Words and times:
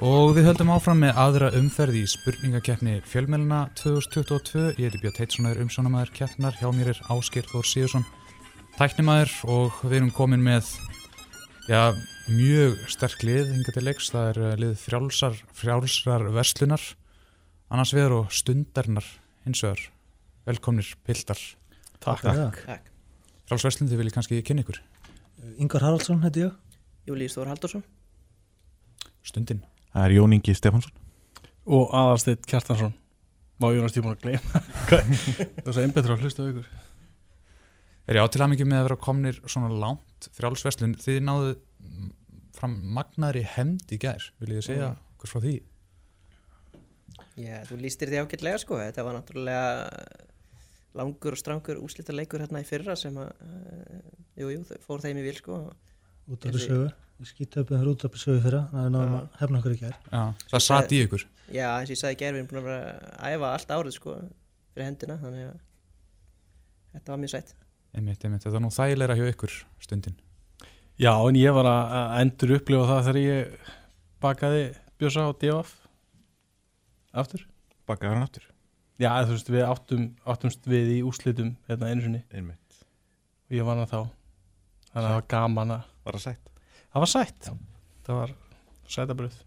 Og 0.00 0.30
við 0.32 0.46
höldum 0.48 0.70
áfram 0.72 1.02
með 1.02 1.18
aðra 1.20 1.48
umferð 1.58 1.98
í 1.98 2.06
spurningakeppni 2.08 2.94
fjölmjöluna 3.04 3.66
2022. 3.76 4.62
Ég 4.80 4.86
heiti 4.86 5.00
Björn 5.02 5.14
Teitssonur, 5.18 5.58
umsónamæður 5.60 6.12
keppnar. 6.16 6.54
Hjá 6.56 6.70
mér 6.72 6.88
er 6.94 7.00
Áskir 7.12 7.44
Þór 7.50 7.66
Síðursson, 7.68 8.06
tæknimæður 8.78 9.34
og 9.52 9.82
við 9.82 9.98
erum 9.98 10.12
komin 10.16 10.40
með 10.46 10.70
já, 11.68 11.92
mjög 12.32 12.78
sterk 12.94 13.26
lið 13.28 13.50
hinga 13.52 13.74
til 13.76 13.82
leiks. 13.84 14.08
Það 14.14 14.28
er 14.30 14.40
eh, 14.46 14.54
lið 14.62 14.72
frjálsar, 14.80 15.36
frjálsar 15.58 16.24
verslunar, 16.32 16.86
annars 17.68 17.92
vegar 17.92 18.14
og 18.22 18.30
stundarnar 18.32 19.10
hins 19.44 19.60
vegar. 19.66 19.82
Velkomnir 20.48 20.94
Pildar. 21.04 21.42
Takk. 22.00 22.24
Takk. 22.24 22.88
Frjálsverslun, 23.50 23.92
þið 23.92 24.00
viljið 24.00 24.16
kannski 24.16 24.40
kynna 24.48 24.64
ykkur. 24.64 24.80
Ingvar 25.60 25.84
Haraldsson 25.90 26.24
heiti 26.24 26.46
ég. 26.46 26.56
Júlíus 27.04 27.36
Þór 27.36 27.52
Haldursson. 27.52 27.84
Stundin. 29.20 29.60
Það 29.90 30.04
er 30.06 30.14
Jón 30.16 30.34
Ingi 30.36 30.54
Stefansson 30.54 30.92
og 31.70 31.90
Aðarsteit 31.94 32.46
Kjartansson 32.48 32.94
Má 33.60 33.66
Jónas 33.74 33.92
tíma 33.92 34.14
að 34.14 34.22
gleyma 34.24 34.62
Það 34.90 35.66
var 35.66 35.74
svo 35.76 35.82
einbetur 35.84 36.14
að 36.14 36.22
hlusta 36.24 36.46
á 36.46 36.50
ykkur 36.50 36.70
Er 38.10 38.18
ég 38.18 38.24
á 38.24 38.32
til 38.32 38.40
að 38.42 38.50
mikið 38.54 38.70
með 38.70 38.80
að 38.80 38.86
vera 38.88 39.00
komnir 39.04 39.36
svona 39.46 39.68
langt 39.70 40.30
frjálsverslun, 40.34 40.96
þið 40.98 41.18
náðu 41.26 41.50
fram 42.56 42.72
magnaðri 42.96 43.44
hemd 43.46 43.92
í 43.94 43.98
gær, 44.02 44.24
vil 44.42 44.56
ég 44.56 44.64
segja 44.66 44.88
Mm. 44.90 45.04
hvers 45.20 45.30
frá 45.34 45.40
því? 45.44 45.52
Já, 47.40 47.60
þú 47.68 47.76
lístir 47.80 48.10
því 48.10 48.18
ágætlega 48.24 48.58
sko. 48.60 48.78
Þetta 48.80 49.04
var 49.06 49.14
náttúrulega 49.16 49.68
langur 50.98 51.36
og 51.36 51.40
strangur 51.40 51.78
úslita 51.84 52.12
leikur 52.16 52.42
hérna 52.42 52.60
í 52.64 52.66
fyrra 52.68 52.96
sem 52.98 53.14
að, 53.20 53.30
uh, 53.46 54.00
jú, 54.42 54.50
jú, 54.56 54.64
fór 54.84 55.04
þeim 55.04 55.20
í 55.22 55.24
vil 55.28 55.36
sko. 55.38 55.60
út 56.30 56.44
af 56.46 56.50
þessu 56.50 56.66
sögu. 56.66 56.90
Við 57.20 57.28
skýttum 57.34 57.60
upp 57.66 57.70
með 57.74 57.88
út 57.90 58.04
af 58.06 58.12
þessu 58.14 58.30
sögu 58.30 58.40
fyrra, 58.46 58.58
þannig 58.70 58.80
að 58.80 58.86
við 58.86 58.92
náðum 58.94 59.16
að 59.18 59.40
hefna 59.40 59.58
okkur 59.58 59.72
í 59.74 59.78
gær. 59.80 59.96
Já, 60.08 60.20
það 60.48 60.62
satt 60.64 60.92
í 60.96 61.00
ykkur. 61.04 61.24
Já, 61.52 61.66
eins 61.68 61.90
og 61.90 61.92
ég 61.92 61.98
sagði 62.00 62.14
í 62.14 62.18
gerð, 62.22 62.36
við 62.36 62.40
erum 62.40 62.46
búin 62.48 62.60
að 62.60 62.68
vera 62.70 62.92
að 63.10 63.34
æfa 63.34 63.50
allt 63.56 63.74
árið 63.76 63.94
sko 63.98 64.14
fyrir 64.70 64.86
hendina, 64.86 65.16
þannig 65.20 65.42
að 65.50 65.58
þetta 66.94 67.12
var 67.12 67.20
mjög 67.20 67.32
sætt. 67.34 67.52
Einmitt, 67.92 68.24
einmitt, 68.24 68.46
þetta 68.46 68.54
var 68.54 68.64
nú 68.64 68.70
þægilega 68.72 69.16
hjá 69.18 69.28
ykkur 69.34 69.56
stundin. 69.84 70.16
Já, 70.96 71.12
en 71.12 71.40
ég 71.42 71.56
var 71.58 71.68
að 71.68 72.14
endur 72.22 72.54
upplifa 72.56 72.88
það 72.88 73.02
þegar 73.10 73.20
ég 73.20 73.68
bakaði 74.24 74.62
bjösa 75.02 75.28
á 75.28 75.30
DFF 75.44 75.74
aftur? 77.20 77.44
Bakaði 77.90 78.14
hann 78.14 78.24
aftur? 78.30 78.46
Já, 79.00 79.10
þú 79.26 79.36
veist, 79.36 79.52
við 79.52 79.66
áttum, 79.66 80.08
áttumst 80.24 80.64
við 80.72 80.94
í 80.96 81.02
úslitum 81.04 81.52
hérna 81.68 81.92
einu 81.92 82.06
sinni. 82.06 82.22
Einmitt. 82.32 82.80
Og 83.50 83.58
ég 83.60 83.68
var 83.68 83.76
hann 83.76 83.92
þá. 83.92 84.08
Þannig 84.88 85.04
að 85.04 85.10
það 85.10 85.18
var 85.18 85.28
gaman 85.36 85.76
að 85.76 85.88
Var 86.00 86.16
það 86.16 86.24
sætt 86.24 86.50
það 86.90 87.04
var 87.04 87.12
sætt. 87.14 87.50
Það 88.06 88.20
var 88.20 88.36
sætabröð 88.90 89.38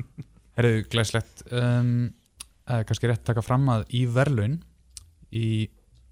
Herðu, 0.58 0.84
glæslegt, 0.92 1.44
um, 1.56 2.10
eða 2.68 2.86
kannski 2.88 3.10
rétt 3.10 3.22
taka 3.26 3.42
fram 3.44 3.68
að 3.72 3.84
í 3.96 4.04
verlaun 4.10 4.58
í 5.36 5.50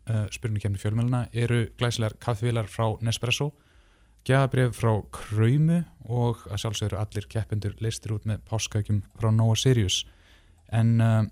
uh, 0.08 0.27
spurningkemni 0.32 0.80
fjölmjöluna 0.80 1.24
eru 1.36 1.64
glæslegar 1.80 2.16
kaffevilar 2.22 2.70
frá 2.70 2.94
Nespresso, 3.05 3.50
gjafabrif 4.28 4.77
frá 4.78 4.92
Kröymu 5.14 5.82
og 6.08 6.44
að 6.48 6.62
sjálfsögðu 6.64 7.00
allir 7.00 7.28
keppendur 7.33 7.77
leistir 7.84 8.14
út 8.16 8.28
með 8.28 8.44
páskaukjum 8.48 9.02
frá 9.18 9.30
Nova 9.34 9.56
Sirius. 9.58 10.02
En 10.72 10.96
uh, 11.02 11.22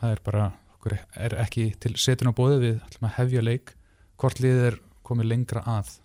það 0.00 0.16
er 0.16 0.24
bara, 0.26 0.48
okkur 0.76 0.98
er 0.98 1.38
ekki 1.42 1.70
til 1.82 1.96
setun 2.00 2.30
á 2.30 2.36
bóði 2.36 2.62
við 2.62 2.80
ætlum 2.86 3.10
að 3.10 3.18
hefja 3.18 3.44
leik, 3.44 3.76
hvort 4.20 4.42
liðið 4.42 4.70
er 4.72 4.80
komið 5.04 5.30
lengra 5.32 5.64
að. 5.68 5.96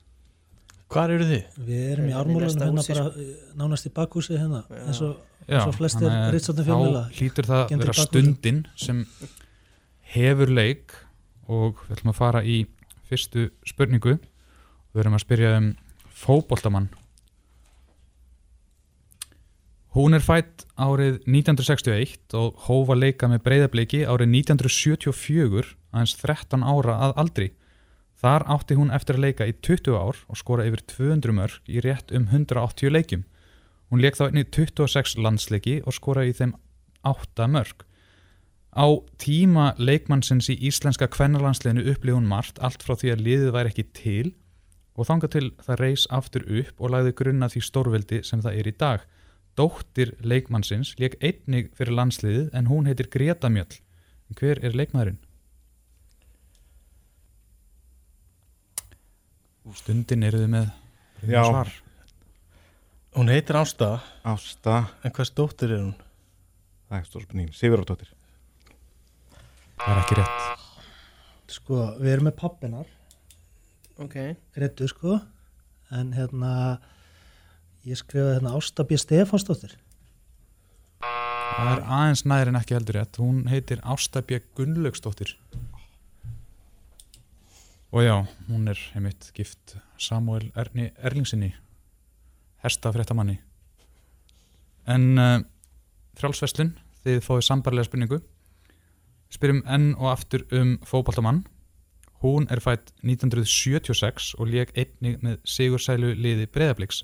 Hvar 0.90 1.12
eru 1.14 1.26
þið? 1.30 1.58
Við 1.68 1.82
erum 1.94 2.08
í 2.10 2.14
ármúlanum 2.18 2.64
hérna 2.64 2.82
húsi, 2.82 2.96
bara 2.96 3.12
eh, 3.22 3.34
nánast 3.60 3.86
í 3.86 3.92
bakhúsi 3.94 4.38
hérna, 4.40 4.64
eins 4.88 5.02
og 5.06 5.76
flestir 5.78 6.10
ritstjórnir 6.34 6.66
fjölmiðla 6.66 7.04
Þá 7.06 7.20
hlýtur 7.20 7.50
það 7.50 7.76
vera 7.76 7.96
stundin 7.98 8.64
sem 8.80 9.04
hefur 10.16 10.54
leik 10.54 10.96
og 11.50 11.84
við 11.86 11.98
ætlum 11.98 12.14
að 12.14 12.18
fara 12.18 12.42
í 12.42 12.58
fyrstu 13.10 13.50
spurningu. 13.70 14.18
Við 14.94 15.04
erum 15.04 15.18
að 15.18 15.24
spyrja 15.26 15.54
um 15.60 15.70
fótboltamann. 16.10 16.90
Hún 19.94 20.14
er 20.14 20.26
fætt 20.26 20.66
árið 20.78 21.22
1961 21.26 22.36
og 22.38 22.66
hófa 22.66 22.98
leika 22.98 23.30
með 23.30 23.46
breyðabliki 23.46 24.04
árið 24.06 24.36
1974 24.42 25.74
aðeins 25.94 26.18
13 26.22 26.66
ára 26.66 26.98
að 27.08 27.16
aldri 27.24 27.48
Þar 28.20 28.46
átti 28.52 28.76
hún 28.76 28.92
eftir 28.92 29.16
að 29.16 29.26
leika 29.30 29.48
í 29.48 29.56
20 29.64 29.96
ár 29.96 30.18
og 30.28 30.40
skora 30.40 30.66
yfir 30.68 30.84
200 30.92 31.36
mörg 31.36 31.72
í 31.72 31.80
rétt 31.84 32.12
um 32.12 32.28
180 32.28 32.92
leikjum 32.92 33.24
Hún 33.90 34.04
leik 34.04 34.18
þá 34.20 34.28
einnig 34.28 34.52
26 34.54 35.18
landsleiki 35.18 35.80
og 35.82 35.96
skoraði 35.98 36.34
í 36.34 36.38
þeim 36.38 36.52
8 37.10 37.48
mörg. 37.50 37.86
Á 38.70 38.86
tíma 39.18 39.72
leikmannsins 39.82 40.52
í 40.54 40.60
íslenska 40.70 41.08
kvennalandsliðinu 41.10 41.88
upplifði 41.90 42.18
hún 42.20 42.30
margt 42.30 42.62
allt 42.62 42.86
frá 42.86 42.94
því 42.94 43.16
að 43.16 43.24
liðið 43.26 43.56
væri 43.56 43.72
ekki 43.74 43.86
til 43.98 44.28
og 44.94 45.08
þangað 45.10 45.34
til 45.36 45.48
það 45.66 45.82
reys 45.82 46.06
aftur 46.14 46.46
upp 46.62 46.84
og 46.84 46.94
lagði 46.94 47.16
grunna 47.18 47.50
því 47.50 47.64
stórveldi 47.66 48.22
sem 48.30 48.44
það 48.46 48.60
er 48.62 48.70
í 48.70 48.76
dag. 48.84 49.08
Dóttir 49.58 50.14
leikmannsins 50.22 50.94
leik 51.02 51.18
einnig 51.18 51.74
fyrir 51.74 51.98
landsliðið 51.98 52.54
en 52.54 52.70
hún 52.70 52.86
heitir 52.86 53.10
Greta 53.10 53.50
Mjöll. 53.50 53.82
Hver 54.38 54.62
er 54.62 54.78
leikmaðurinn? 54.78 55.18
Stundin 59.80 60.24
eru 60.26 60.40
þið 60.44 60.52
með 60.54 60.70
Já. 61.30 61.42
svar. 61.46 61.72
Hún 63.18 63.30
heitir 63.32 63.58
Ásta 63.60 63.90
Ásta 64.24 64.76
en 65.04 65.12
hvers 65.16 65.32
dóttir 65.36 65.74
er 65.76 65.82
hún? 65.84 65.96
Það 66.90 67.00
er 67.00 67.08
stór 67.10 67.24
spurningin 67.26 67.58
Sigurðardóttir 67.58 68.12
Það 69.80 69.92
er 69.96 70.02
ekki 70.04 70.18
rétt. 70.20 70.48
sko, 71.50 71.82
við 72.00 72.14
erum 72.14 72.28
með 72.30 72.36
pappinar, 72.40 72.88
Ok, 74.00 74.16
Gretu 74.56 74.88
sko, 74.88 75.18
en 75.92 76.12
hérna, 76.16 76.80
ég 77.84 77.98
skrifaði 78.00 78.38
hérna 78.38 78.54
Ásta 78.56 78.86
B. 78.88 78.96
Stefansdóttir. 79.00 79.74
Það 81.04 81.72
er 81.74 81.82
aðeins 81.84 82.24
næri 82.30 82.54
en 82.54 82.60
ekki 82.62 82.78
heldur 82.78 82.96
rétt. 83.00 83.20
Hún 83.20 83.42
heitir 83.52 83.82
Ásta 83.84 84.22
B. 84.24 84.40
Gunnlaugsdóttir. 84.56 85.34
Og 87.90 88.04
já, 88.06 88.22
hún 88.48 88.68
er 88.70 88.78
heimitt 88.94 89.32
gift 89.34 89.76
Samuel 89.98 90.52
Erni 90.56 90.92
Erlingsinni, 91.02 91.56
hestafréttamanni. 92.62 93.40
En 94.86 95.18
uh, 95.18 95.40
frjálsveslun, 96.20 96.76
þið 97.02 97.18
fáið 97.26 97.48
sambarlega 97.48 97.88
spurningu. 97.88 98.20
Spyrjum 99.34 99.64
enn 99.66 99.96
og 99.96 100.12
aftur 100.12 100.46
um 100.54 100.76
fótbaltamann. 100.86 101.42
Hún 102.22 102.46
er 102.54 102.62
fætt 102.62 102.94
1976 103.02 104.36
og 104.38 104.54
lék 104.54 104.76
einnig 104.78 105.18
með 105.26 105.42
sigursælu 105.50 106.14
liði 106.14 106.46
breyðabliks. 106.46 107.02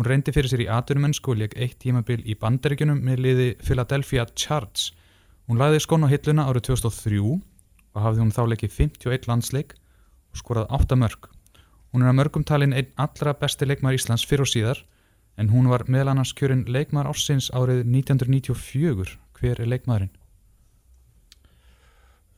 Hún 0.00 0.08
reyndi 0.08 0.32
fyrir 0.32 0.48
sér 0.48 0.64
í 0.64 0.70
atvinnumennsku 0.72 1.34
og 1.34 1.42
lék 1.42 1.58
eitt 1.60 1.76
tímabil 1.84 2.24
í 2.24 2.38
bandaríkjunum 2.40 3.04
með 3.04 3.24
liði 3.26 3.50
Philadelphia 3.60 4.24
Charts. 4.32 4.94
Hún 5.44 5.60
lagði 5.60 5.84
skon 5.84 6.08
á 6.08 6.12
hilluna 6.12 6.48
árið 6.48 6.70
2003 6.72 7.20
og 7.28 8.00
hafði 8.00 8.24
hún 8.24 8.32
þá 8.32 8.42
leikið 8.48 8.76
51 8.80 9.28
landsleik 9.28 9.76
og 10.32 10.40
skorað 10.40 10.72
8 10.78 10.98
mörg. 10.98 11.28
Hún 11.92 12.04
er 12.04 12.10
að 12.10 12.18
mörgum 12.18 12.44
talin 12.48 12.72
einn 12.76 12.90
allra 13.00 13.34
besti 13.36 13.68
leikmaður 13.68 13.98
Íslands 14.00 14.24
fyrir 14.28 14.46
og 14.46 14.50
síðar 14.52 14.80
en 15.40 15.52
hún 15.52 15.68
var 15.68 15.84
meðal 15.88 16.14
annars 16.14 16.32
kjörinn 16.36 16.64
leikmaður 16.68 17.12
ársins 17.12 17.50
árið 17.52 17.84
1994. 17.84 19.18
Hver 19.38 19.60
er 19.60 19.70
leikmaðurinn? 19.72 20.14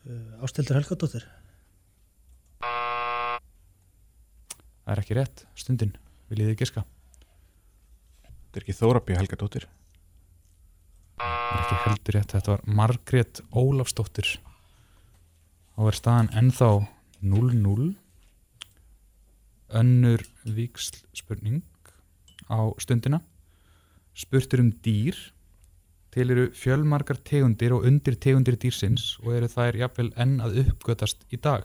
Uh, 0.05 0.43
Ástildur 0.45 0.79
Helgadóttir. 0.81 1.29
Það 4.85 4.93
er 4.93 5.01
ekki 5.01 5.17
rétt, 5.17 5.47
stundin, 5.57 5.95
viljið 6.29 6.53
þið 6.53 6.61
giska? 6.61 6.85
Þetta 8.25 8.61
er 8.61 8.67
ekki 8.67 8.77
Þórabí 8.77 9.17
Helgadóttir 9.17 9.65
Það 11.15 11.55
er 11.55 11.63
ekki 11.63 11.77
heldur 11.85 12.17
rétt, 12.17 12.33
þetta 12.35 12.53
var 12.53 12.63
Margrét 12.79 13.41
Ólafsdóttir. 13.55 14.31
Þá 15.75 15.83
er 15.91 15.99
staðan 15.99 16.31
ennþá 16.41 16.69
0-0. 17.25 17.95
Önnur 19.75 20.23
víksl 20.45 21.01
spurning 21.17 21.63
á 22.53 22.71
stundina. 22.79 23.23
Spurtur 24.15 24.63
um 24.63 24.73
dýr. 24.85 25.17
Til 26.15 26.31
eru 26.31 26.51
fjölmargar 26.55 27.19
tegundir 27.27 27.73
og 27.75 27.89
undir 27.89 28.15
tegundir 28.15 28.55
dýrsins 28.61 29.17
og 29.25 29.33
eru 29.35 29.49
þær 29.51 29.81
jafnvel 29.81 30.13
enn 30.15 30.37
að 30.45 30.61
uppgötast 30.63 31.25
í 31.35 31.41
dag. 31.43 31.65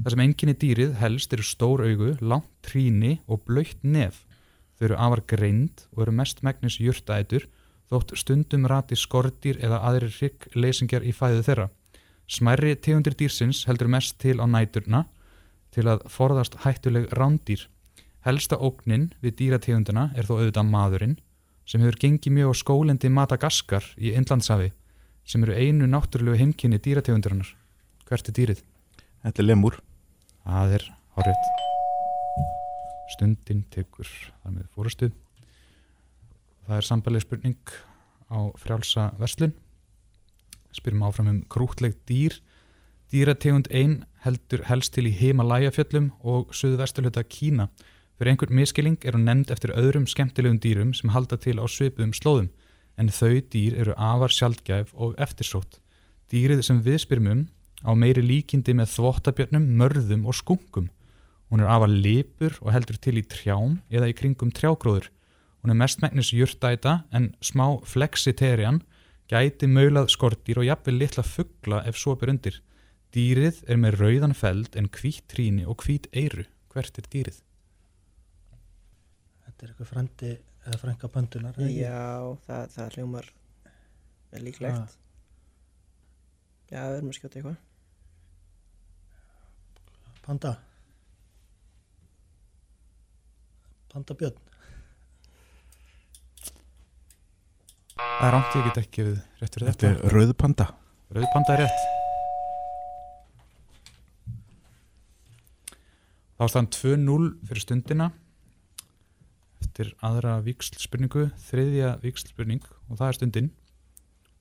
Það 0.00 0.12
sem 0.12 0.24
enginni 0.24 0.56
dýrið 0.56 0.92
helst 1.00 1.32
eru 1.32 1.44
stór 1.44 1.84
augu, 1.86 2.12
langt 2.20 2.50
tríni 2.64 3.20
og 3.28 3.46
blöytt 3.48 3.80
nef. 3.84 4.26
Þau 4.76 4.84
eru 4.90 5.00
afar 5.06 5.24
greind 5.28 5.86
og 5.94 6.04
eru 6.04 6.14
mest 6.16 6.44
megnis 6.44 6.78
jurtaætur 6.80 7.48
þótt 7.90 8.14
stundum 8.20 8.68
rati 8.70 8.96
skordýr 8.96 9.58
eða 9.64 9.80
aðrir 9.88 10.14
hryggleysingjar 10.14 11.04
í 11.04 11.12
fæðu 11.16 11.42
þeirra. 11.48 11.66
Smærri 12.30 12.76
tegundir 12.78 13.16
dýrsins 13.18 13.64
heldur 13.66 13.88
mest 13.90 14.20
til 14.22 14.38
á 14.38 14.46
næturna 14.46 15.02
til 15.74 15.88
að 15.90 16.04
forðast 16.06 16.60
hættuleg 16.62 17.08
rándýr. 17.18 17.64
Helsta 18.22 18.54
ógnin 18.54 19.08
við 19.18 19.34
dýrategundina 19.40 20.10
er 20.14 20.28
þó 20.28 20.36
auðvitað 20.36 20.68
maðurinn 20.70 21.16
sem 21.66 21.82
hefur 21.82 21.98
gengið 22.04 22.36
mjög 22.36 22.52
á 22.54 22.60
skólendi 22.60 23.10
Madagaskar 23.10 23.88
í 23.98 24.12
Indlandsafi 24.14 24.70
sem 25.26 25.42
eru 25.42 25.56
einu 25.58 25.88
náttúrulegu 25.90 26.38
heimkynni 26.38 26.78
dýrategundurinnar. 26.78 27.50
Hvert 28.06 28.30
er 28.30 28.36
dýrið? 28.38 28.62
Þetta 29.24 29.42
er 29.42 29.48
lemur. 29.48 29.80
Það 30.44 30.74
er 30.78 30.86
hárétt. 31.16 31.50
Stundin 33.16 33.64
tekur 33.74 34.06
þar 34.06 34.54
með 34.54 34.70
fórustu. 34.76 35.10
Það 36.68 36.76
er 36.78 36.86
sambalið 36.86 37.26
spurning 37.26 37.74
á 38.30 38.38
frjálsa 38.54 39.08
verslun. 39.18 39.56
Spyrum 40.72 41.02
áfram 41.06 41.30
um 41.30 41.40
krútleg 41.50 41.96
dýr. 42.08 42.36
Dýrategund 43.10 43.70
ein 43.74 44.04
heldur 44.24 44.62
helst 44.68 44.94
til 44.94 45.08
í 45.10 45.14
Himalaya-fjöllum 45.16 46.12
og 46.22 46.54
suðvesturluta 46.54 47.24
Kína. 47.26 47.68
Fyrir 48.20 48.34
einhvern 48.34 48.54
miskiling 48.54 48.98
er 49.02 49.16
hún 49.16 49.24
nefnd 49.26 49.50
eftir 49.50 49.72
öðrum 49.72 50.06
skemmtilegum 50.10 50.60
dýrum 50.60 50.92
sem 50.94 51.10
halda 51.14 51.38
til 51.40 51.56
á 51.56 51.64
svipuðum 51.64 52.12
slóðum, 52.12 52.50
en 53.00 53.08
þau 53.08 53.40
dýr 53.40 53.78
eru 53.80 53.94
afar 53.96 54.34
sjaldgæf 54.34 54.92
og 54.94 55.14
eftirsótt. 55.16 55.80
Dýrið 56.30 56.60
sem 56.66 56.82
við 56.84 57.00
spyrum 57.06 57.30
um 57.32 57.46
á 57.80 57.90
meiri 57.96 58.22
líkindi 58.22 58.74
með 58.76 58.92
þvottabjörnum, 58.94 59.70
mörðum 59.80 60.26
og 60.28 60.36
skunkum. 60.36 60.90
Hún 61.50 61.64
er 61.64 61.72
afar 61.72 61.90
lipur 61.90 62.58
og 62.60 62.74
heldur 62.76 63.00
til 63.00 63.16
í 63.18 63.24
trjám 63.26 63.80
eða 63.90 64.12
í 64.12 64.14
kringum 64.14 64.52
trjágróður. 64.54 65.08
Hún 65.64 65.72
er 65.72 65.80
mestmægnis 65.80 66.30
jurtæta 66.36 67.00
en 67.10 67.32
smá 67.40 67.80
flexiterian 67.88 68.84
gæti 69.30 69.68
maulað 69.70 70.10
skortýr 70.10 70.58
og 70.60 70.66
jafnvel 70.66 70.98
litla 70.98 71.22
fuggla 71.26 71.84
ef 71.86 71.98
svo 72.00 72.16
ber 72.18 72.32
undir. 72.32 72.58
Dýrið 73.14 73.62
er 73.70 73.78
með 73.78 73.98
rauðan 74.00 74.34
feld 74.38 74.76
en 74.78 74.90
hvít 74.90 75.24
tríni 75.30 75.66
og 75.66 75.82
hvít 75.84 76.08
eyru. 76.14 76.46
Hvert 76.70 76.98
er 76.98 77.06
dýrið? 77.10 77.40
Þetta 79.46 79.66
er 79.66 79.72
eitthvað 79.72 79.90
frendi 79.90 80.32
eða 80.34 80.80
eða 81.40 81.52
ekki? 81.54 81.70
Já, 81.78 82.38
það, 82.46 82.74
það 82.74 82.96
hljómar 82.96 83.30
er 84.30 84.44
líklegt. 84.46 84.98
Já, 86.70 86.82
við 86.86 86.98
erum 87.00 87.10
að 87.10 87.18
skjóta 87.18 87.40
eitthvað. 87.40 87.58
Panda. 90.26 90.54
Panda 93.90 94.14
björn. 94.20 94.49
Það 98.00 98.26
er 98.26 98.34
rámt, 98.36 98.56
ég 98.58 98.66
get 98.68 98.80
ekki 98.82 99.04
við 99.06 99.14
rétt 99.40 99.54
fyrir 99.56 99.70
Þetta 99.70 99.86
þetta. 99.86 100.08
er 100.08 100.14
rauðpanda. 100.16 100.66
Rauðpanda 101.16 101.54
er 101.54 101.62
rétt. 101.64 101.86
Þá 106.36 106.44
er 106.44 106.52
staðan 106.52 106.70
2-0 106.76 107.30
fyrir 107.48 107.64
stundina 107.64 108.10
eftir 109.60 109.90
aðra 110.04 110.38
vikslspurningu, 110.44 111.26
þriðja 111.48 111.94
vikslspurning 112.02 112.64
og 112.88 113.00
það 113.00 113.06
er 113.08 113.18
stundin 113.18 113.50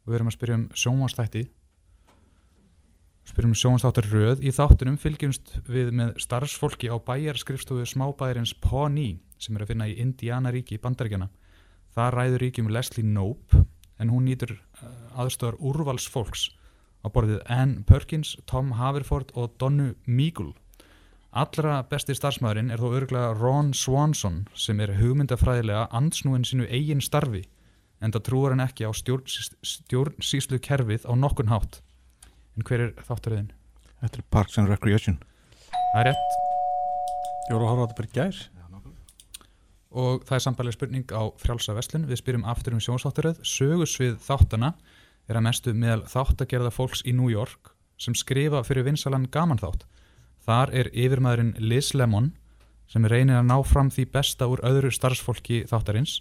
og 0.04 0.12
við 0.12 0.20
erum 0.20 0.32
að 0.32 0.38
spyrja 0.38 0.60
um 0.60 0.68
sjónvastætti 0.80 1.44
spyrjum 3.30 3.54
um 3.54 3.60
sjónvastáttar 3.62 4.08
röð 4.10 4.42
í 4.42 4.54
þáttunum 4.56 4.98
fylgjumst 5.00 5.52
við 5.70 5.92
með 6.00 6.16
starfsfólki 6.24 6.90
á 6.90 6.98
bæjarskrifstofu 6.98 7.86
smábæjarins 7.92 8.56
Pawnee 8.64 9.20
sem 9.40 9.56
er 9.56 9.64
að 9.66 9.74
finna 9.74 9.90
í 9.92 10.00
Indiana 10.02 10.52
ríki 10.56 10.80
í 10.80 10.82
bandaríkjana 10.82 11.30
það 11.96 12.14
ræður 12.16 12.46
ríkjum 12.46 12.72
Leslie 12.74 13.06
Knope 13.06 13.66
en 14.00 14.14
hún 14.14 14.26
nýtur 14.30 14.56
uh, 14.56 15.22
aðstöðar 15.22 15.60
úrvalsfólks 15.60 16.50
á 17.04 17.08
borðið 17.08 17.44
Ann 17.48 17.84
Perkins, 17.88 18.36
Tom 18.46 18.74
Haverford 18.80 19.32
og 19.36 19.56
Donnu 19.62 19.94
Meagle 20.06 20.54
Allra 21.30 21.84
besti 21.86 22.16
starfsmæðurinn 22.18 22.72
er 22.74 22.82
þó 22.82 22.88
örgulega 22.98 23.34
Ron 23.38 23.68
Swanson 23.78 24.48
sem 24.58 24.80
er 24.82 24.96
hugmyndafræðilega 24.98 25.84
ansnúin 25.94 26.46
sínu 26.48 26.66
eigin 26.66 27.04
starfi 27.06 27.44
en 28.02 28.16
það 28.16 28.24
trúar 28.26 28.56
hann 28.56 28.64
ekki 28.64 28.88
á 28.90 28.92
stjórnsýslu 28.98 30.58
kerfið 30.66 31.06
á 31.06 31.14
nokkun 31.14 31.52
hátt. 31.54 31.84
En 32.58 32.66
hver 32.66 32.88
er 32.88 32.94
þátturöðin? 33.06 33.52
Þetta 34.02 34.22
er 34.24 34.26
Parks 34.34 34.58
and 34.58 34.72
Recreation. 34.72 35.20
Það 35.70 36.02
er 36.02 36.10
rétt 36.10 36.40
Ég 37.50 37.54
voru 37.54 37.66
að 37.66 37.70
horfa 37.70 37.82
á 37.82 37.86
þetta 37.86 38.00
bara 38.00 38.10
í 38.10 38.18
gær. 38.18 38.42
Og 39.90 40.24
það 40.28 40.36
er 40.38 40.44
sambarleg 40.46 40.76
spurning 40.76 41.12
á 41.14 41.24
frjálsa 41.42 41.74
veslun. 41.78 42.08
Við 42.10 42.22
spyrjum 42.22 42.48
aftur 42.50 42.76
um 42.78 42.84
sjónsátturöð. 42.84 43.42
Sögusvið 43.46 44.20
þáttana 44.26 44.74
er 45.30 45.40
að 45.40 45.46
mestu 45.46 45.74
meðal 45.74 46.04
þáttagerða 46.10 46.74
fólks 46.74 47.04
í 47.06 47.14
New 47.14 47.30
York 47.32 47.74
sem 48.00 48.16
skrifa 48.16 48.62
fyrir 48.64 48.88
vinsalan 48.88 49.28
gamanþátt. 49.32 49.86
Þar 50.46 50.74
er 50.74 50.92
yfirmaðurinn 50.94 51.56
Liz 51.60 51.94
Lemon 51.94 52.34
sem 52.90 53.06
reynir 53.06 53.42
að 53.42 53.50
ná 53.50 53.58
fram 53.68 53.90
því 53.94 54.06
besta 54.14 54.48
úr 54.50 54.62
öðru 54.66 54.92
starfsfólki 54.94 55.66
þáttarins 55.70 56.20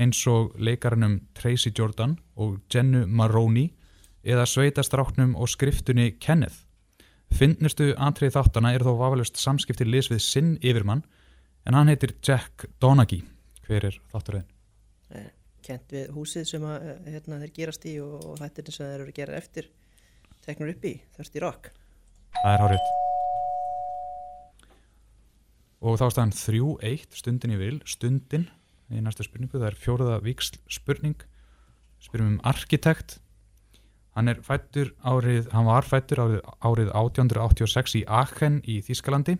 eins 0.00 0.20
og 0.28 0.56
leikarunum 0.60 1.20
Tracy 1.36 1.72
Jordan 1.76 2.16
og 2.36 2.58
Jennu 2.72 3.06
Maroney 3.06 3.70
eða 4.24 4.46
sveitastráknum 4.48 5.36
og 5.36 5.48
skriftunni 5.48 6.10
Kenneth. 6.20 6.66
Finnnustu 7.30 7.92
atrið 7.94 8.34
þáttana 8.34 8.74
er 8.74 8.84
þó 8.84 8.96
vafalust 8.98 9.38
samskipti 9.40 9.86
Liz 9.86 10.10
við 10.10 10.22
sinn 10.24 10.54
yfirmann 10.60 11.04
en 11.66 11.76
hann 11.76 11.90
heitir 11.90 12.14
Jack 12.24 12.66
Donaghy. 12.82 13.20
Hver 13.66 13.86
er 13.90 13.98
þáttaröðin? 14.12 14.48
Eh, 15.14 15.28
Kent 15.62 15.92
við 15.92 16.10
húsið 16.16 16.46
sem 16.48 16.62
að, 16.64 16.86
eh, 16.88 17.12
hérna, 17.12 17.38
þeir 17.42 17.52
gerast 17.58 17.84
í 17.86 17.94
og, 18.00 18.24
og 18.24 18.38
þættirinn 18.40 18.76
sem 18.76 18.86
þeir 18.86 19.00
eru 19.00 19.12
að 19.12 19.18
gera 19.20 19.36
eftir 19.36 19.68
teknur 20.46 20.72
upp 20.72 20.84
í, 20.88 20.94
Thirsty 21.16 21.42
Rock. 21.44 21.70
Það 22.40 22.54
er 22.54 22.64
hárið. 22.64 22.90
Og 25.80 25.96
þá 26.00 26.06
staðan 26.12 26.36
3-1 26.36 27.16
stundin 27.16 27.54
í 27.54 27.58
vil, 27.60 27.80
stundin 27.88 28.48
í 28.90 29.00
næsta 29.00 29.24
spurningu, 29.24 29.60
það 29.60 29.70
er 29.70 29.80
fjóruða 29.80 30.20
viksl 30.24 30.58
spurning, 30.68 31.20
spyrjum 32.00 32.34
um 32.34 32.40
arkitekt 32.48 33.20
hann 34.16 34.30
er 34.30 34.40
fættur 34.44 34.92
árið, 35.06 35.48
hann 35.54 35.68
var 35.68 35.86
fættur 35.86 36.22
árið, 36.24 36.40
árið 36.60 36.90
1886 36.92 37.96
í 38.00 38.02
Aachen 38.08 38.58
í 38.68 38.80
Þískalandi 38.84 39.36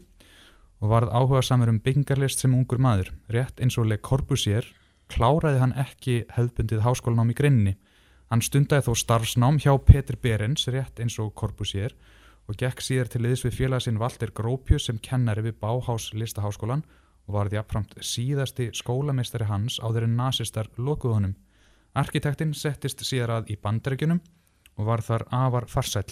og 0.81 0.93
varð 0.93 1.13
áhuga 1.13 1.43
samur 1.45 1.71
um 1.73 1.81
byggingarlist 1.81 2.41
sem 2.41 2.55
ungur 2.57 2.81
maður, 2.81 3.13
rétt 3.29 3.61
eins 3.61 3.77
og 3.79 3.87
Le 3.91 3.99
Corbusier 3.99 4.67
kláraði 5.13 5.61
hann 5.61 5.77
ekki 5.77 6.25
hefðbundið 6.37 6.85
háskólanám 6.87 7.33
í 7.33 7.37
greininni 7.37 7.77
hann 8.31 8.45
stundaði 8.47 8.87
þó 8.87 8.95
starfsnám 9.03 9.59
hjá 9.63 9.73
Peter 9.83 10.17
Berens, 10.17 10.69
rétt 10.71 11.03
eins 11.03 11.19
og 11.23 11.35
Corbusier 11.35 11.97
og 12.47 12.59
gekk 12.59 12.83
síðar 12.83 13.11
til 13.11 13.25
liðs 13.27 13.45
við 13.47 13.57
félagsinn 13.59 13.99
Walter 13.99 14.31
Gropius 14.35 14.87
sem 14.89 14.99
kennari 15.03 15.45
við 15.49 15.59
Bauhaus 15.63 16.11
listaháskólan 16.15 16.85
og 17.27 17.35
var 17.37 17.51
þjáframt 17.51 17.97
síðasti 18.07 18.71
skólameistari 18.75 19.47
hans 19.51 19.79
áður 19.83 20.07
en 20.07 20.17
nasistar 20.19 20.71
lokuð 20.79 21.17
honum. 21.19 21.37
Arkitektinn 21.95 22.55
settist 22.55 23.03
síðar 23.07 23.41
að 23.41 23.55
í 23.55 23.59
bandaríkjunum 23.59 24.23
og 24.79 24.87
var 24.87 25.03
þar 25.03 25.27
afar 25.35 25.67
farsæll. 25.71 26.11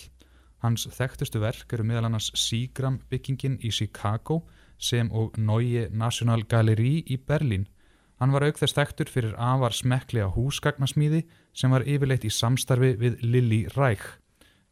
Hans 0.65 0.89
þekktustu 0.91 1.39
verk 1.43 1.71
eru 1.73 1.85
meðal 1.87 2.09
annars 2.09 2.33
Seagram 2.35 2.99
byggingin 3.11 3.61
í 3.63 3.71
Chicago 3.71 4.41
sem 4.79 5.11
og 5.15 5.37
Neue 5.39 5.87
National 5.95 6.43
Gallery 6.51 7.05
í 7.07 7.19
Berlín. 7.19 7.69
Hann 8.19 8.35
var 8.35 8.43
auk 8.43 8.59
þess 8.59 8.75
þekktur 8.75 9.11
fyrir 9.13 9.37
afar 9.39 9.77
smekklega 9.77 10.33
húsgagnasmíði 10.35 11.23
sem 11.55 11.71
var 11.71 11.87
yfirleitt 11.87 12.27
í 12.27 12.33
samstarfi 12.35 12.97
við 12.99 13.23
Lilly 13.23 13.61
Reich. 13.77 14.17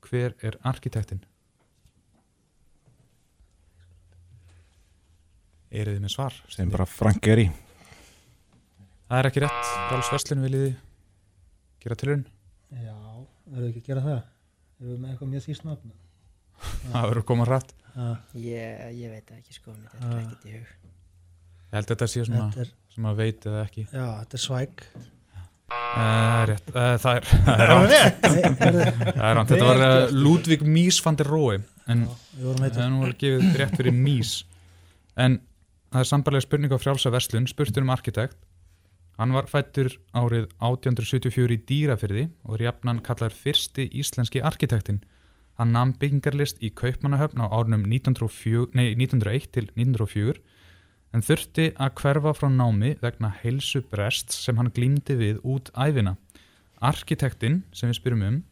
Hver 0.02 0.34
er 0.42 0.58
arkitektinn? 0.66 1.22
Eru 5.70 5.94
þið 5.94 6.02
með 6.02 6.14
svar? 6.14 6.42
Sem 6.50 6.70
bara 6.72 6.86
Frank 6.90 7.22
Gehry. 7.22 7.46
Það 9.06 9.20
er 9.20 9.30
ekki 9.30 9.42
rétt. 9.44 9.74
Ráls 9.92 10.10
Veslun 10.10 10.42
viljiði 10.42 10.72
gera 11.82 11.98
tilurinn? 12.00 12.26
Já, 12.74 12.96
við 13.54 13.68
ekki 13.68 13.84
að 13.84 13.92
gera 13.92 14.02
það? 14.02 14.24
Erum 14.76 14.92
við 14.92 15.00
með 15.02 15.10
eitthvað 15.14 15.30
mjög 15.34 15.44
síst 15.46 15.64
nafn? 15.66 15.92
Það 16.92 17.02
verður 17.08 17.22
að 17.22 17.28
koma 17.32 17.46
hrætt. 17.48 17.74
Ja, 17.96 18.06
Ég, 18.36 18.80
ég 19.00 19.12
veit 19.16 19.30
ekki 19.38 19.54
sko, 19.56 19.72
mér 19.76 19.92
þetta 19.94 20.08
er 20.12 20.22
ekkert 20.22 20.46
í 20.50 20.54
hug. 20.56 20.72
Ég 21.66 21.76
held 21.76 21.86
að 21.86 21.92
þetta 21.94 22.08
sé 22.12 22.24
svona 22.26 22.46
þetta 22.52 22.64
er, 22.66 22.72
sem 22.94 23.06
að 23.10 23.20
veit 23.22 23.46
eða 23.50 23.62
ekki. 23.66 23.84
já, 23.90 24.04
þetta 24.22 24.36
er 24.40 24.42
svæk. 24.46 24.84
Eh, 24.96 25.12
Það 25.96 26.42
er 26.42 26.50
rétt. 26.52 26.68
Eh, 26.70 26.92
Það 27.02 27.16
er, 27.16 27.24
það 27.46 27.62
er 27.62 27.70
rátt. 27.72 28.20
Það 28.26 29.24
er 29.26 29.34
rátt. 29.38 29.48
Þetta 29.50 29.66
var 29.70 29.80
eh. 29.86 30.12
Ludvig 30.14 30.62
Mies 30.76 31.00
van 31.02 31.16
der 31.18 31.26
Rohe. 31.32 31.56
En 31.90 32.04
Við 32.36 32.44
vorum 32.46 32.62
það 32.66 32.82
er 32.84 32.92
nú 32.92 33.00
alveg 33.06 33.18
gefið 33.24 33.56
rétt 33.62 33.74
fyrir 33.80 33.96
Mies. 33.96 34.34
En 35.16 35.38
það 35.90 36.04
er 36.04 36.08
sambarlega 36.12 36.44
spurning 36.46 36.76
á 36.76 36.78
frjálsa 36.78 37.10
verslun, 37.14 37.48
spurtur 37.50 37.82
um 37.86 37.90
arkitekt. 37.96 38.36
Hann 39.16 39.32
var 39.32 39.48
fættur 39.48 39.94
árið 40.12 40.50
1874 40.60 41.54
í 41.54 41.60
Dýrafyrði 41.68 42.24
og 42.44 42.58
er 42.58 42.66
jafnan 42.66 43.00
kallar 43.04 43.32
fyrsti 43.32 43.88
íslenski 43.96 44.42
arkitektin. 44.44 45.00
Hann 45.56 45.72
nam 45.72 45.94
byggingarlist 45.96 46.60
í 46.60 46.68
Kaupmannahöfn 46.76 47.40
á 47.40 47.48
árunum 47.48 47.86
1904, 47.88 48.74
nei, 48.76 48.92
1901 48.92 49.48
til 49.56 49.70
1904 49.72 50.42
en 51.16 51.24
þurfti 51.24 51.70
að 51.80 51.94
hverfa 52.02 52.34
frá 52.36 52.50
námi 52.52 52.92
vegna 53.00 53.32
heilsu 53.40 53.80
brests 53.88 54.36
sem 54.44 54.58
hann 54.60 54.72
glýmdi 54.76 55.16
við 55.16 55.40
út 55.48 55.70
æfina. 55.72 56.18
Arkitektinn 56.84 57.62
sem 57.72 57.88
við 57.88 58.00
spyrum 58.02 58.26
um 58.26 58.42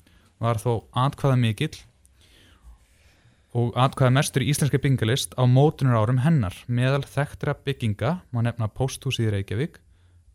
var 0.40 0.60
þó 0.62 0.86
atkvæða 0.96 1.36
mikill 1.42 1.76
og 3.54 3.76
atkvæða 3.78 4.16
mestur 4.16 4.42
í 4.42 4.48
íslenski 4.50 4.80
byggingalist 4.80 5.36
á 5.36 5.44
mótunar 5.44 6.00
árum 6.00 6.24
hennar. 6.24 6.56
Meðal 6.66 7.04
þekktra 7.04 7.54
bygginga 7.66 8.16
má 8.32 8.40
nefna 8.42 8.72
Pósthúsið 8.72 9.34
Reykjavík, 9.36 9.78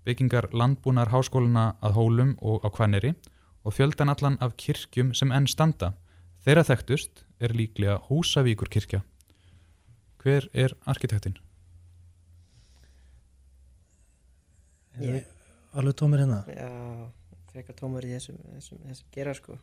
byggingar 0.10 0.50
landbúnar 0.58 1.14
háskóluna 1.14 1.76
að 1.86 2.00
Hólum 2.00 2.34
og 2.42 2.66
á 2.66 2.70
Kvanneri 2.74 3.14
og 3.62 3.76
fjöldan 3.78 4.10
allan 4.10 4.40
af 4.42 4.56
kirkjum 4.58 5.14
sem 5.14 5.32
enn 5.36 5.48
standa. 5.48 5.94
Þeirra 6.42 6.66
þekktust 6.66 7.24
er 7.40 7.54
líklega 7.54 8.00
Húsavíkur 8.08 8.72
kirkja. 8.72 9.04
Hver 10.20 10.50
er 10.54 10.74
arkitektinn? 10.90 11.38
Ég, 15.00 15.24
alveg 15.80 15.96
tómir 15.96 16.20
hérna 16.20 16.42
Já, 16.52 16.68
frekar 17.54 17.78
tómur 17.80 18.04
í 18.04 18.12
þessum, 18.12 18.40
þessum, 18.58 18.82
þessum 18.90 19.14
gera 19.16 19.36
sko 19.38 19.56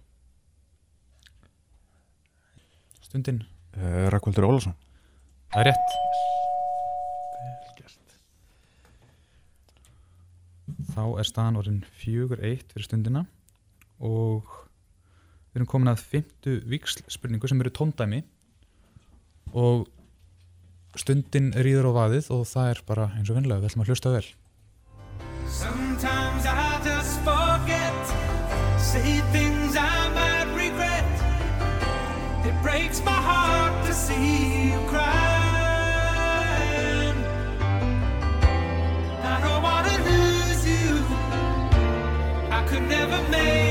Stundin. 3.04 3.42
uh, 3.76 4.06
Rakvaldur 4.14 4.48
Ólafsson 4.48 4.78
Það 5.52 5.60
er 5.60 5.70
rétt. 5.72 6.25
Þá 10.96 11.04
er 11.20 11.28
staðan 11.28 11.58
orðin 11.60 11.82
fjögur 12.00 12.40
eitt 12.40 12.70
fyrir 12.72 12.86
stundina 12.86 13.26
og 14.00 14.48
við 15.52 15.60
erum 15.60 15.68
komin 15.68 15.92
að 15.92 16.04
fymtu 16.08 16.56
víksl 16.64 17.04
spurningu 17.12 17.50
sem 17.50 17.60
eru 17.60 17.72
tóndæmi 17.76 18.22
og 19.52 19.84
stundin 20.96 21.52
rýður 21.52 21.92
á 21.92 21.98
vaðið 22.00 22.32
og 22.32 22.48
það 22.48 22.72
er 22.72 22.84
bara 22.88 23.10
eins 23.12 23.28
og 23.28 23.36
vinlega, 23.36 23.60
við 23.60 23.68
ætlum 23.70 23.84
að 23.84 23.92
hlusta 23.92 24.16
vel. 24.16 24.28
made 43.28 43.65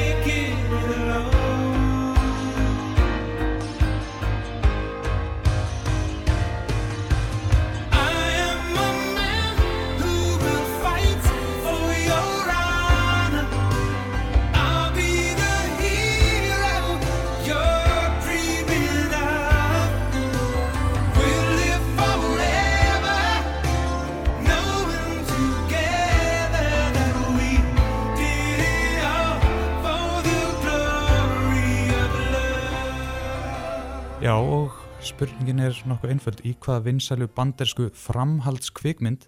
Já 34.26 34.34
og 34.42 34.72
spurningin 35.06 35.60
er 35.62 35.76
nokkuð 35.86 36.16
einföld. 36.16 36.40
Í 36.42 36.56
hvaða 36.58 36.82
vinsælu 36.88 37.28
bandersku 37.30 37.92
framhaldskvikmynd 37.94 39.28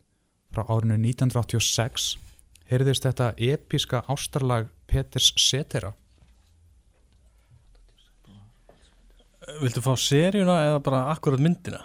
frá 0.50 0.63
árinu 0.74 0.96
1986 0.98 2.16
heyrðist 2.72 3.06
þetta 3.06 3.27
episka 3.38 4.01
ástarlag 4.10 4.72
Peters 4.89 5.27
Cetera? 5.38 5.92
Viltu 9.62 9.86
fá 9.86 9.94
seríuna 10.01 10.58
eða 10.66 10.82
bara 10.89 11.04
akkurat 11.13 11.46
myndina? 11.46 11.84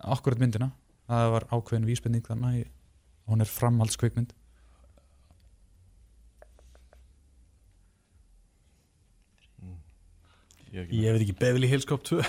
akkurat 0.00 0.40
myndina, 0.40 0.70
það 1.10 1.30
var 1.34 1.46
ákveðin 1.52 1.86
vísbending 1.90 2.24
þannig 2.24 2.64
að 2.64 2.72
hún 3.28 3.44
er 3.44 3.50
framhaldskvikmynd 3.50 4.32
Ég, 10.76 10.90
Ég 10.92 11.14
veit 11.14 11.22
ekki, 11.24 11.36
Beverly 11.40 11.68
Hills 11.70 11.86
Cop 11.88 12.02
2 12.04 12.20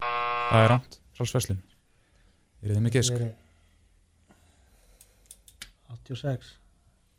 það 0.00 0.58
er 0.58 0.66
rámt, 0.74 0.98
frálsverslun 1.16 1.60
er 2.60 2.74
þið 2.74 2.82
mikið 2.86 2.98
gisk? 2.98 3.14
Verið 3.16 3.32
86 5.94 6.50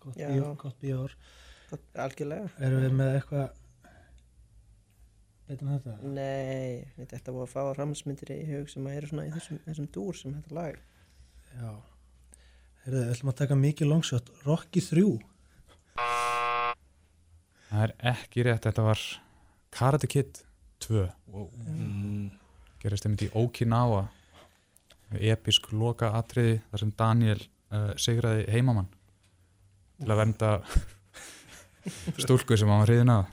gott, 0.04 0.78
bíór 0.82 1.16
Gott, 1.72 1.86
Algjörlega. 2.04 2.50
Erum 2.60 2.82
við 2.84 2.96
með 3.00 3.14
eitthvað 3.16 3.48
betur 5.48 5.66
en 5.66 5.74
þetta? 5.78 5.94
Nei, 6.04 7.06
þetta 7.14 7.32
var 7.32 7.46
að 7.46 7.54
fá 7.54 7.62
ramsmyndir 7.78 8.34
í 8.36 8.42
hug 8.50 8.68
sem 8.72 8.90
eru 8.92 9.08
svona 9.08 9.28
í 9.30 9.32
þessum, 9.32 9.62
þessum 9.70 9.88
dúr 9.96 10.20
sem 10.20 10.36
þetta 10.36 10.58
lag. 10.58 10.76
Já. 11.56 11.72
Heyrðu, 12.84 13.00
við 13.00 13.14
ætlum 13.16 13.32
að 13.32 13.40
taka 13.40 13.60
mikið 13.62 13.92
longshot. 13.94 14.32
Rocky 14.44 14.84
3 14.84 15.06
það 17.72 17.84
er 17.86 17.96
ekki 18.12 18.44
rétt, 18.50 18.66
þetta 18.68 18.84
var 18.90 19.00
Karate 19.72 20.08
Kid 20.08 20.44
2 20.86 21.06
mm. 21.32 22.32
gerist 22.82 23.06
einmitt 23.08 23.28
í 23.28 23.32
Okinawa. 23.38 24.06
Episk 25.12 25.72
loka 25.76 26.14
atriði 26.16 26.60
þar 26.72 26.84
sem 26.84 26.92
Daniel 26.98 27.40
uh, 27.40 27.92
sigraði 28.00 28.46
heimamann 28.52 28.88
til 30.02 30.10
að 30.10 30.22
vernda 30.22 30.52
stúlku 32.24 32.58
sem 32.58 32.72
hann 32.72 32.84
var 32.84 32.92
hriðin 32.92 33.14
að 33.14 33.26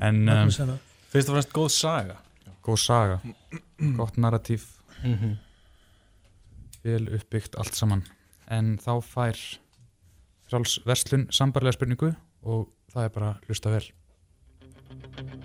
en 0.00 0.22
um, 0.24 0.48
hérna. 0.48 0.78
Fyrst 1.12 1.30
og 1.30 1.36
fremst 1.36 1.52
góð 1.54 1.68
saga. 1.74 2.16
Góð 2.64 2.80
saga. 2.82 3.18
Gott 3.98 4.16
narratív, 4.16 4.64
mm 5.02 5.14
-hmm. 5.14 5.36
vel 6.82 7.08
uppbyggt 7.18 7.56
allt 7.56 7.74
saman. 7.74 8.04
En 8.48 8.78
þá 8.78 9.02
fær 9.02 9.36
fráls 10.48 10.80
verslun 10.86 11.26
sambarlega 11.30 11.72
spurningu 11.72 12.14
og 12.42 12.68
það 12.92 13.04
er 13.04 13.08
bara 13.08 13.30
að 13.30 13.46
hlusta 13.46 13.70
vel 13.70 13.92
thank 15.02 15.32
you 15.32 15.35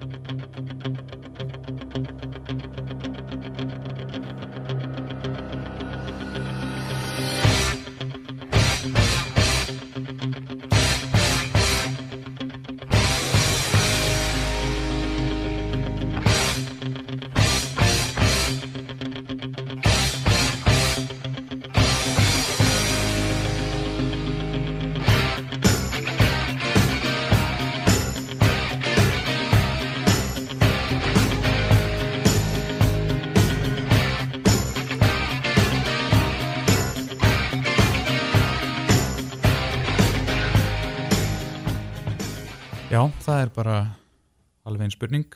einn 44.92 44.98
spurning. 44.98 45.28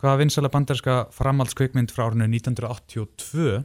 Hvaða 0.00 0.20
vinsala 0.22 0.48
banderska 0.52 0.94
framhaldskvikmynd 1.12 1.92
frá 1.92 2.06
árinu 2.08 2.24
1982 2.28 3.62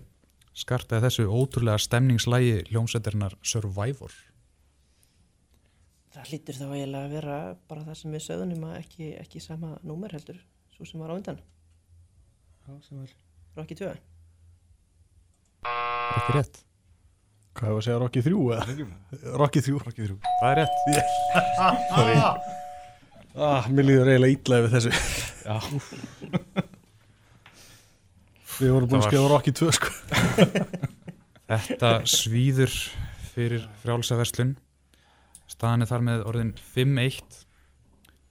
skartaði 0.55 1.03
þessu 1.07 1.25
ótrúlega 1.31 1.79
stemningslægi 1.83 2.57
hljómsveitarinnar 2.71 3.35
Survivor? 3.43 4.11
Það 6.15 6.29
hlýtur 6.31 6.55
þá 6.59 6.65
eiginlega 6.71 7.03
að 7.03 7.15
vera 7.17 7.37
bara 7.67 7.83
það 7.87 7.97
sem 7.99 8.13
við 8.15 8.23
sögðunum 8.23 8.67
að 8.69 8.77
ekki, 8.79 9.09
ekki 9.19 9.41
sama 9.43 9.73
númer 9.83 10.15
heldur 10.15 10.39
svo 10.75 10.87
sem 10.87 10.99
var 11.03 11.11
á 11.11 11.15
undan, 11.19 11.39
Já, 12.65 12.71
sem 12.87 13.01
er 13.03 13.11
Rocky 13.55 13.75
2 13.77 13.89
Er 13.91 13.99
ekki 16.19 16.35
rétt? 16.35 16.61
Hvað 17.55 17.69
hefur 17.69 17.79
að 17.79 17.85
segja 17.87 17.99
Rocky 18.03 18.23
3 18.25 18.35
eða? 18.55 18.87
Rocky 19.39 19.63
3 19.63 19.79
Rocky 19.85 20.07
3 20.07 20.19
Það 20.41 20.51
er 20.51 20.61
rétt. 20.63 20.75
Sorry 21.95 22.15
ah, 23.35 23.69
Mér 23.69 23.89
líður 23.89 24.11
eiginlega 24.13 24.35
illa 24.35 24.61
yfir 24.63 24.75
þessu 24.75 24.91
Já. 25.45 25.55
Við 28.55 28.71
vorum 28.71 28.89
búin 28.89 29.01
að 29.01 29.07
skrifa 29.09 29.31
Rocky 29.31 29.55
2 29.55 29.73
sko 29.79 29.89
Þetta 31.45 31.89
svíður 32.09 32.73
fyrir 33.35 33.65
frjálsaverslun. 33.83 34.55
Staðan 35.51 35.85
er 35.85 35.89
þar 35.91 36.05
með 36.07 36.23
orðin 36.29 36.51
5-1. 36.73 37.39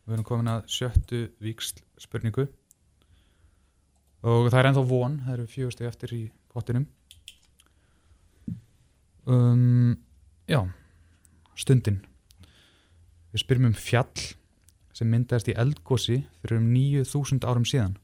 Við 0.05 0.17
erum 0.17 0.27
komin 0.27 0.51
að 0.51 0.65
sjöttu 0.73 1.21
víksl 1.45 1.83
spurningu. 2.01 2.49
Og 4.25 4.49
það 4.49 4.59
er 4.59 4.69
ennþá 4.71 4.85
von, 4.89 5.19
það 5.27 5.37
eru 5.37 5.47
fjögusti 5.53 5.87
eftir 5.87 6.15
í 6.17 6.23
pottinum. 6.53 6.89
Um, 9.29 9.95
já, 10.49 10.61
stundin. 11.61 12.01
Við 13.31 13.45
spyrjum 13.45 13.71
um 13.71 13.77
fjall 13.77 14.27
sem 14.95 15.11
myndaðist 15.11 15.51
í 15.51 15.57
eldgósi 15.59 16.23
fyrir 16.41 16.61
um 16.61 16.71
9000 16.73 17.45
árum 17.45 17.67
síðan. 17.69 17.97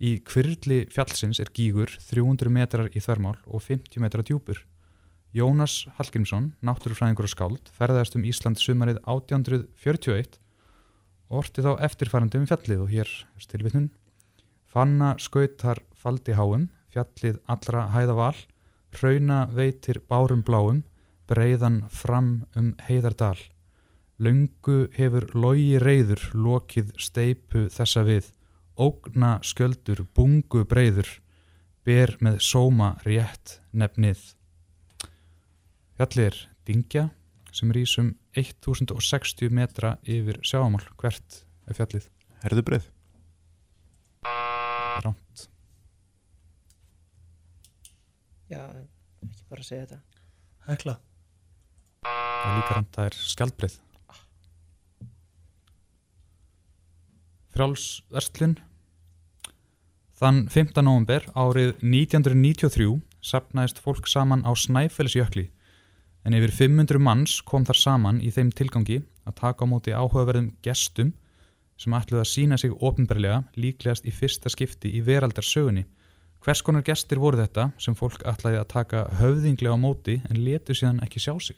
Í 0.00 0.16
kvirli 0.24 0.86
fjallsins 0.92 1.40
er 1.42 1.50
gígur 1.52 1.90
300 2.08 2.52
metrar 2.52 2.88
í 2.92 3.00
þvermál 3.04 3.36
og 3.44 3.64
50 3.66 4.00
metrar 4.00 4.24
djúpur. 4.24 4.62
Jónas 5.36 5.84
Hallgrímsson, 5.98 6.54
náttúrufræðingur 6.64 7.28
og 7.28 7.30
skáld, 7.30 7.68
ferðaðist 7.76 8.16
um 8.18 8.24
Ísland 8.26 8.58
sumarið 8.58 8.98
1841 9.04 10.40
og 11.30 11.44
orti 11.44 11.62
þá 11.62 11.74
eftirfærandi 11.86 12.40
um 12.40 12.48
fjallið 12.50 12.82
og 12.82 12.90
hér 12.90 13.12
stilvitnun. 13.38 13.90
Fanna 14.66 15.12
skautar 15.22 15.82
faldi 15.94 16.34
háum, 16.34 16.68
fjallið 16.90 17.38
allra 17.50 17.86
hæða 17.94 18.16
val, 18.18 18.40
hrauna 18.96 19.44
veitir 19.54 20.00
bárum 20.10 20.42
bláum, 20.42 20.82
breiðan 21.30 21.84
fram 21.94 22.46
um 22.58 22.72
heiðardal. 22.88 23.38
Löngu 24.20 24.90
hefur 24.92 25.30
logi 25.32 25.78
reyður 25.80 26.20
lokið 26.36 26.90
steipu 27.00 27.64
þessa 27.72 28.02
við, 28.04 28.26
ógna 28.76 29.38
sköldur 29.40 30.02
bungu 30.12 30.66
breyður, 30.68 31.08
ber 31.88 32.12
með 32.20 32.36
sóma 32.44 32.90
rétt 33.06 33.56
nefnið. 33.72 34.20
Fjallið 35.96 36.26
er 36.26 36.38
Dingja 36.68 37.06
sem 37.56 37.72
rís 37.72 37.96
um 38.00 38.12
1060 38.36 39.48
metra 39.56 39.96
yfir 40.04 40.42
sjáamál 40.44 40.84
hvert 41.00 41.42
er 41.64 41.80
fjallið. 41.80 42.12
Herðubreið. 42.44 42.92
Rámt. 45.00 45.48
Já, 48.52 48.66
ekki 49.24 49.46
bara 49.48 49.62
að 49.64 49.68
segja 49.68 49.86
þetta 49.86 50.02
Hekla. 50.68 51.00
Það 52.04 52.50
er 52.50 52.58
líka 52.60 52.76
rámt, 52.76 52.92
það 52.96 53.08
er 53.08 53.24
skjaldbreið. 53.30 53.84
Frjálsverslun 57.50 58.58
Þann 60.20 60.44
15. 60.52 60.84
november 60.84 61.24
árið 61.32 61.70
1993 61.80 63.00
sapnaðist 63.24 63.80
fólk 63.80 64.06
saman 64.10 64.44
á 64.44 64.52
Snæfellsjökli 64.52 65.46
en 66.28 66.36
yfir 66.36 66.52
500 66.52 67.00
manns 67.00 67.38
kom 67.48 67.64
þar 67.64 67.80
saman 67.80 68.20
í 68.20 68.28
þeim 68.34 68.52
tilgangi 68.52 69.00
að 69.24 69.38
taka 69.40 69.64
á 69.64 69.70
móti 69.72 69.96
áhugaverðum 69.96 70.52
gestum 70.62 71.14
sem 71.80 71.96
ætluðu 71.96 72.20
að 72.20 72.30
sína 72.34 72.60
sig 72.60 72.76
ofinberlega 72.76 73.40
líklegast 73.56 74.04
í 74.04 74.12
fyrsta 74.12 74.52
skipti 74.52 74.92
í 74.92 75.00
veraldarsögunni. 75.06 75.86
Hvers 76.44 76.60
konar 76.64 76.84
gestir 76.84 77.20
voru 77.20 77.40
þetta 77.40 77.70
sem 77.80 77.96
fólk 77.96 78.22
ætlaði 78.28 78.60
að 78.60 78.70
taka 78.76 79.06
höfðinglega 79.20 79.76
á 79.76 79.80
móti 79.80 80.20
en 80.28 80.44
letu 80.44 80.76
síðan 80.76 81.00
ekki 81.04 81.20
sjá 81.24 81.34
sig? 81.40 81.56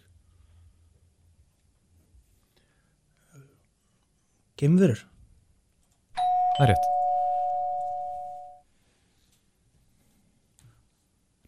Gemverur. 4.59 5.03
Það 6.52 6.64
er 6.64 6.71
rétt. 6.73 6.88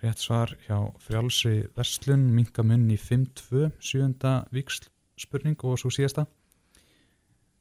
Rétt 0.00 0.22
svar 0.22 0.54
hjá 0.64 0.78
frjálsri 1.04 1.58
verslun, 1.76 2.30
minkamunn 2.32 2.86
í 2.92 2.96
5-2, 3.00 3.68
sjönda 3.84 4.32
viksl 4.52 4.88
spurning 5.20 5.60
og 5.60 5.76
svo 5.80 5.92
síðasta. 5.92 6.24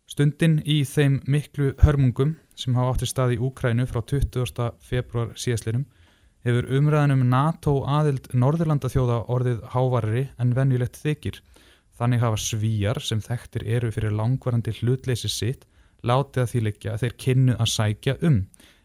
Stundin 0.07 0.61
í 0.63 0.81
þeim 0.87 1.19
miklu 1.27 1.73
hörmungum 1.83 2.37
sem 2.59 2.75
hafa 2.79 2.95
átti 2.95 3.09
stað 3.11 3.35
í 3.35 3.41
Úkrænu 3.43 3.89
frá 3.91 3.99
20. 4.07 4.71
februar 4.79 5.35
síðaslinum 5.35 5.83
hefur 6.47 6.67
umræðan 6.79 7.15
um 7.17 7.27
NATO 7.31 7.75
aðild 7.87 8.31
Norðurlanda 8.35 8.91
þjóða 8.91 9.19
orðið 9.35 9.61
hávarri 9.75 10.25
en 10.39 10.55
venjulegt 10.55 10.99
þykir. 11.03 11.43
Þannig 11.99 12.23
hafa 12.23 12.39
svíjar 12.39 13.03
sem 13.03 13.19
þekktir 13.23 13.67
eru 13.67 13.91
fyrir 13.95 14.15
langvarandi 14.15 14.75
hlutleysi 14.79 15.31
sitt 15.31 15.67
látið 16.03 16.43
að 16.43 16.51
því 16.51 16.61
liggja 16.67 16.93
að 16.93 17.03
þeir 17.03 17.15
kynnu 17.25 17.57
að 17.57 17.71
sækja 17.73 18.15
um. 18.29 18.39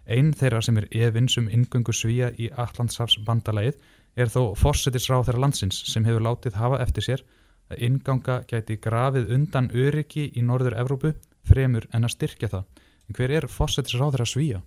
Einn 0.09 0.33
þeirra 0.33 0.63
sem 0.65 0.79
er 0.81 0.89
efins 1.05 1.37
um 1.41 1.49
ingöngu 1.53 1.93
svíja 1.93 2.31
í 2.41 2.49
Allandshafs 2.57 3.19
bandalagið 3.27 3.77
er 4.19 4.33
þó 4.33 4.55
fórsetisráð 4.59 5.29
þeirra 5.29 5.45
landsins 5.45 5.83
sem 5.91 6.07
hefur 6.09 6.25
látið 6.25 6.59
hafa 6.59 6.81
eftir 6.85 7.07
sér 7.07 7.25
að 7.69 7.85
inganga 7.89 8.41
gæti 8.49 8.79
grafið 8.81 9.35
undan 9.37 9.71
öryggi 9.75 10.31
í 10.35 10.45
Norður 10.45 10.79
Evrópu 10.81 11.13
fremur 11.49 11.87
en 11.93 12.09
að 12.09 12.15
styrkja 12.17 12.53
það. 12.55 12.67
En 13.09 13.19
hver 13.19 13.35
er 13.37 13.49
fórsetisráð 13.53 14.17
þeirra 14.17 14.29
svíja? 14.33 14.63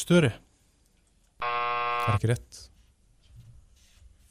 Störi 0.00 0.30
Það 2.04 2.10
er 2.12 2.18
ekki 2.18 2.28
rétt. 2.28 2.56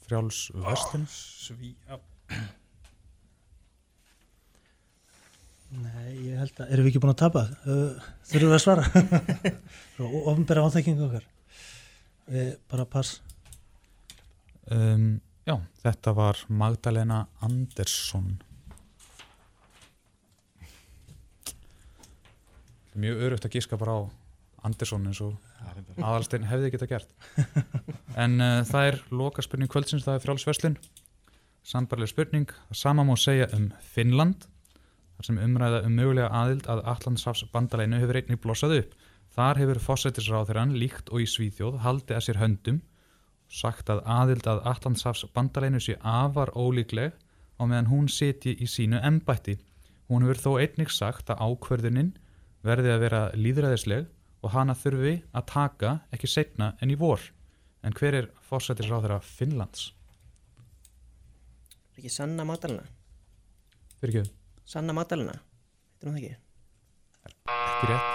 Frjáls 0.04 0.40
verslun. 0.62 1.06
Sví 1.10 1.72
Nei, 5.74 6.10
ég 6.28 6.38
held 6.38 6.60
að, 6.62 6.68
erum 6.70 6.86
við 6.86 6.92
ekki 6.92 7.00
búin 7.02 7.10
að 7.10 7.22
tapa? 7.24 7.42
Uh, 7.66 8.04
þurfum 8.30 8.52
við 8.52 8.54
að 8.54 8.62
svara? 8.62 8.84
Svo 9.96 10.22
ofnbæra 10.30 10.68
áþekkingu 10.68 11.08
okkar. 11.08 11.26
Við 12.30 12.52
bara 12.70 12.86
pass. 12.92 13.16
Um, 14.70 15.16
já, 15.48 15.56
þetta 15.82 16.14
var 16.14 16.44
Magdalena 16.62 17.24
Andersson. 17.42 18.36
Er 22.94 23.02
mjög 23.02 23.26
örugt 23.26 23.50
að 23.50 23.58
gíska 23.58 23.80
bara 23.80 23.98
á 23.98 24.02
Andersson 24.64 25.06
eins 25.10 25.20
og 25.24 25.34
aðalstein 25.98 26.46
hefði 26.48 26.72
geta 26.74 26.90
gert. 26.90 27.14
En 28.24 28.38
uh, 28.38 28.60
það 28.62 28.88
er 28.88 28.96
loka 29.10 29.42
spurning 29.42 29.70
kvöldsins, 29.70 30.04
það 30.06 30.20
er 30.20 30.22
frjálsverslun. 30.22 30.76
Sambarleg 31.66 32.12
spurning, 32.12 32.52
það 32.68 32.78
sama 32.78 33.02
má 33.08 33.16
segja 33.18 33.48
um 33.56 33.72
Finnland, 33.82 34.44
þar 35.16 35.26
sem 35.26 35.40
umræða 35.42 35.80
um 35.88 35.96
mögulega 35.98 36.28
aðild 36.30 36.68
að 36.70 36.84
Allandshafs 36.92 37.48
bandalæinu 37.50 37.98
hefur 37.98 38.20
einnig 38.20 38.38
blossað 38.44 38.76
upp. 38.76 38.94
Þar 39.34 39.60
hefur 39.64 39.80
fósættisráþurann 39.82 40.76
líkt 40.78 41.10
og 41.10 41.24
í 41.24 41.26
Svíþjóð 41.26 41.80
haldið 41.82 42.20
að 42.20 42.26
sér 42.28 42.38
höndum 42.38 42.82
sagt 43.50 43.90
að 43.90 44.02
aðild 44.06 44.46
að 44.50 44.62
Allandshafs 44.70 45.26
bandalæinu 45.34 45.80
sé 45.82 45.96
afar 46.00 46.52
ólíkleg 46.54 47.14
á 47.58 47.62
meðan 47.66 47.90
hún 47.90 48.06
sitji 48.10 48.54
í 48.62 48.68
sínu 48.70 49.02
embætti. 49.02 49.58
Hún 50.06 50.26
hefur 50.26 50.42
þó 50.44 50.50
einnig 50.62 50.92
sagt 50.94 51.32
að 51.34 51.42
ákverðunin 51.48 52.14
verði 52.64 52.94
að 52.94 53.02
vera 53.04 53.22
líðræðisleg 53.34 54.06
og 54.44 54.52
hana 54.52 54.76
þurfi 54.76 55.14
að 55.32 55.46
taka 55.48 55.94
ekki 56.12 56.28
setna 56.28 56.74
en 56.84 56.92
í 56.92 56.98
vor. 57.00 57.22
En 57.84 57.96
hver 57.96 58.16
er 58.18 58.30
fórsættisráþura 58.48 59.18
Finnlands? 59.24 59.92
Er 61.94 62.02
ekki 62.02 62.12
Sanna 62.12 62.44
Madalena? 62.48 62.84
Fyrir 64.00 64.20
ekki, 64.20 64.34
Sanna 64.68 64.96
Madalena? 64.96 65.38
Þetta 65.94 66.04
er 66.04 66.10
nú 66.10 66.16
það 66.16 66.24
ekki? 66.24 66.40
ekki 67.54 67.90
rétt. 67.92 68.10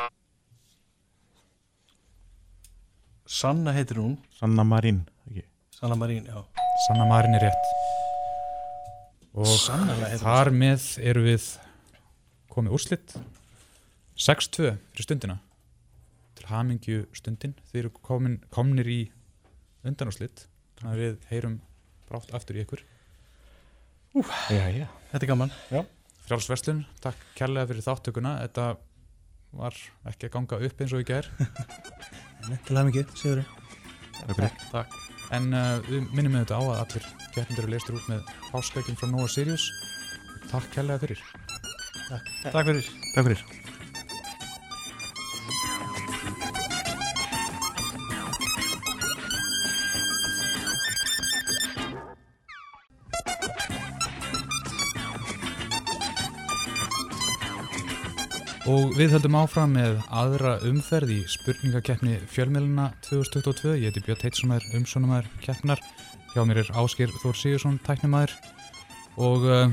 Sanna 3.30 3.74
heitir 3.74 4.02
hún 4.02 4.18
Sanna 4.38 4.66
Marín. 4.66 5.04
Ekki. 5.30 5.46
Sanna 5.80 5.98
Marín, 5.98 6.26
já 6.30 6.46
Sanna 6.88 7.10
Marin 7.10 7.38
er 7.38 7.48
rétt. 7.50 7.74
Og 9.34 9.46
hún 9.46 10.18
þar 10.22 10.50
með 10.54 10.88
eru 11.06 11.26
við 11.26 11.52
komið 12.50 12.76
úrslitt 12.78 13.14
6-2 14.20 14.74
fyrir 14.92 15.06
stundina 15.06 15.38
hamingju 16.50 17.06
stundin 17.18 17.56
þeir 17.72 17.86
eru 17.86 17.94
komin, 18.06 18.40
komnir 18.54 18.90
í 18.90 19.00
undanúrslitt 19.88 20.48
þannig 20.80 20.92
að 20.92 21.04
við 21.04 21.30
heyrum 21.32 21.60
brátt 22.10 22.34
aftur 22.36 22.58
í 22.58 22.64
ykkur. 22.66 22.84
Já, 24.50 24.66
já. 24.74 24.88
Þetta 25.12 25.24
er 25.24 25.30
gaman. 25.30 25.54
Frjálsverslun, 26.26 26.84
takk 27.02 27.22
kærlega 27.38 27.70
fyrir 27.72 27.86
þáttökuna 27.86 28.36
þetta 28.44 28.66
var 29.58 29.78
ekki 30.10 30.30
að 30.30 30.34
ganga 30.36 30.60
upp 30.68 30.84
eins 30.84 30.94
og 30.94 31.04
í 31.04 31.08
gær. 31.10 31.30
Til 32.68 32.78
að 32.78 32.90
mikið, 32.90 33.16
Sigurður. 33.18 33.56
Takk. 34.36 34.68
Takk. 34.74 35.00
En 35.36 35.54
uh, 35.54 35.78
við 35.86 36.10
minnum 36.18 36.34
með 36.34 36.46
þetta 36.48 36.60
á 36.60 36.64
að 36.66 36.84
allir 36.84 37.08
keppindur 37.36 37.66
eru 37.66 37.74
leistur 37.76 37.98
út 38.00 38.12
með 38.12 38.36
páskækjum 38.50 39.00
frá 39.00 39.10
Nóa 39.12 39.30
Sirius. 39.30 39.70
Takk 40.50 40.70
kærlega 40.74 41.06
fyrir. 41.06 41.26
Takk 42.10 42.64
fyrir. 42.64 42.94
Takk 43.14 43.30
fyrir. 43.30 43.69
Og 58.70 58.92
við 58.94 59.16
höldum 59.16 59.34
áfram 59.40 59.72
með 59.74 59.96
aðra 60.14 60.52
umferð 60.68 61.10
í 61.16 61.20
spurningakeppni 61.32 62.20
fjölmiðluna 62.30 62.92
2022. 63.08 63.72
Ég 63.82 63.90
heiti 63.90 64.04
Björn 64.06 64.20
Teitssonar, 64.22 64.66
umsónumæður 64.78 65.30
keppnar. 65.42 65.80
Hjá 66.36 66.44
mér 66.46 66.60
er 66.62 66.68
Áskir 66.78 67.10
Þór 67.24 67.40
Sigursson, 67.40 67.80
tæknumæður. 67.88 68.36
Og 69.18 69.48
uh, 69.48 69.72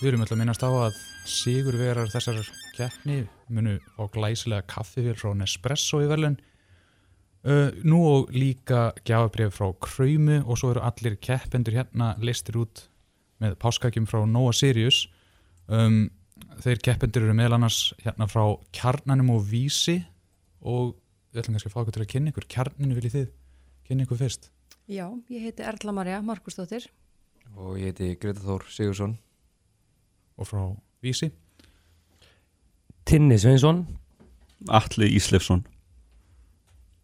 við 0.00 0.08
erum 0.10 0.24
öll 0.24 0.32
að 0.34 0.40
minnast 0.40 0.64
á 0.66 0.70
að 0.72 0.96
sigurverar 1.30 2.10
þessar 2.10 2.40
keppni 2.74 3.20
munu 3.46 3.76
á 3.78 4.02
glæsilega 4.10 4.66
kaffifél 4.72 5.14
frá 5.20 5.36
Nespresso 5.38 6.00
í 6.02 6.08
verðlun. 6.10 6.40
Uh, 7.46 7.68
nú 7.86 8.00
og 8.08 8.32
líka 8.34 8.88
gjafabrif 9.06 9.54
frá 9.60 9.68
Kröymu 9.86 10.40
og 10.42 10.58
svo 10.58 10.72
eru 10.72 10.82
allir 10.88 11.14
keppendur 11.22 11.78
hérna 11.78 12.16
listir 12.18 12.58
út 12.64 12.88
með 13.44 13.54
páskakjum 13.62 14.10
frá 14.10 14.24
Nóa 14.26 14.50
Sirius. 14.56 15.04
um, 15.68 16.10
þeir 16.62 16.80
keppendur 16.86 17.26
eru 17.26 17.36
meðal 17.36 17.58
annars 17.58 17.92
hérna 18.02 18.28
frá 18.30 18.44
kjarnanum 18.74 19.32
og 19.34 19.44
vísi 19.48 19.98
og 20.60 20.94
við 21.32 21.42
ætlum 21.42 21.56
kannski 21.56 21.70
að 21.70 21.74
fá 21.74 21.80
okkur 21.82 21.96
til 21.96 22.04
að 22.04 22.10
kynna 22.12 22.32
ykkur. 22.32 22.48
Kjarninu 22.54 22.96
viljið 22.98 23.16
þið 23.16 23.28
kynna 23.88 24.06
ykkur 24.06 24.20
fyrst? 24.20 24.48
Já, 24.90 25.06
ég 25.32 25.46
heiti 25.46 25.66
Erla 25.66 25.94
Marja 25.96 26.22
Markusdóttir. 26.26 26.88
og 27.56 27.76
ég 27.76 27.92
heiti 27.92 28.14
Greta 28.20 28.40
Þór 28.40 28.64
Sigursson 28.72 29.18
og 30.38 30.48
frá 30.48 30.62
vísi? 31.04 31.30
Tinni 33.04 33.36
Sveinsson. 33.38 33.84
Atli 34.70 35.10
Íslefsson. 35.16 35.66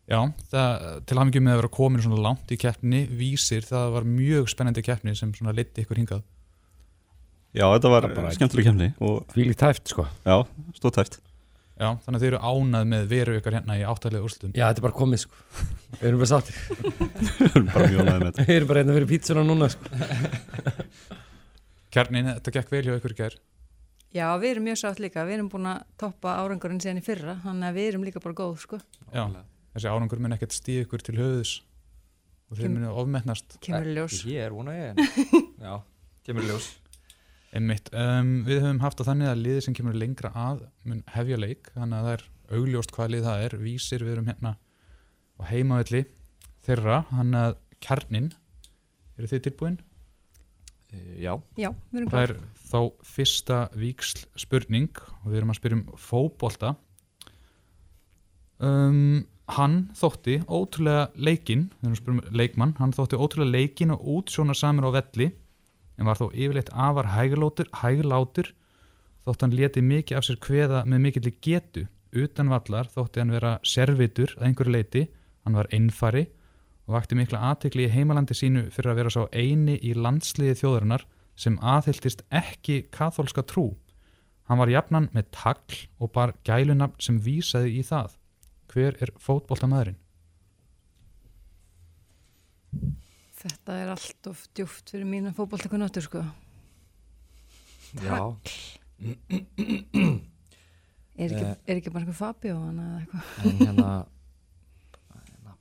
Já, 0.08 0.22
það, 0.48 1.04
til 1.04 1.18
hafingjum 1.18 1.44
með 1.44 1.52
að 1.52 1.58
vera 1.60 1.70
komin 1.74 2.02
svona 2.04 2.22
langt 2.22 2.52
í 2.54 2.56
keppni 2.56 3.02
vísir, 3.12 3.66
það 3.66 3.90
var 3.98 4.06
mjög 4.08 4.48
spennandi 4.48 4.84
keppni 4.86 5.12
sem 5.18 5.34
svona 5.36 5.52
leiti 5.52 5.84
ykkur 5.84 6.00
hingað 6.00 6.22
Já, 7.58 7.64
þetta 7.74 7.90
var 7.90 8.06
bara- 8.14 8.34
skemmtileg 8.36 8.68
kemni 8.68 8.88
og 9.02 9.24
Því 9.34 9.48
líkt 9.48 9.58
tæft 9.64 9.90
sko. 9.90 10.04
Já, 10.24 10.36
stóð 10.78 10.94
tæft 11.00 11.18
Já, 11.78 11.92
þannig 12.02 12.16
að 12.18 12.22
þið 12.24 12.28
eru 12.32 12.38
ánað 12.42 12.86
með 12.90 13.04
veru 13.12 13.34
ykkar 13.38 13.54
hérna 13.54 13.74
í 13.78 13.82
áttalega 13.86 14.26
úrslutum 14.26 14.54
Já, 14.56 14.64
þetta 14.66 14.80
er 14.80 14.86
bara 14.88 14.96
komið 14.98 15.20
sko. 15.22 15.42
Við 16.00 16.08
erum 16.08 16.22
bara 16.22 16.30
sáttir. 16.32 16.56
Bara 17.74 17.84
mjög 17.86 18.00
ánægður 18.02 18.18
með 18.18 18.24
þetta. 18.28 18.46
Við 18.48 18.56
erum 18.56 18.68
bara 18.72 18.80
hérna 18.82 18.96
fyrir 18.96 19.06
pítsuna 19.12 19.44
núna 19.46 19.68
sko. 19.70 19.84
Kjarnin, 21.94 22.30
þetta 22.34 22.54
gekk 22.58 22.72
vel 22.74 22.82
hjá 22.88 22.96
ykkur 22.98 23.14
í 23.14 23.18
gær. 23.20 23.36
Já, 24.18 24.26
við 24.42 24.50
erum 24.50 24.66
mjög 24.68 24.80
sátt 24.82 25.00
líka. 25.04 25.22
Við 25.28 25.38
erum 25.38 25.50
búin 25.52 25.68
að 25.70 25.84
toppa 26.02 26.34
árangurinn 26.42 26.82
síðan 26.82 26.98
í 27.00 27.04
fyrra, 27.06 27.36
þannig 27.44 27.70
að 27.70 27.78
við 27.78 27.88
erum 27.92 28.04
líka 28.08 28.22
bara 28.24 28.36
góð, 28.42 28.58
sko. 28.64 28.80
Já, 29.14 29.24
þessi 29.76 29.90
árangur 29.92 30.22
mun 30.24 30.34
ekkert 30.36 30.56
stíð 30.58 30.82
ykkur 30.86 31.04
til 31.06 31.16
höfðus 31.20 31.54
og 32.50 32.58
þeir 32.58 32.74
munu 32.74 32.90
ofmetnast. 33.04 33.58
Kemur 33.64 33.86
í 33.86 33.96
ljós. 34.00 34.18
Einmitt, 37.56 37.88
um, 37.96 38.32
við 38.44 38.60
höfum 38.60 38.80
haft 38.84 39.00
á 39.00 39.08
þannig 39.08 39.30
að 39.30 39.40
liðið 39.40 39.62
sem 39.64 39.76
kemur 39.78 39.96
lengra 39.96 40.30
að 40.36 40.66
mun 40.84 40.98
hefja 41.14 41.38
leik, 41.40 41.70
þannig 41.72 41.96
að 41.96 42.08
það 42.08 42.16
er 42.18 42.24
augljóst 42.58 42.92
hvað 42.92 43.12
lið 43.14 43.24
það 43.28 43.44
er, 43.46 43.56
vísir 43.62 44.04
við 44.04 44.12
erum 44.16 44.28
hérna 44.28 44.52
á 45.38 45.42
heimavelli 45.48 46.02
þeirra, 46.66 46.98
þannig 47.12 47.46
að 47.46 47.56
kjarnin 47.86 48.28
eru 49.18 49.30
þið 49.32 49.42
tilbúin? 49.48 49.78
Eh, 50.92 51.14
Já, 51.24 51.32
Já, 51.60 51.70
við 51.92 52.02
erum 52.02 52.12
Það 52.12 52.20
góð. 52.20 52.26
er 52.26 52.36
þá 52.68 53.08
fyrsta 53.14 53.58
víksl 53.80 54.26
spurning 54.44 55.02
og 55.22 55.26
við 55.32 55.40
erum 55.40 55.54
að 55.54 55.60
spyrja 55.62 55.80
um 55.80 55.88
fótbolta. 56.04 56.74
Um, 58.58 59.26
Hann 59.48 59.86
þótti 59.96 60.42
ótrúlega 60.44 61.06
leikinn 61.16 61.70
við 61.78 61.86
erum 61.86 61.94
að 61.94 62.00
spyrja 62.02 62.16
um 62.18 62.36
leikmann, 62.36 62.74
hann 62.76 62.90
þótti 62.92 63.16
ótrúlega 63.16 63.54
leikinn 63.54 63.94
og 63.94 64.02
útsjóna 64.18 64.52
samir 64.52 64.84
á 64.84 64.92
velli 64.92 65.30
en 65.98 66.08
var 66.08 66.18
þó 66.18 66.28
yfirleitt 66.30 66.72
afar 66.72 67.10
hæglátur, 67.14 67.68
hæglátur 67.82 68.52
þótt 69.26 69.44
hann 69.44 69.56
leti 69.58 69.82
mikið 69.84 70.18
af 70.18 70.26
sér 70.26 70.40
kveða 70.40 70.84
með 70.88 71.04
mikilli 71.04 71.34
getu 71.44 71.86
utan 72.16 72.50
vallar 72.52 72.88
þótti 72.94 73.20
hann 73.20 73.34
vera 73.34 73.58
servitur 73.66 74.32
að 74.38 74.48
einhverju 74.48 74.72
leiti, 74.74 75.04
hann 75.44 75.58
var 75.58 75.68
einfari 75.74 76.28
og 76.88 76.96
vakti 76.96 77.18
mikla 77.18 77.42
aðtekli 77.50 77.84
í 77.84 77.92
heimalandi 77.92 78.36
sínu 78.36 78.68
fyrir 78.72 78.94
að 78.94 79.00
vera 79.02 79.12
svo 79.12 79.26
eini 79.32 79.76
í 79.84 79.92
landsliði 79.96 80.56
þjóðarinnar 80.62 81.04
sem 81.38 81.58
aðhylltist 81.60 82.24
ekki 82.34 82.80
katholska 82.94 83.44
trú. 83.46 83.70
Hann 84.48 84.60
var 84.62 84.72
jafnan 84.72 85.10
með 85.12 85.28
tagl 85.36 85.82
og 86.00 86.12
bar 86.14 86.32
gælunafn 86.48 86.96
sem 87.04 87.20
vísaði 87.20 87.76
í 87.78 87.84
það. 87.84 88.16
Hver 88.72 88.96
er 89.04 89.12
fótboltamæðurinn? 89.20 90.00
Þetta 93.38 93.74
er 93.84 93.88
allt 93.94 94.26
of 94.30 94.40
djúft 94.58 94.90
fyrir 94.90 95.06
mína 95.06 95.30
fótboltakunnáttur, 95.36 96.02
sko. 96.08 96.24
já 98.02 98.18
Er 101.18 101.32
ekki, 101.32 101.44
Eh. 101.44 101.56
er 101.66 101.76
ekki 101.80 101.90
bara 101.90 102.04
einhver 102.04 102.14
Fabio 102.18 102.56
hana 102.60 102.84
eða 102.88 102.98
eitthvað? 103.02 103.22
En 103.44 103.56
hérna 103.62 103.90
hérna, 105.28 105.54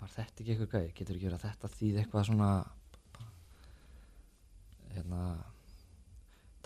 Var 0.00 0.10
þetta 0.14 0.42
ekki 0.42 0.50
eitthvað 0.54 0.72
gæði? 0.74 0.90
Getur 0.98 1.16
ekki 1.16 1.28
verið 1.28 1.38
að 1.38 1.46
þetta 1.46 1.70
þýð 1.76 2.00
eitthvað 2.02 2.26
svona 2.30 2.50
Hérna 4.96 5.22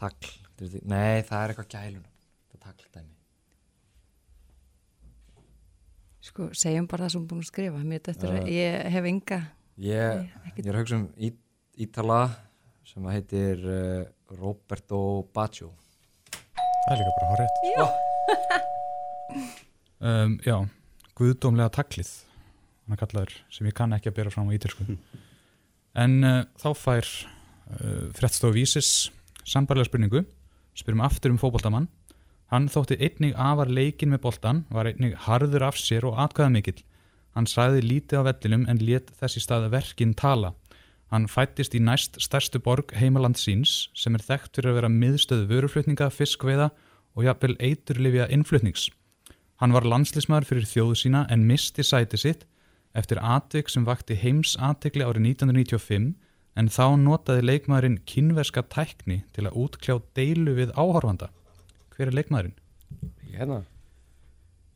þýð- 0.00 0.86
Nei, 0.90 1.22
það 1.26 1.42
er 1.44 1.52
eitthvað 1.54 1.72
gæluna 1.74 2.10
Það 2.50 2.54
er 2.54 2.62
tagldæmi 2.66 3.14
Sko, 6.20 6.50
segjum 6.56 6.86
bara 6.90 7.06
það 7.06 7.14
sem 7.14 7.26
búin 7.30 7.40
að 7.40 7.48
skrifa. 7.48 7.82
Mér 7.84 8.02
þetta 8.04 8.30
Uh, 8.30 8.48
ég 8.52 8.88
hef 8.92 9.06
enga, 9.08 9.38
Ég, 9.80 10.26
ég 10.56 10.66
er 10.66 10.74
að 10.76 10.82
hugsa 10.82 10.98
um 10.98 11.06
Í, 11.16 11.30
Ítala 11.80 12.18
sem 12.84 13.06
að 13.06 13.14
heitir 13.16 13.62
uh, 13.64 14.02
Roberto 14.36 15.00
Baggio 15.32 15.70
Það 16.34 16.92
er 16.92 17.00
líka 17.00 17.14
bara 17.16 17.30
horrið. 17.32 18.68
Um, 20.00 20.38
já, 20.40 20.54
guðdómlega 21.12 21.68
taglið, 21.76 22.08
hann 22.86 22.94
er 22.96 23.00
kallaður, 23.02 23.34
sem 23.52 23.66
ég 23.68 23.74
kann 23.76 23.92
ekki 23.92 24.08
að 24.08 24.14
bera 24.16 24.30
fram 24.32 24.48
á 24.48 24.54
ítilsku. 24.56 24.86
En 26.00 26.14
uh, 26.24 26.38
þá 26.56 26.70
fær 26.72 27.04
uh, 27.04 28.06
frettstofu 28.16 28.56
vísis 28.56 29.10
sambarlega 29.44 29.90
spurningu, 29.90 30.22
spyrum 30.72 31.04
aftur 31.04 31.34
um 31.34 31.40
fótboltamann. 31.42 31.90
Hann 32.50 32.66
þótti 32.66 32.96
einnig 32.98 33.36
afar 33.38 33.70
leikinn 33.70 34.10
með 34.10 34.24
boltan, 34.24 34.64
var 34.74 34.88
einnig 34.90 35.14
harður 35.26 35.68
af 35.68 35.76
sér 35.78 36.06
og 36.08 36.18
atkvæða 36.18 36.50
mikill. 36.56 36.80
Hann 37.36 37.46
sæði 37.46 37.84
lítið 37.86 38.26
á 38.26 38.26
vellinum 38.26 38.66
en 38.66 38.82
lét 38.82 39.12
þessi 39.20 39.42
stað 39.44 39.68
verkinn 39.70 40.16
tala. 40.18 40.56
Hann 41.14 41.28
fættist 41.30 41.74
í 41.78 41.82
næst 41.82 42.18
stærstu 42.22 42.58
borg 42.62 42.90
heimaland 42.98 43.38
síns 43.38 43.88
sem 43.94 44.14
er 44.18 44.26
þekkt 44.26 44.58
fyrir 44.58 44.72
að 44.72 44.78
vera 44.80 44.90
miðstöð 44.94 45.46
vöruflutninga, 45.50 46.10
fiskveiða 46.10 46.70
og 47.14 47.26
jafnvel 47.26 47.56
eiturlifja 47.58 48.28
innflutnings. 48.34 48.90
Hann 49.62 49.74
var 49.74 49.86
landslismæður 49.86 50.48
fyrir 50.50 50.68
þjóðu 50.70 50.98
sína 50.98 51.24
en 51.30 51.46
misti 51.46 51.86
sæti 51.86 52.18
sitt 52.18 52.46
eftir 52.98 53.20
atvik 53.22 53.70
sem 53.70 53.86
vakti 53.86 54.16
heims 54.18 54.56
aðtekli 54.58 55.06
árið 55.06 55.26
1995 55.36 56.14
en 56.58 56.70
þá 56.70 56.86
notaði 56.98 57.44
leikmaðurinn 57.46 58.00
kynverska 58.10 58.64
tækni 58.74 59.22
til 59.34 59.46
að 59.46 59.58
útkljá 59.64 60.00
deilu 60.18 60.56
við 60.58 60.72
áhorfanda. 60.74 61.30
Hver 62.00 62.08
er 62.08 62.16
leikmaðurinn? 62.16 62.54
Hérna 63.28 63.56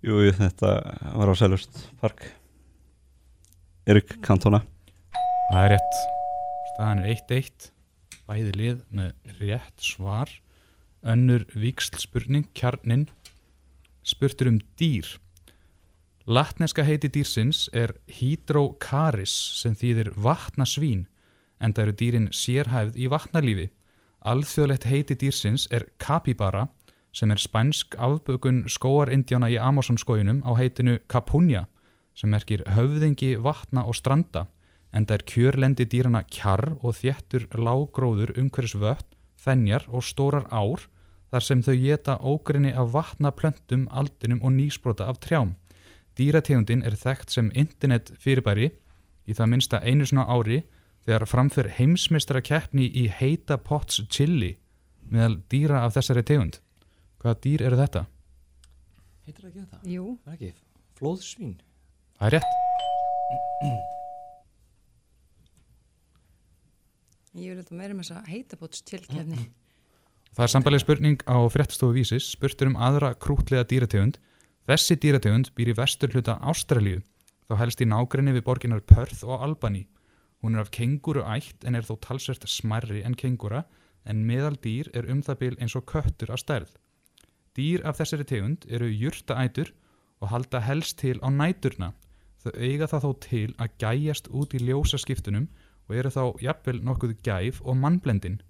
Jú, 0.04 0.18
jú, 0.26 0.32
þetta 0.37 0.72
var 1.16 1.30
á 1.32 1.34
Selust 1.40 1.78
Park 2.02 2.20
Erik 3.88 4.18
Cantona 4.20 4.60
Það 5.48 5.60
er 5.62 5.72
rétt. 5.72 5.96
Staðan 6.74 7.00
er 7.00 7.14
1-1. 7.14 7.70
Bæði 8.28 8.52
lið 8.60 8.84
með 9.00 9.32
rétt 9.40 9.87
svar. 9.88 10.34
Önnur 11.00 11.48
víksl 11.56 11.96
spurning, 12.04 12.44
kjarnin. 12.52 13.06
Spurtur 14.04 14.52
um 14.52 14.60
dýr. 14.76 15.08
Latneska 16.28 16.84
heiti 16.84 17.08
dýrsins 17.08 17.70
er 17.72 17.96
Hydrocaris 18.20 19.32
sem 19.62 19.72
þýðir 19.72 20.12
vatnasvín 20.12 21.06
en 21.56 21.72
það 21.72 21.87
eru 21.88 21.98
dýrin 22.04 22.30
sérhæfð 22.37 23.00
í 23.00 23.08
vatnalífi. 23.16 23.70
Alþjóðlegt 24.28 24.90
heiti 24.92 25.22
dýrsins 25.24 25.70
er 25.72 25.88
Capybara 25.96 26.68
sem 27.14 27.31
er 27.31 27.38
spænsk 27.38 27.94
afbökun 27.94 28.64
skóarindjána 28.68 29.48
í 29.55 29.61
Amazonskóinum 29.62 30.42
á 30.42 30.50
heitinu 30.59 30.98
Capunia 31.09 31.68
sem 32.14 32.31
merkir 32.31 32.64
höfðingi 32.74 33.37
vatna 33.42 33.85
og 33.87 33.96
stranda 33.98 34.48
en 34.94 35.07
það 35.07 35.16
er 35.16 35.27
kjörlendi 35.31 35.87
dýrana 35.90 36.22
kjarr 36.31 36.77
og 36.81 36.98
þéttur 37.00 37.48
lágróður 37.59 38.35
umhverfis 38.38 38.77
vötn, 38.79 39.11
þenjar 39.42 39.87
og 39.90 40.07
stórar 40.07 40.46
ár 40.50 40.87
þar 41.35 41.42
sem 41.42 41.62
þau 41.66 41.74
geta 41.74 42.14
ógrinni 42.22 42.70
af 42.79 42.92
vatnaplöntum, 42.94 43.88
aldinum 43.90 44.42
og 44.46 44.55
nýsprota 44.55 45.09
af 45.11 45.18
trjám. 45.18 45.57
Dýrategundin 46.14 46.85
er 46.87 46.94
þekkt 46.94 47.35
sem 47.35 47.50
internet 47.59 48.12
fyrirbæri 48.22 48.70
í 49.27 49.35
það 49.35 49.50
minnsta 49.50 49.81
einu 49.83 50.07
svona 50.07 50.29
ári 50.31 50.62
þegar 51.05 51.27
framför 51.27 51.70
heimsmeistara 51.74 52.42
keppni 52.44 52.87
í 52.87 53.09
heita 53.11 53.59
pots 53.59 53.98
chili 54.09 54.55
meðal 55.11 55.40
dýra 55.50 55.83
af 55.85 55.96
þessari 55.98 56.22
tegund. 56.22 56.61
Hvaða 57.24 57.40
dýr 57.40 57.62
eru 57.64 57.76
þetta? 57.80 58.00
Heitir 59.24 59.46
það 59.46 59.50
ekki 59.50 59.60
þetta? 59.64 59.78
Jú, 59.88 60.02
Það 60.26 60.34
er 60.34 60.37
ekki 60.37 60.50
Flóðsvín 60.98 61.54
Það 62.18 62.26
er 62.28 62.34
rétt. 62.37 62.50
ég 67.34 67.48
vil 67.50 67.58
þetta 67.62 67.78
meira 67.78 67.96
með 67.96 68.04
þess 68.04 68.14
að 68.18 68.28
heitabóts 68.30 68.82
tilkefni. 68.87 69.46
Það 70.34 70.44
er 70.44 70.52
sambarleg 70.52 70.82
spurning 70.84 71.24
á 71.26 71.37
fréttastofu 71.50 71.96
vísis, 71.96 72.28
spurtur 72.37 72.70
um 72.70 72.76
aðra 72.76 73.14
krútlega 73.18 73.64
dýrategund. 73.70 74.20
Þessi 74.68 74.96
dýrategund 75.02 75.50
býr 75.56 75.72
í 75.72 75.76
vestur 75.78 76.12
hluta 76.14 76.37
Ástralíu, 76.46 77.00
þá 77.48 77.56
helst 77.60 77.82
í 77.82 77.88
nágrinni 77.90 78.37
við 78.37 78.44
borginar 78.46 78.84
Perth 78.87 79.24
og 79.26 79.42
Albany. 79.42 79.87
Hún 80.44 80.54
er 80.54 80.62
af 80.62 80.70
kenguru 80.76 81.24
ætt 81.26 81.64
en 81.66 81.74
er 81.74 81.88
þó 81.88 81.96
talsvert 82.04 82.46
smærri 82.48 83.02
en 83.02 83.16
kengura, 83.18 83.64
en 84.06 84.22
meðal 84.28 84.54
dýr 84.60 84.92
er 84.94 85.08
um 85.10 85.22
það 85.24 85.40
bil 85.42 85.54
eins 85.58 85.74
og 85.74 85.87
köttur 85.90 86.30
að 86.30 86.42
stærð. 86.44 86.72
Dýr 87.55 87.85
af 87.87 88.01
þessari 88.01 88.25
tegund 88.27 88.64
eru 88.69 88.88
jurtaætur 88.90 89.71
og 90.21 90.31
halda 90.33 90.61
helst 90.64 90.99
til 90.99 91.21
á 91.23 91.29
næturna. 91.31 91.93
Þau 92.43 92.51
eiga 92.59 92.88
það 92.90 93.05
þó 93.05 93.12
til 93.25 93.55
að 93.62 93.77
gæjast 93.83 94.27
út 94.35 94.55
í 94.55 94.62
ljósaskiptunum 94.67 95.47
og 95.88 95.95
eru 95.97 96.11
þá 96.11 96.23
jafnvel 96.43 96.81
nokkuð 96.85 97.14
gæf 97.25 97.61
og 97.62 97.79
mannblendin. 97.79 98.40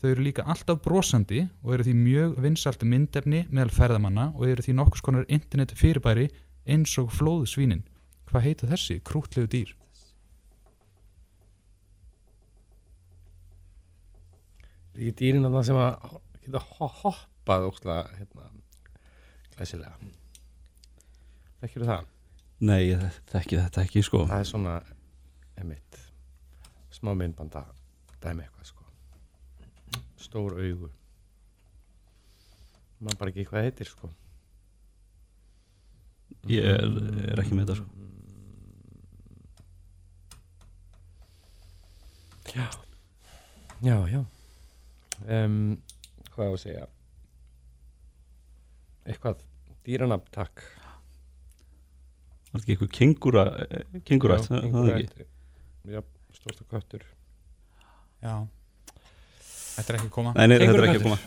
Þau 0.00 0.08
eru 0.10 0.24
líka 0.26 0.44
alltaf 0.48 0.80
brosandi 0.84 1.44
og 1.62 1.74
eru 1.76 1.86
því 1.86 1.94
mjög 2.00 2.34
vinsalt 2.44 2.82
myndefni 2.88 3.44
meðal 3.50 3.72
ferðamanna 3.76 4.30
og 4.34 4.48
eru 4.48 4.64
því 4.64 4.74
nokkus 4.80 5.04
konar 5.04 5.28
internet 5.28 5.76
fyrirbæri 5.78 6.26
eins 6.66 6.96
og 6.98 7.12
flóðsvínin. 7.14 7.84
Hvað 8.30 8.46
heita 8.48 8.68
þessi 8.72 8.98
krútlegu 9.04 9.48
dýr? 9.52 9.72
Er 14.94 15.00
ekki 15.08 15.14
dýrin 15.20 15.44
þarna 15.46 15.62
sem 15.66 15.78
að 15.78 16.18
geta 16.44 16.60
ho- 16.78 17.14
hoppað 17.44 17.66
óslega 17.68 18.04
hérna, 18.16 18.46
glæsilega. 19.52 19.96
Þekkir 21.60 21.84
það? 21.84 22.06
Nei, 22.64 22.80
ég 22.88 23.02
þekki 23.28 23.58
þetta 23.60 23.82
ekki 23.84 24.02
sko. 24.04 24.22
Það 24.30 24.40
er 24.40 24.48
svona 24.48 24.76
emitt 25.60 25.98
smá 26.94 27.12
myndbanda 27.12 27.66
dæmi 28.22 28.46
eitthvað 28.46 28.70
sko. 28.70 28.84
Stór 30.16 30.56
augu. 30.56 30.88
Maður 33.04 33.20
bara 33.20 33.34
ekki 33.34 33.44
hvað 33.50 33.68
heitir 33.68 33.92
sko. 33.92 34.08
Ég 36.48 36.64
er, 36.64 36.88
er 37.28 37.44
ekki 37.44 37.58
með 37.58 37.66
þetta 37.66 37.78
sko. 37.82 37.90
Já. 42.54 42.68
Já, 43.84 43.96
já. 44.08 44.20
Um, 45.28 45.76
Hvað 46.34 46.50
á 46.50 46.54
að 46.54 46.60
segja 46.64 46.84
Eitthvað 49.04 49.42
dýranafn, 49.86 50.30
takk 50.34 50.64
Var 52.54 52.60
þetta 52.60 52.64
ekki 52.64 52.74
eitthvað 52.74 52.92
kengúra 52.98 53.44
Kengurætt, 54.08 54.48
Já, 54.48 54.54
það 54.54 54.70
það 54.74 54.90
er 54.94 55.02
ekki 55.02 55.28
Já, 55.94 56.00
stórsta 56.38 56.68
köttur 56.70 57.04
Já. 58.24 58.34
Þetta 59.74 59.90
er 59.90 59.96
ekki 59.98 60.06
að 60.08 60.14
koma. 60.14 60.32
Nei, 60.38 60.46
nei, 60.48 60.56
þetta 60.62 60.78
er 60.78 60.86
ekki 60.88 61.00
að 61.02 61.08
koma 61.08 61.18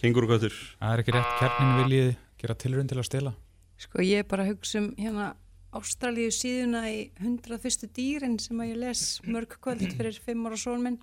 Kengúrukvættur 0.00 0.56
Það 0.80 0.90
er 0.92 1.02
ekki 1.04 1.14
rétt. 1.14 1.32
Kjarnin 1.40 1.78
viljið 1.80 2.10
gera 2.44 2.56
tilraun 2.60 2.90
til 2.90 2.98
að 3.00 3.08
stela. 3.08 3.32
Sko 3.80 4.04
ég 4.04 4.20
er 4.20 4.28
bara 4.28 4.44
að 4.44 4.52
hugsa 4.52 4.82
um 4.82 4.90
hérna 5.00 5.30
Ástralíu 5.74 6.30
síðuna 6.30 6.84
í 6.92 6.98
101. 7.18 7.88
dýrin 7.96 8.36
sem 8.42 8.60
að 8.62 8.68
ég 8.70 8.80
les 8.82 9.04
mörg 9.26 9.56
kvöld 9.64 9.82
fyrir 9.96 10.18
fimm 10.22 10.44
ára 10.46 10.58
són 10.60 10.84
minn. 10.84 10.98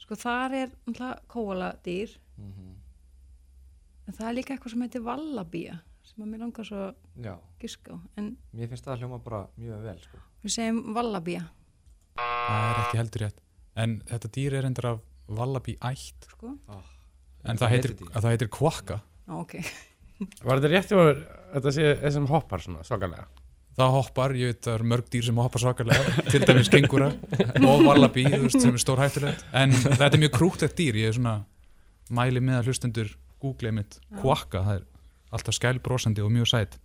Sko 0.00 0.16
þar 0.18 0.56
er 0.64 0.72
náttúrulega 0.86 1.20
kóala 1.30 1.68
dýr 1.84 2.16
en 4.10 4.16
það 4.18 4.28
er 4.30 4.36
líka 4.40 4.54
eitthvað 4.56 4.74
sem 4.74 4.84
heitir 4.86 5.04
vallabía 5.06 5.78
sem 6.10 6.24
að 6.24 6.30
mér 6.32 6.42
langar 6.42 6.66
svo 6.66 6.80
að 6.88 6.94
Já, 7.22 7.34
giska 7.62 7.94
á. 7.94 7.96
En 8.18 8.32
mér 8.56 8.70
finnst 8.72 8.86
það 8.88 8.94
að 8.96 9.04
hljóma 9.04 9.18
bara 9.24 9.40
mjög 9.60 9.84
vel 9.86 9.98
sko. 10.02 10.22
við 10.42 10.54
segjum 10.56 10.80
vallabía, 10.96 11.44
Það 12.20 12.64
er 12.66 12.78
ekki 12.82 12.98
heldur 12.98 13.22
rétt. 13.24 13.36
En 13.78 13.92
þetta 14.10 14.30
dýr 14.34 14.56
er 14.58 14.66
endur 14.66 14.86
af 14.90 14.98
vallabí 15.30 15.76
ætt. 15.86 16.26
sko. 16.34 16.56
En 17.46 17.56
það 17.60 17.70
heitir, 17.72 17.94
að 18.10 18.18
það 18.24 18.32
heitir 18.34 18.50
kvakka. 18.52 18.96
Á, 19.30 19.32
ok. 19.38 19.54
Var 20.44 20.58
þetta 20.60 20.72
rétt 20.74 20.90
mér 20.98 21.20
þetta 21.54 21.72
sé 21.72 21.86
þessum 22.02 22.26
hoppar 22.28 22.60
svona 22.60 22.82
svakalega 22.84 23.28
Það 23.78 23.92
hoppar, 23.94 24.34
ég 24.36 24.50
veit 24.50 24.66
það 24.66 24.74
eru 24.74 24.86
mörg 24.90 25.06
dýr 25.14 25.24
sem 25.24 25.38
hoppar 25.40 25.62
svakalega, 25.62 26.24
til 26.28 26.40
dæmis 26.42 26.68
kengúra 26.68 27.06
og 27.62 27.84
vallabí, 27.86 28.26
sem 28.52 28.74
er 28.74 28.82
stór 28.82 29.00
hættulegt. 29.00 29.44
En 29.56 29.72
þetta 29.72 30.10
er 30.10 30.20
mjög 30.26 30.34
krúttegt 30.34 30.74
dýr, 30.76 30.98
ég 31.00 31.12
er 31.12 31.16
svona 31.16 31.36
mæli 32.12 32.42
með 32.44 32.58
að 32.58 32.68
hlustendur 32.68 33.12
googlið 33.42 33.76
mitt 33.76 33.98
kvakka, 34.20 34.62
það 34.66 34.78
er 34.80 34.86
alltaf 35.30 35.56
skælbrósandi 35.56 36.24
og 36.24 36.32
mjög 36.34 36.50
sætt. 36.52 36.78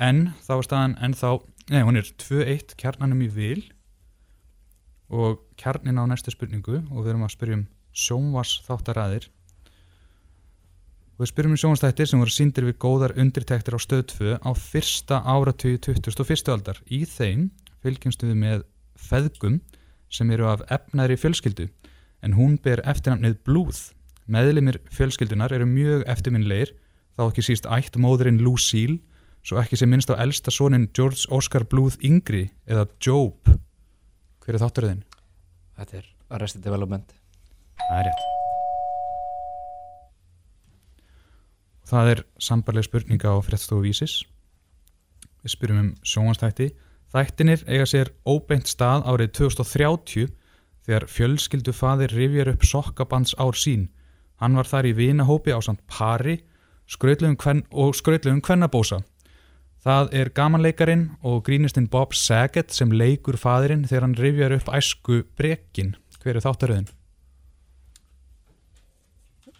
En 0.00 0.32
þá 0.42 0.52
er 0.56 0.66
staðan 0.66 0.98
ennþá, 1.06 1.32
nei 1.70 1.84
hún 1.86 2.00
er 2.00 2.10
2-1 2.20 2.74
kjarnanum 2.80 3.22
í 3.24 3.30
vil 3.30 3.62
og 5.14 5.44
kjarnin 5.60 6.00
á 6.00 6.04
næstu 6.08 6.32
spurningu 6.34 6.80
og 6.90 7.04
við 7.04 7.14
erum 7.14 7.26
að 7.26 7.34
spyrja 7.36 7.58
um 7.60 7.66
sjónvars 7.94 8.56
þáttaræðir 8.66 9.28
og 11.14 11.22
við 11.22 11.30
spyrjum 11.30 11.54
um 11.54 11.60
sjónvastættir 11.62 12.10
sem 12.10 12.22
voru 12.22 12.34
síndir 12.34 12.66
við 12.66 12.78
góðar 12.82 13.14
undirtektir 13.20 13.76
á 13.76 13.80
stöð 13.82 14.02
2 14.16 14.32
á 14.42 14.50
fyrsta 14.58 15.20
áratugi 15.22 15.78
21. 15.78 16.50
aldar. 16.50 16.80
Í 16.90 17.04
þeim 17.06 17.52
fylgjumstu 17.84 18.32
við 18.32 18.40
með 18.40 18.64
feðgum 18.98 19.60
sem 20.10 20.30
eru 20.34 20.48
af 20.50 20.64
efnæri 20.74 21.18
fjölskyldu 21.20 21.68
en 22.24 22.34
hún 22.34 22.56
ber 22.58 22.82
eftirnafnið 22.82 23.38
Blúð. 23.46 23.92
Meðlimir 24.24 24.80
fjölskyldunar 24.94 25.52
eru 25.52 25.66
mjög 25.68 26.06
eftirminnleir 26.08 26.72
þá 27.18 27.26
ekki 27.28 27.44
síst 27.44 27.66
ætt 27.68 27.98
móðurinn 28.00 28.40
Lucille 28.44 29.00
svo 29.44 29.58
ekki 29.60 29.76
sem 29.76 29.90
minnst 29.92 30.08
á 30.08 30.16
elsta 30.16 30.52
sonin 30.54 30.88
George 30.96 31.28
Oscar 31.34 31.66
Blúð 31.68 31.98
yngri 32.00 32.46
eða 32.64 32.86
Job. 32.96 33.44
Hver 34.40 34.56
er 34.56 34.64
þátturðin? 34.64 35.04
Þetta 35.76 36.00
er 36.00 36.08
Arrested 36.32 36.64
Development 36.64 37.12
Það 37.84 37.98
er 37.98 38.06
rétt. 38.08 38.22
Það 41.84 42.10
er 42.14 42.22
sambarleg 42.40 42.86
spurninga 42.86 43.34
á 43.34 43.38
fréttstofu 43.44 43.84
vísis. 43.84 44.14
Við 45.44 45.52
spyrjum 45.52 45.80
um 45.82 45.90
sjónvastætti. 46.00 46.70
Þættinir 47.12 47.66
eiga 47.68 47.84
sér 47.86 48.10
óbeint 48.24 48.70
stað 48.70 49.04
árið 49.04 49.34
2030 49.38 50.32
þegar 50.86 51.06
fjölskyldu 51.12 51.74
faðir 51.76 52.14
rifjar 52.16 52.50
upp 52.54 52.64
sokkabands 52.66 53.36
ár 53.36 53.54
sín. 53.58 53.90
Hann 54.42 54.56
var 54.58 54.68
þar 54.68 54.90
í 54.90 54.94
vinahópi 54.98 55.54
á 55.54 55.60
samt 55.62 55.82
pari 55.90 56.40
og 56.40 57.94
skrautlegum 57.96 58.42
kvennabósa. 58.44 59.02
Það 59.84 60.14
er 60.16 60.30
gamanleikarin 60.32 61.10
og 61.22 61.42
grínistinn 61.44 61.90
Bob 61.92 62.14
Saget 62.16 62.72
sem 62.72 62.92
leikur 62.92 63.36
faðirinn 63.36 63.84
þegar 63.88 64.06
hann 64.06 64.16
rifjar 64.16 64.54
upp 64.56 64.70
æsku 64.72 65.24
brekin. 65.36 65.94
Hver 66.22 66.38
er 66.38 66.44
þáttaröðin? 66.44 66.88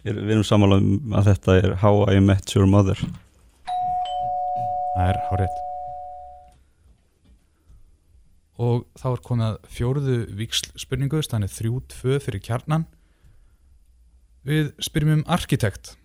Við 0.05 0.17
erum 0.33 0.45
sammála 0.45 0.81
um 0.81 1.13
að 1.17 1.31
þetta 1.31 1.59
er 1.61 1.77
How 1.81 2.03
I 2.13 2.19
Met 2.21 2.53
Your 2.53 2.67
Mother 2.69 2.99
Það 4.95 5.09
er 5.11 5.17
hárið. 5.27 5.55
Og 8.65 8.85
þá 8.95 9.07
er 9.09 9.23
komið 9.25 9.47
að 9.49 9.55
fjóruðu 9.75 10.19
víksl 10.39 10.69
spurningu, 10.79 11.19
þannig 11.19 11.51
þrjú 11.51 11.81
tvö 11.91 12.19
fyrir 12.23 12.43
kjarnan. 12.45 12.85
Við 14.45 14.75
spyrjum 14.77 15.15
um 15.15 15.21
arkitekt. 15.25 15.95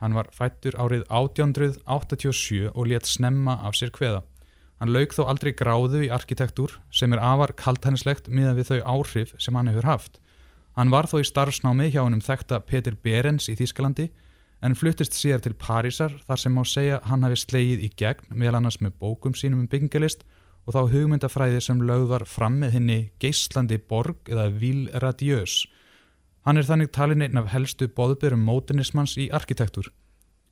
Hann 0.00 0.14
var 0.16 0.30
fættur 0.32 0.72
árið 0.80 1.02
1887 1.12 2.70
og 2.72 2.86
létt 2.88 3.04
snemma 3.04 3.58
af 3.60 3.76
sér 3.76 3.92
kveða. 3.92 4.22
Hann 4.80 4.92
lauk 4.94 5.12
þó 5.12 5.26
aldrei 5.28 5.52
gráðu 5.52 6.00
í 6.06 6.08
arkitektúr 6.08 6.78
sem 6.88 7.12
er 7.12 7.20
afar 7.20 7.52
kaltænislegt 7.52 8.30
miðað 8.32 8.56
við 8.56 8.70
þau 8.70 8.80
áhrif 8.94 9.34
sem 9.36 9.60
hann 9.60 9.68
hefur 9.68 9.90
haft. 9.90 10.16
Hann 10.80 10.90
var 10.90 11.10
þó 11.12 11.18
í 11.20 11.28
starfsnámi 11.28 11.90
hjá 11.92 12.00
hennum 12.06 12.24
þekta 12.24 12.62
Peter 12.64 12.96
Berens 12.96 13.50
í 13.52 13.58
Þýskalandi 13.60 14.08
en 14.64 14.78
fluttist 14.80 15.12
síðar 15.12 15.44
til 15.44 15.52
Parísar 15.52 16.16
þar 16.24 16.40
sem 16.40 16.56
má 16.56 16.64
segja 16.64 17.02
hann 17.04 17.28
hafi 17.28 17.36
slegið 17.44 17.84
í 17.84 17.92
gegn 18.00 18.32
meðal 18.32 18.62
annars 18.62 18.80
með 18.80 18.96
bókum 19.04 19.36
sínum 19.36 19.60
um 19.60 19.68
byggingalist 19.68 20.24
og 20.64 20.72
þá 20.72 20.80
hugmyndafræði 20.96 21.60
sem 21.68 21.84
lögð 21.84 22.10
var 22.16 22.24
fram 22.24 22.56
með 22.64 22.78
henni 22.78 23.00
geislandi 23.20 23.76
borg 23.76 24.32
eða 24.32 24.48
vil 24.56 24.86
radiös. 25.04 25.66
Hann 26.44 26.60
er 26.60 26.66
þannig 26.68 26.90
talin 26.92 27.24
einn 27.24 27.40
af 27.40 27.46
helstu 27.54 27.86
boðberum 27.88 28.42
módernismans 28.44 29.14
í 29.16 29.30
arkitektúr. 29.32 29.86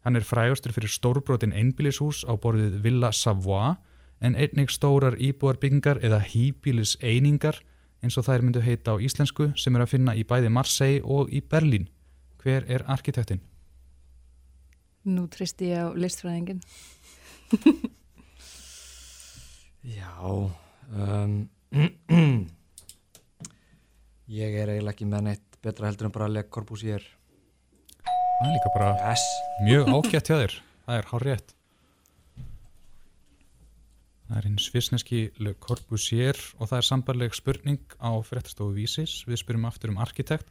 Hann 0.06 0.16
er 0.16 0.24
frægastur 0.24 0.72
fyrir 0.72 0.88
stórbrotin 0.88 1.52
einbýlishús 1.52 2.24
á 2.24 2.32
borðið 2.40 2.78
Villa 2.82 3.12
Savoie 3.12 3.76
en 4.24 4.34
einnig 4.34 4.72
stórar 4.72 5.18
íbúarbyggingar 5.20 6.00
eða 6.00 6.22
hýbýlis 6.24 6.96
einingar 7.04 7.60
eins 8.02 8.16
og 8.16 8.24
þær 8.26 8.42
myndu 8.46 8.62
heita 8.64 8.96
á 8.96 9.02
íslensku 9.04 9.52
sem 9.52 9.76
er 9.76 9.84
að 9.84 9.92
finna 9.92 10.16
í 10.16 10.24
bæði 10.24 10.48
Marseille 10.48 11.04
og 11.04 11.28
í 11.28 11.44
Berlín. 11.44 11.86
Hver 12.40 12.64
er 12.72 12.82
arkitektin? 12.90 13.44
Nú 15.04 15.28
tristi 15.28 15.70
ég 15.74 15.92
á 15.92 15.92
listfræðingin. 15.92 16.64
Já 19.98 20.16
um, 20.24 21.48
Ég 24.32 24.54
er 24.56 24.70
eiginlega 24.72 24.94
ekki 24.94 25.06
með 25.10 25.22
neitt 25.26 25.51
betra 25.62 25.88
heldur 25.88 26.08
en 26.10 26.14
bara 26.14 26.28
að 26.28 26.38
lega 26.38 26.52
Corbusier 26.52 27.04
Það 28.42 28.48
er 28.48 28.54
líka 28.56 28.70
bara 28.74 28.92
Yes 29.06 29.24
mjög 29.62 29.90
ágætt 29.92 30.28
hjá 30.28 30.36
þér. 30.40 30.54
Það 30.82 30.96
er 30.96 31.06
hár 31.12 31.24
rétt. 31.28 31.52
Það 34.26 34.38
er 34.40 34.48
hinn 34.48 34.56
svisneski 34.58 35.20
Le 35.38 35.52
Corbusier 35.62 36.40
og 36.58 36.70
það 36.72 36.78
er 36.80 36.88
sambarleg 36.88 37.36
spurning 37.38 37.94
á 38.02 38.10
fréttastofu 38.26 38.74
vísis. 38.74 39.20
Við 39.28 39.44
spyrum 39.44 39.68
aftur 39.68 39.92
um 39.92 40.00
arkitekt. 40.02 40.50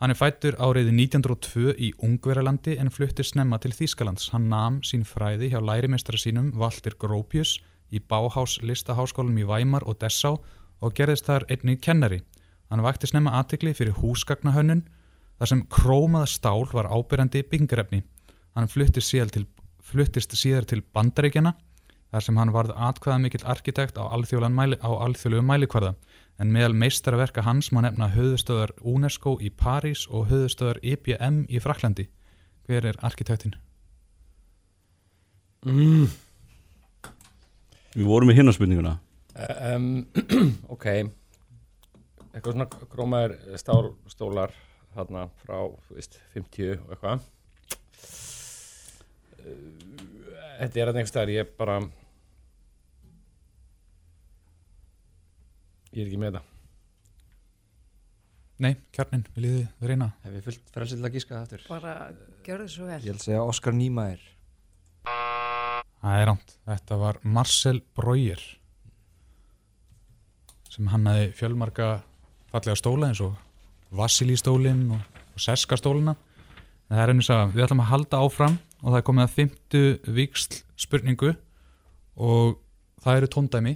Hann 0.00 0.14
er 0.14 0.18
fættur 0.18 0.56
árið 0.56 0.88
1902 0.94 1.74
í 1.76 1.90
Ungverjalandi 2.00 2.78
en 2.80 2.88
fluttir 2.88 3.28
snemma 3.28 3.60
til 3.60 3.74
Þýskalands. 3.76 4.30
Hann 4.32 4.48
nam 4.48 4.80
sín 4.80 5.04
fræði 5.04 5.52
hjá 5.52 5.60
lærimestara 5.60 6.16
sínum 6.16 6.54
Walter 6.56 6.96
Gropius 6.96 7.58
í 7.92 8.00
Bauhaus 8.00 8.62
listaháskólum 8.64 9.36
í 9.44 9.44
Weimar 9.44 9.84
og 9.84 10.00
Dessau 10.00 10.38
og 10.80 10.96
gerðist 10.96 11.28
þar 11.28 11.44
einnig 11.52 11.84
kennari. 11.84 12.24
Hann 12.72 12.84
vakti 12.84 13.10
snemma 13.10 13.34
aðtekli 13.38 13.74
fyrir 13.76 13.96
húsgagnahönnun 13.98 14.84
þar 15.38 15.50
sem 15.50 15.62
krómað 15.70 16.28
stál 16.32 16.64
var 16.72 16.88
ábyrjandi 16.88 17.44
byggingarefni. 17.50 18.02
Hann 18.54 18.70
fluttist 18.70 19.10
síðar 19.10 19.32
til, 19.34 19.46
fluttist 19.82 20.34
síðar 20.38 20.66
til 20.70 20.82
Bandaríkjana 20.94 21.54
þar 22.14 22.22
sem 22.22 22.38
hann 22.38 22.52
varð 22.54 22.74
atkvæða 22.88 23.18
mikill 23.24 23.46
arkitekt 23.50 23.98
á 23.98 24.06
alþjóðlegum 24.06 24.54
mæli, 24.54 24.78
á 24.78 24.90
alþjóðlegum 25.06 25.48
mælikvarða 25.50 25.94
en 26.38 26.52
meðal 26.54 26.74
meistaraverka 26.78 27.42
hans 27.46 27.72
má 27.74 27.82
nefna 27.82 28.10
höfðustöðar 28.14 28.74
UNESCO 28.80 29.36
í 29.42 29.50
París 29.50 30.06
og 30.10 30.28
höfðustöðar 30.30 30.80
IBM 30.82 31.44
í 31.50 31.62
Fraklandi. 31.62 32.08
Hver 32.66 32.86
er 32.90 32.98
arkitektin? 33.02 33.56
mm. 35.66 36.06
Við 37.94 38.06
vorum 38.08 38.30
í 38.32 38.38
hinarspurninguna 38.38 38.96
um, 39.74 39.90
ok 40.74 40.86
eitthvað 42.34 42.56
svona 42.56 42.88
grómaður 42.92 43.36
stálstólar 43.60 44.54
þarna 44.94 45.26
frá 45.42 45.58
þú 45.86 45.98
veist, 45.98 46.18
50 46.34 46.74
og 46.76 46.94
eitthvað. 46.94 47.28
Uh, 49.44 49.54
þetta 50.60 50.82
er 50.82 50.90
að 50.90 50.98
einhver 50.98 51.12
staðar 51.12 51.34
ég 51.34 51.54
bara 51.58 51.78
ég 55.94 56.02
er 56.02 56.10
ekki 56.10 56.20
með 56.20 56.34
þetta. 56.34 56.50
Nei, 58.64 58.70
kjarnin, 58.94 59.24
viljið 59.34 59.64
þið 59.80 59.90
reyna? 59.90 60.12
Hef 60.22 60.36
ég 60.38 60.44
til 60.46 61.00
að 61.00 61.16
gíska 61.16 61.34
það 61.34 61.42
aftur? 61.42 61.66
Bara 61.72 61.94
gjörðu 62.46 62.70
svo 62.70 62.86
vel. 62.86 63.00
Ég 63.02 63.16
vil 63.16 63.22
segja 63.24 63.42
Óskar 63.42 63.74
Nýmæður 63.74 64.30
Það 66.04 66.20
er 66.20 66.26
rámt. 66.28 66.50
Þetta 66.68 66.96
var 67.00 67.18
Marcel 67.24 67.78
Breuer 67.96 68.42
sem 70.68 70.90
hannaði 70.90 71.30
fjölmarga 71.38 71.86
fallega 72.54 72.78
stóla 72.78 73.10
eins 73.10 73.22
og 73.24 73.34
Vassili 73.94 74.36
stólinn 74.38 74.86
og, 74.94 75.02
og 75.34 75.42
Seska 75.42 75.78
stólina. 75.78 76.14
En 76.88 76.96
það 76.96 77.02
er 77.02 77.12
einu 77.12 77.24
að 77.34 77.54
við 77.54 77.64
ætlum 77.66 77.82
að 77.82 77.90
halda 77.90 78.20
áfram 78.22 78.58
og 78.82 78.90
það 78.90 78.98
er 78.98 79.06
komið 79.08 79.24
að 79.24 79.34
fymtu 79.38 79.82
viksl 80.18 80.60
spurningu 80.84 81.32
og 82.14 82.58
það 83.02 83.18
eru 83.18 83.30
tóndæmi 83.34 83.74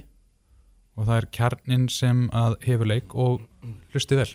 og 0.99 1.07
það 1.07 1.15
er 1.17 1.29
kjarnin 1.35 1.87
sem 1.91 2.27
að 2.35 2.59
hefur 2.67 2.91
leik 2.91 3.15
og 3.15 3.41
hlusti 3.93 4.19
vel. 4.19 4.29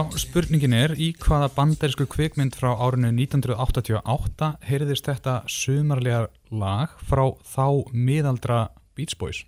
Já, 0.00 0.06
spurningin 0.16 0.72
er 0.72 0.94
í 0.96 1.10
hvaða 1.20 1.50
bandarísku 1.52 2.06
kvikmynd 2.08 2.54
frá 2.56 2.70
árinu 2.72 3.10
1988 3.12 4.46
heyrðist 4.64 5.10
þetta 5.10 5.34
sumarlega 5.44 6.22
lag 6.48 6.94
frá 7.04 7.26
þá 7.44 7.84
miðaldra 7.92 8.60
Beach 8.96 9.18
Boys? 9.20 9.42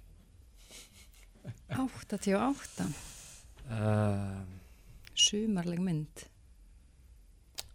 88, 1.73 2.85
uh, 3.73 4.43
sumarleg 5.17 5.81
mynd. 5.81 6.27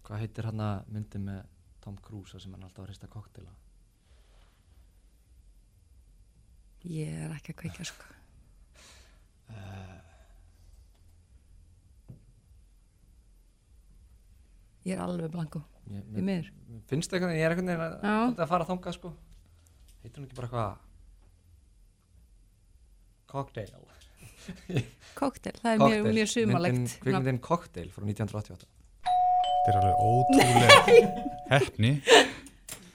Hvað 0.06 0.22
heitir 0.22 0.52
hann 0.52 0.62
að 0.62 0.92
myndi 0.94 1.24
með 1.24 1.42
Tom 1.82 1.98
Cruise 2.06 2.38
sem 2.38 2.54
hann 2.54 2.62
er 2.62 2.70
alltaf 2.70 2.86
að 2.86 2.92
rista 2.94 3.10
koktela 3.10 3.50
ég 6.94 7.26
er 7.26 7.34
ekki 7.34 7.56
að 7.56 7.60
kveikja 7.64 7.88
sko. 7.90 8.14
Uh, 9.50 9.98
ég 14.88 14.96
er 14.96 15.04
alveg 15.04 15.32
blanko 15.34 15.62
ég, 15.92 16.04
mér 16.28 16.48
finnst 16.90 17.14
eitthvað, 17.14 17.36
ég 17.38 17.46
er 17.48 17.56
eitthvað 17.56 17.82
að, 17.84 18.36
að 18.38 18.50
fara 18.52 18.68
þangað 18.68 18.96
sko. 18.98 19.14
Heitir 20.04 20.20
hann 20.22 20.28
ekki 20.30 20.38
bara 20.40 20.48
eitthvað 20.50 20.84
Cocktail. 23.28 23.72
Koktel, 25.20 25.52
það 25.60 25.74
er 25.74 25.82
mjög, 25.82 26.06
mjög 26.16 26.30
sumarlegt 26.32 26.78
Myndin- 26.78 27.00
kvikmyndin 27.04 27.40
Cocktail 27.44 27.90
frá 27.92 28.06
1988 28.06 28.68
Þetta 29.68 29.74
er 29.74 29.78
alveg 29.82 29.98
ótrúlega 30.08 30.78
hefni. 31.58 31.90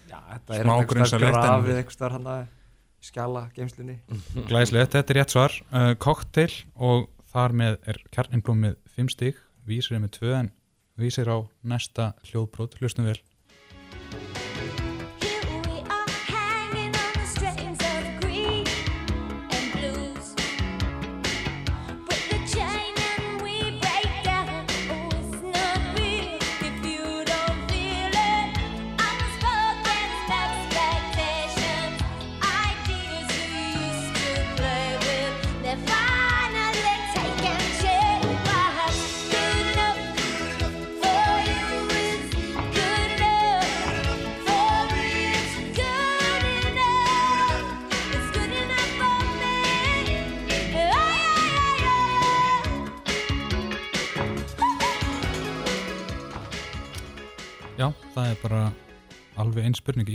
Já, 0.09 0.17
þetta 0.31 0.57
er 0.57 0.63
Smá 0.65 0.73
einhvers 0.79 0.93
grunsamlegt, 0.95 1.37
staðar 1.37 1.43
en- 1.43 1.51
grafið 1.51 1.81
einhvers 1.83 1.99
staðar 1.99 2.17
hann 2.17 2.31
að 2.33 2.43
skjala 3.03 3.43
geimslunni 3.59 3.99
Glæslegt, 4.49 4.95
þetta 4.97 5.13
er 5.17 5.21
rétt 5.21 5.35
svar. 5.37 5.59
Uh, 5.75 5.91
cocktail 6.01 6.55
og 6.89 7.05
þar 7.35 7.57
með 7.61 7.77
er 7.93 8.01
kjarninblóm 8.17 8.65
með 8.65 8.79
5 8.97 9.13
stig, 9.19 9.43
vísir 9.69 9.99
er 9.99 10.05
með 10.07 10.15
2 10.23 10.33
en 10.39 10.51
vísir 10.99 11.29
á 11.29 11.39
næsta 11.63 12.13
hljóðbrót. 12.29 12.79
Hlustum 12.81 13.09
vel. 13.09 13.19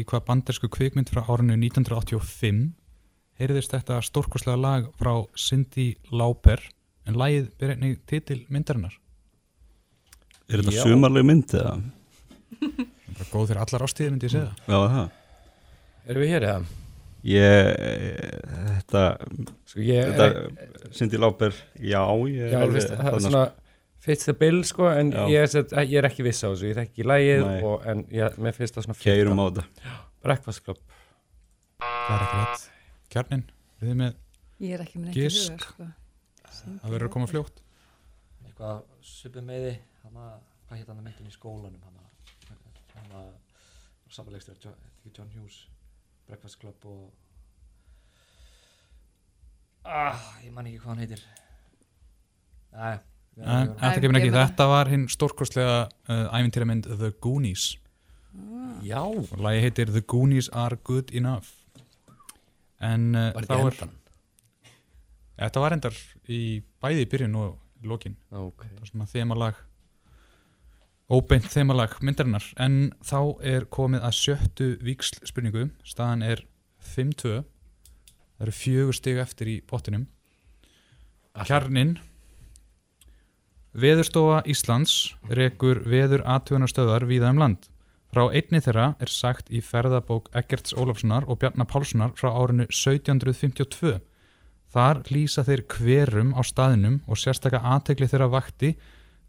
Hvað 0.07 0.25
bandarísku 0.29 0.69
kvikmynd 0.71 1.11
frá 1.11 1.23
árinu 1.27 1.57
1985 1.59 2.71
heyrðist 3.37 3.73
þetta 3.75 3.99
stórkoslega 4.05 4.57
lag 4.59 4.87
frá 4.97 5.13
Cindy 5.37 5.91
Lauper 6.11 6.63
en 7.07 7.19
lagið 7.19 7.51
ber 7.59 7.75
einnig 7.75 7.99
titil 8.09 8.41
myndarinnar. 8.51 8.95
Er 10.47 10.63
þetta 10.63 10.87
sumarleg 10.87 11.27
mynd 11.27 11.53
eða? 11.55 11.77
Það 12.57 12.81
er 12.81 13.15
bara 13.19 13.29
góð 13.31 13.47
fyrir 13.51 13.61
allar 13.63 13.85
ástíðir 13.87 14.13
myndi 14.13 14.29
ég 14.29 14.35
segja. 14.37 14.51
Já, 14.65 14.77
það 14.77 15.07
Erum 16.07 16.23
við 16.23 16.29
hér 16.31 16.47
eða? 16.47 16.75
Ég, 17.27 17.69
þetta, 18.77 19.01
Sko 19.67 19.81
ég 19.83 19.97
er, 20.05 20.13
þetta 20.15 20.93
Cindy 20.95 21.19
Lauper, 21.19 21.55
já, 21.75 21.99
ég 22.31 22.53
já, 22.53 22.59
alveg 22.61 22.77
veist, 22.77 22.93
það 22.93 23.09
er 23.09 23.25
svona 23.25 23.41
fits 24.03 24.27
the 24.27 24.35
bill 24.37 24.61
sko 24.67 24.89
en 24.91 25.11
ég 25.31 25.43
er, 25.43 25.65
ég 25.83 25.97
er 26.01 26.07
ekki 26.09 26.25
viss 26.27 26.45
á 26.45 26.49
þessu, 26.51 26.69
ég 26.69 26.77
þekki 26.77 26.93
ekki 26.93 27.07
lægið 27.11 27.45
Nei. 27.45 27.57
og, 27.65 27.85
en 27.89 28.05
ég, 28.13 28.37
mér 28.41 28.55
finnst 28.57 28.77
það 28.77 28.87
svona 28.87 29.01
Keirum 29.01 29.41
á 29.41 29.45
þetta 29.49 29.97
Breakfast 30.25 30.63
Club 30.65 30.81
Það 31.77 32.13
er 32.15 32.23
ekki 32.25 32.37
rétt. 32.41 32.67
Kjarnin, 33.13 33.43
við 33.79 33.91
þið 33.91 33.97
með 34.01 34.13
ég 34.63 34.73
er 34.73 34.83
ekki 34.83 35.01
með 35.01 35.09
neitt 35.09 35.17
í 35.17 35.25
huga 35.27 35.57
sko. 35.61 35.87
að 36.81 36.93
vera 36.95 37.07
að 37.09 37.13
koma 37.13 37.29
fljótt. 37.29 37.61
eitthvað 38.47 38.79
svipið 39.05 39.45
meði 39.47 39.73
hann 40.03 40.21
að, 40.23 40.37
hvað 40.67 40.79
heit 40.79 40.89
hann 40.91 41.01
að 41.01 41.07
myndin 41.09 41.29
í 41.29 41.35
skólanum 41.35 41.83
hann 41.85 41.99
að, 42.01 42.07
hann 42.95 43.11
að 43.21 43.29
samanlegstur, 44.13 44.57
John, 44.63 44.77
ekki 44.95 45.13
John 45.17 45.33
Hughes 45.35 45.59
Breakfast 46.27 46.59
Club 46.61 46.87
og 46.87 47.11
ah, 49.87 50.23
ég 50.43 50.51
man 50.55 50.67
ekki 50.69 50.81
hvað 50.81 50.93
hann 50.93 51.03
heitir 51.03 51.23
Nei, 52.77 52.97
En 53.37 53.75
þetta 53.77 54.01
kemur 54.01 54.19
ekki, 54.21 54.33
þetta? 54.33 54.67
Var 54.71 54.89
hinn 54.93 55.05
stórkostlega 55.11 55.77
uh, 55.85 56.23
æfintýramynd 56.33 56.89
The 56.89 57.11
Goonies. 57.21 57.75
Já, 58.85 59.01
og 59.01 59.37
lagi 59.41 59.61
heitir 59.65 59.91
The 59.93 60.01
Goonies 60.01 60.49
Are 60.53 60.77
Good 60.87 61.13
Enough. 61.13 61.53
En 62.81 63.13
uh, 63.15 63.31
var 63.33 63.47
er 63.47 63.71
endan 63.71 63.95
þetta 65.37 65.61
var 65.61 65.75
endar 65.75 65.97
í 66.29 66.41
bæði 66.81 67.05
í 67.05 67.09
byrjun 67.11 67.39
og 67.39 67.83
í 67.83 67.89
lokin. 67.89 68.17
Ok. 68.33 68.65
Það 68.65 68.83
er 68.83 68.91
svona 68.91 69.09
þemalag 69.11 69.63
óbeint 71.13 71.47
þemalag 71.51 71.97
myndarinnar. 72.03 72.45
En 72.59 72.91
þá 73.05 73.19
er 73.45 73.67
komið 73.71 74.07
að 74.07 74.17
sjöttu 74.17 74.69
víksl 74.83 75.21
spurningu 75.29 75.69
staðan 75.87 76.25
er 76.25 76.43
5-2 76.83 77.43
það 78.37 78.45
eru 78.45 78.53
fjögur 78.53 78.97
stig 78.97 79.19
eftir 79.21 79.49
í 79.49 79.55
pottinum 79.65 80.05
kjarnin 81.47 81.97
Veðurstofa 83.77 84.39
Íslands 84.49 84.93
rekur 85.29 85.83
veður 85.85 86.23
athugunastöðar 86.25 87.03
víða 87.05 87.29
um 87.29 87.37
land. 87.43 87.67
Frá 88.09 88.23
einni 88.33 88.57
þeirra 88.57 88.87
er 88.97 89.11
sagt 89.13 89.51
í 89.53 89.59
ferðabók 89.61 90.31
Eggerts 90.33 90.73
Ólafssonar 90.73 91.27
og 91.29 91.37
Bjarnar 91.43 91.67
Pálssonar 91.69 92.15
frá 92.17 92.31
árinu 92.31 92.65
1752. 92.73 93.99
Þar 94.73 95.03
lýsa 95.13 95.43
þeir 95.45 95.61
hverum 95.69 96.31
á 96.33 96.41
staðinum 96.41 96.95
og 97.05 97.21
sérstakka 97.21 97.61
aðtegli 97.61 98.07
þeirra 98.09 98.31
vakti 98.33 98.71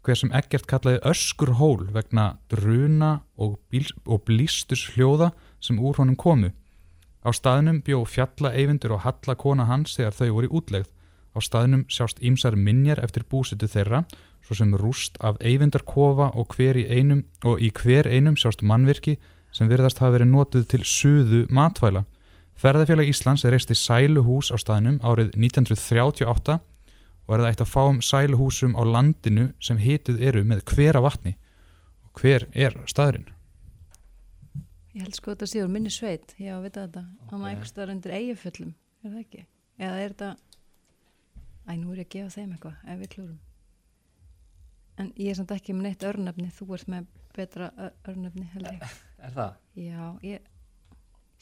hver 0.01 0.17
sem 0.17 0.33
Eggert 0.33 0.65
kallaði 0.71 1.03
öskur 1.11 1.53
hól 1.59 1.85
vegna 1.93 2.39
druna 2.49 3.19
og, 3.37 3.59
og 4.09 4.23
blístus 4.25 4.87
hljóða 4.95 5.29
sem 5.61 5.77
úr 5.77 6.01
honum 6.01 6.17
komu. 6.17 6.49
Á 7.21 7.29
staðinum 7.37 7.83
bjó 7.85 8.01
fjalla 8.09 8.55
eyvindur 8.57 8.97
og 8.97 9.05
halla 9.05 9.37
kona 9.37 9.69
hans 9.69 9.93
þegar 9.99 10.17
þau 10.23 10.31
voru 10.39 10.49
í 10.49 10.55
útlegð. 10.57 10.89
Á 11.35 11.39
staðinum 11.45 11.85
sjást 11.85 12.17
ímsar 12.25 12.57
minjar 12.57 12.97
eftir 13.05 13.27
búsitu 13.29 13.69
þeirra, 13.69 14.07
svo 14.49 14.57
sem 14.57 14.71
rúst 14.73 15.19
af 15.21 15.37
eyvindarkofa 15.45 16.31
og, 16.33 16.55
í 16.57 16.85
einum, 16.89 17.21
og 17.45 17.61
í 17.61 17.69
hver 17.69 18.07
einum 18.09 18.33
sjást 18.33 18.63
mannvirki 18.65 19.19
sem 19.53 19.69
virðast 19.69 20.01
hafa 20.01 20.15
verið 20.17 20.31
notuð 20.31 20.63
til 20.71 20.81
suðu 20.81 21.43
matvæla. 21.53 22.07
Ferðafélag 22.57 23.11
Íslands 23.11 23.45
reisti 23.45 23.77
sæluhús 23.77 24.49
á 24.49 24.57
staðinum 24.57 24.97
árið 25.05 25.35
1938 25.37 26.57
og 26.57 27.35
er 27.35 27.43
það 27.43 27.51
eitt 27.51 27.61
að 27.61 27.69
fáum 27.69 27.99
sæluhúsum 28.01 28.73
á 28.73 28.81
landinu 28.89 29.51
sem 29.61 29.77
hituð 29.77 30.17
eru 30.31 30.41
með 30.41 30.63
hvera 30.73 31.03
vatni. 31.05 31.35
Og 32.09 32.23
hver 32.23 32.47
er 32.57 32.73
staðurinn? 32.89 33.29
Ég 34.97 35.05
held 35.05 35.13
sko 35.13 35.29
að 35.29 35.37
þetta 35.37 35.51
séður 35.51 35.69
minni 35.75 35.93
sveit, 35.93 36.33
ég 36.41 36.49
á 36.49 36.57
að 36.57 36.65
vita 36.65 36.87
þetta. 36.87 37.03
Hann 37.29 37.43
var 37.45 37.51
einhvers 37.53 37.69
staðar 37.69 37.93
undir 37.93 38.15
eigaföllum, 38.17 38.73
er 39.05 39.13
það 39.13 39.21
ekki? 39.21 39.43
Eða 39.77 40.01
er 40.01 40.15
þetta, 40.15 40.31
æ, 41.69 41.71
nú 41.77 41.93
er 41.93 42.01
ég 42.01 42.09
að 42.09 42.15
gefa 42.17 42.33
þeim 42.33 42.55
eitthvað, 42.57 42.81
ef 42.89 42.99
við 43.03 43.13
klúrum. 43.13 43.37
En 44.99 45.11
ég 45.15 45.31
er 45.31 45.37
samt 45.39 45.51
ekki 45.55 45.73
með 45.75 45.85
neitt 45.87 46.03
örnefni, 46.09 46.49
þú 46.51 46.67
ert 46.75 46.89
með 46.91 47.05
betra 47.37 47.69
ö- 47.79 47.93
örnefni, 48.11 48.45
held 48.53 48.67
ég. 48.73 48.95
Er 49.25 49.33
það? 49.35 49.53
Já, 49.79 50.03
ég 50.23 50.47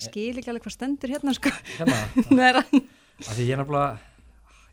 skil 0.01 0.37
ekki 0.37 0.49
alveg 0.51 0.65
hvað 0.67 0.75
stendur 0.75 1.13
hérna, 1.13 1.33
sko. 1.37 1.51
Hérna? 1.77 1.97
Er. 2.49 2.59
Af 2.61 3.31
því 3.33 3.47
ég 3.47 3.53
er 3.55 3.61
nefnilega, 3.63 3.97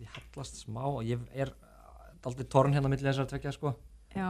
ég 0.04 0.10
hallast 0.18 0.60
smá 0.64 0.82
og 0.88 1.00
ég 1.08 1.22
er 1.32 1.52
aldrei 2.24 2.46
torn 2.48 2.72
hérna 2.76 2.88
millir 2.92 3.08
þessar 3.08 3.28
tvekja 3.28 3.52
sko. 3.56 3.74
Já. 4.16 4.28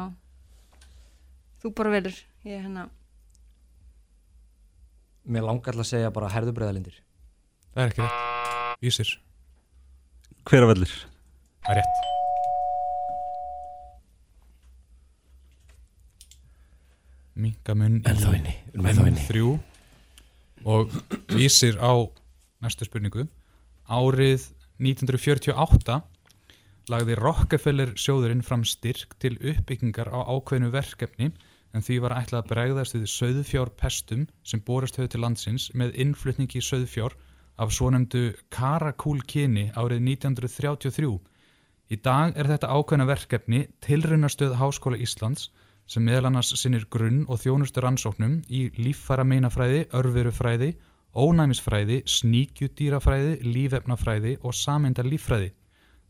Þú 1.62 1.74
bara 1.78 1.94
velur, 1.96 2.18
ég 2.46 2.58
er 2.60 2.66
hérna, 2.68 2.88
Mér 5.24 5.40
langar 5.46 5.72
alltaf 5.72 5.86
að 5.86 5.88
segja 5.88 6.10
bara 6.12 6.28
herðubreðalindir. 6.34 6.98
Það 7.72 7.80
er 7.86 7.92
ekki 7.94 8.02
rétt. 8.04 8.74
Vísir. 8.84 9.12
Hveravellir 10.44 10.92
Það 11.64 11.70
er 11.72 11.80
rétt. 11.80 12.13
Erum 18.74 18.86
ennþá 18.88 19.06
inni. 19.10 19.24
Þrjú 19.28 19.54
og 20.70 20.92
vísir 21.34 21.80
á 21.82 21.92
næstu 22.62 22.86
spurningu. 22.86 23.26
Árið 23.90 24.46
1948 24.78 25.98
lagði 26.92 27.16
Rockefeller 27.18 27.94
sjóðurinn 27.98 28.44
fram 28.44 28.64
styrk 28.68 29.16
til 29.22 29.34
uppbyggingar 29.40 30.10
á 30.14 30.20
ákveðnu 30.30 30.70
verkefni 30.74 31.32
en 31.74 31.82
því 31.82 31.98
var 32.04 32.14
ætlað 32.20 32.44
að 32.44 32.50
bregðast 32.52 32.96
við 32.96 33.06
söðfjárpestum 33.10 34.26
sem 34.46 34.62
borast 34.62 34.98
höfðu 35.00 35.14
til 35.14 35.22
landsins 35.24 35.68
með 35.74 35.96
innflutningi 36.04 36.62
söðfjár 36.62 37.16
af 37.58 37.72
svonefndu 37.74 38.34
Karakúlkyni 38.54 39.70
árið 39.74 40.06
1933. 40.14 41.10
Í 41.90 41.96
dag 41.98 42.38
er 42.38 42.48
þetta 42.52 42.70
ákveðna 42.70 43.08
verkefni 43.10 43.66
tilraunastöð 43.84 44.56
Háskóla 44.60 45.00
Íslands 45.02 45.50
sem 45.86 46.04
meðal 46.04 46.30
annars 46.30 46.54
sinnir 46.56 46.86
grunn 46.90 47.24
og 47.28 47.40
þjónustur 47.42 47.84
rannsóknum 47.84 48.38
í 48.48 48.66
líffæra 48.78 49.24
meinafræði, 49.28 49.84
örverufræði, 49.94 50.70
ónæmisfræði, 51.14 52.00
sníkjudýrafræði, 52.10 53.36
lífefnafræði 53.44 54.38
og 54.42 54.56
sameindar 54.56 55.06
líffræði. 55.08 55.52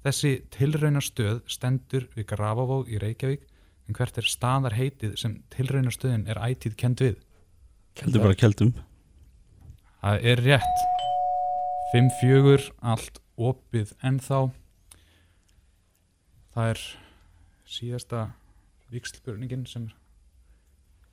Þessi 0.05 0.33
tilraunastöð 0.53 1.43
stendur 1.49 2.09
við 2.14 2.29
Grafavóg 2.33 2.91
í 2.93 3.01
Reykjavík 3.01 3.45
en 3.89 3.97
hvert 3.97 4.18
er 4.20 4.29
staðar 4.29 4.77
heitið 4.77 5.16
sem 5.20 5.39
tilraunastöðin 5.53 6.27
er 6.31 6.41
ætíð 6.45 6.77
kend 6.81 7.05
við? 7.05 7.16
Keldur 7.97 8.27
bara 8.27 8.39
keldum 8.39 8.75
Það 10.05 10.27
er 10.29 10.41
rétt. 10.45 10.83
5-4, 11.95 12.68
allt 12.85 13.20
opið 13.41 13.95
ennþá. 14.05 14.41
Það 16.53 16.70
er 16.72 16.83
síðasta 17.64 18.25
vikslspurningin 18.95 19.64
sem, 19.68 19.88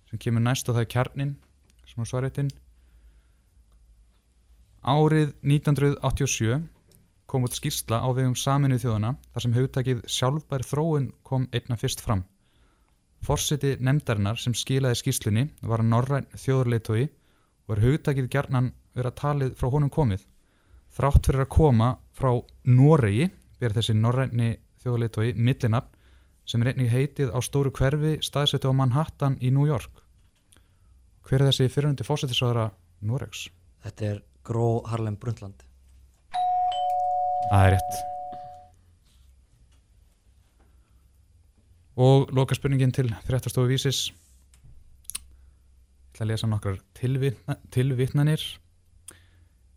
sem 0.09 0.21
kemur 0.21 0.43
næst 0.45 0.69
og 0.69 0.77
það 0.77 0.85
er 0.85 0.91
kjarnin 0.95 1.33
sem 1.89 2.03
er 2.03 2.09
svaretinn. 2.09 2.51
Árið 4.81 5.33
1987 5.45 6.61
kom 7.29 7.45
út 7.47 7.55
skýrsla 7.55 8.01
á 8.03 8.07
vegum 8.11 8.35
saminuð 8.35 8.83
þjóðana 8.85 9.13
þar 9.31 9.45
sem 9.45 9.55
hugtakið 9.55 10.03
sjálfbær 10.09 10.65
þróun 10.67 11.11
kom 11.27 11.47
einna 11.55 11.77
fyrst 11.79 12.01
fram. 12.03 12.25
Forseti 13.21 13.75
nefndarinnar 13.79 14.39
sem 14.41 14.55
skilaði 14.57 14.97
skýrslunni 14.99 15.45
var 15.61 15.83
norræn 15.85 16.27
þjóðurleitói 16.33 17.03
og 17.05 17.75
er 17.75 17.83
hugtakið 17.85 18.31
gjarnan 18.33 18.71
vera 18.97 19.13
talið 19.13 19.53
frá 19.59 19.69
honum 19.71 19.93
komið. 19.93 20.25
Þrátt 20.91 21.29
fyrir 21.29 21.45
að 21.45 21.53
koma 21.53 21.91
frá 22.17 22.33
Noregi 22.67 23.29
ber 23.61 23.75
þessi 23.77 23.95
norræni 23.95 24.55
þjóðleitói 24.81 25.35
millinafn 25.37 26.00
sem 26.45 26.61
er 26.63 26.71
einnig 26.71 26.91
heitið 26.91 27.31
á 27.31 27.39
stóru 27.43 27.71
hverfi 27.75 28.17
staðsettu 28.25 28.71
á 28.71 28.73
Manhattan 28.75 29.37
í 29.41 29.51
New 29.53 29.67
York. 29.69 30.01
Hver 31.27 31.41
er 31.41 31.51
þessi 31.51 31.69
fyrirhundi 31.71 32.05
fósettisvæðara 32.07 32.71
Noregs? 33.07 33.47
Þetta 33.85 34.07
er 34.07 34.23
Gró 34.45 34.81
Harlem 34.89 35.17
Brundtland. 35.21 35.61
Það 37.51 37.67
er 37.67 37.75
rétt. 37.75 37.99
Og 42.01 42.31
loka 42.33 42.55
spurningin 42.57 42.93
til 42.95 43.11
fréttastofu 43.27 43.69
vísis. 43.69 44.09
Ég 46.11 46.15
ætla 46.15 46.25
að 46.25 46.31
lesa 46.33 46.49
nokkrar 46.49 46.81
tilvitna, 46.97 47.57
tilvitnanir. 47.73 48.43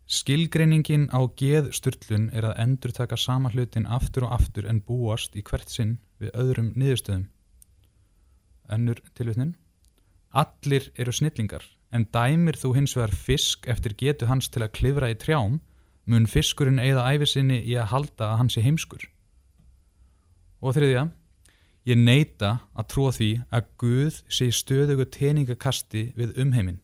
Skilgreiningin 0.05 1.07
á 1.09 1.19
geðsturlun 1.39 2.29
er 2.35 2.45
að 2.51 2.59
endur 2.61 2.93
taka 2.93 3.17
sama 3.17 3.49
hlutin 3.53 3.87
aftur 3.89 4.27
og 4.27 4.35
aftur 4.37 4.67
en 4.69 4.83
búast 4.85 5.33
í 5.37 5.41
hvert 5.45 5.71
sinn 5.71 5.95
við 6.21 6.31
öðrum 6.33 6.71
niðurstöðum. 6.79 7.27
Önnur 8.71 9.01
tilvitnin. 9.17 9.55
Allir 10.35 10.89
eru 10.99 11.13
snillingar, 11.15 11.63
en 11.95 12.07
dæmir 12.11 12.57
þú 12.59 12.73
hins 12.75 12.95
vegar 12.97 13.13
fisk 13.15 13.67
eftir 13.71 13.95
getu 13.99 14.27
hans 14.27 14.49
til 14.51 14.65
að 14.65 14.73
klifra 14.75 15.11
í 15.13 15.19
trjám, 15.19 15.59
mun 16.05 16.27
fiskurinn 16.29 16.81
eigða 16.81 17.05
æfisinni 17.13 17.61
í 17.63 17.77
að 17.79 17.91
halda 17.93 18.31
að 18.31 18.41
hann 18.41 18.51
sé 18.51 18.63
heimskur. 18.65 19.05
Og 20.61 20.75
þriðja, 20.75 21.07
ég 21.85 22.01
neita 22.01 22.57
að 22.75 22.89
trúa 22.91 23.13
því 23.15 23.31
að 23.53 23.71
Guð 23.81 24.19
sé 24.27 24.49
stöðugu 24.51 25.07
teningakasti 25.13 26.09
við 26.17 26.35
umheiminn. 26.41 26.81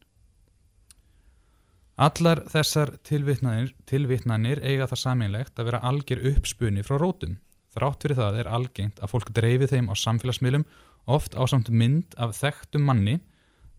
Allar 2.02 2.46
þessar 2.50 2.96
tilvitnanir, 3.06 4.64
eiga 4.64 4.88
það 4.90 5.02
sameinlegt 5.04 5.60
að 5.60 5.68
vera 5.70 5.82
algjör 5.86 6.24
uppspunni 6.32 6.86
frá 6.88 6.98
rótum. 6.98 7.36
Þrátt 7.72 8.04
fyrir 8.04 8.20
það 8.20 8.40
er 8.42 8.50
algengt 8.52 9.00
að 9.00 9.12
fólk 9.14 9.30
dreifi 9.36 9.70
þeim 9.72 9.88
á 9.88 9.96
samfélagsmiðlum 9.96 10.66
oft 11.12 11.38
á 11.40 11.44
samt 11.48 11.70
mynd 11.72 12.16
af 12.20 12.36
þekktum 12.36 12.84
manni 12.84 13.20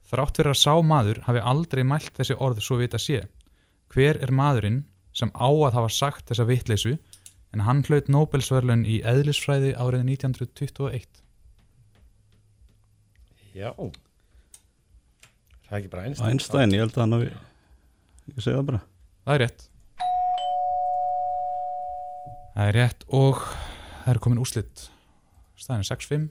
þrátt 0.09 0.39
fyrir 0.39 0.55
að 0.55 0.63
sá 0.63 0.75
maður 0.81 1.21
hafi 1.27 1.43
aldrei 1.53 1.83
mælt 1.85 2.13
þessi 2.17 2.37
orð 2.41 2.63
svo 2.65 2.79
vita 2.81 3.01
sé. 3.01 3.27
Hver 3.93 4.17
er 4.25 4.33
maðurinn 4.33 4.85
sem 5.13 5.33
á 5.37 5.49
að 5.49 5.77
hafa 5.77 5.91
sagt 5.93 6.31
þessa 6.31 6.49
vitleysu 6.49 6.95
en 7.53 7.65
hann 7.67 7.83
hlaut 7.85 8.09
Nobelsverlun 8.09 8.87
í 8.89 9.03
eðlisfræði 9.05 9.75
árið 9.77 10.07
1921. 10.15 11.21
Já 13.53 13.69
Það 15.69 15.77
er 15.77 15.83
ekki 15.83 15.91
bara 15.93 16.07
Einstein 16.09 16.31
Einstein, 16.33 16.73
ég 16.73 16.81
held 16.81 16.97
að 16.97 17.03
hann 17.05 17.17
hafi 17.19 17.29
Ég 18.33 18.41
segi 18.41 18.57
það 18.57 18.67
bara 18.71 18.81
Það 19.23 19.35
er 19.35 19.43
rétt. 19.45 19.69
Það 22.53 22.65
er 22.65 22.77
rétt 22.77 23.05
og 23.15 23.45
það 24.05 24.15
er 24.15 24.21
komin 24.25 24.41
úslit. 24.43 24.89
Staðin 25.59 25.85
er 25.85 25.89
6-5. 25.91 26.29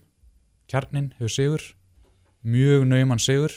Kjarnin 0.72 1.12
hefur 1.20 1.34
sigur. 1.36 1.66
Mjög 2.48 2.86
nauman 2.90 3.20
sigur. 3.22 3.52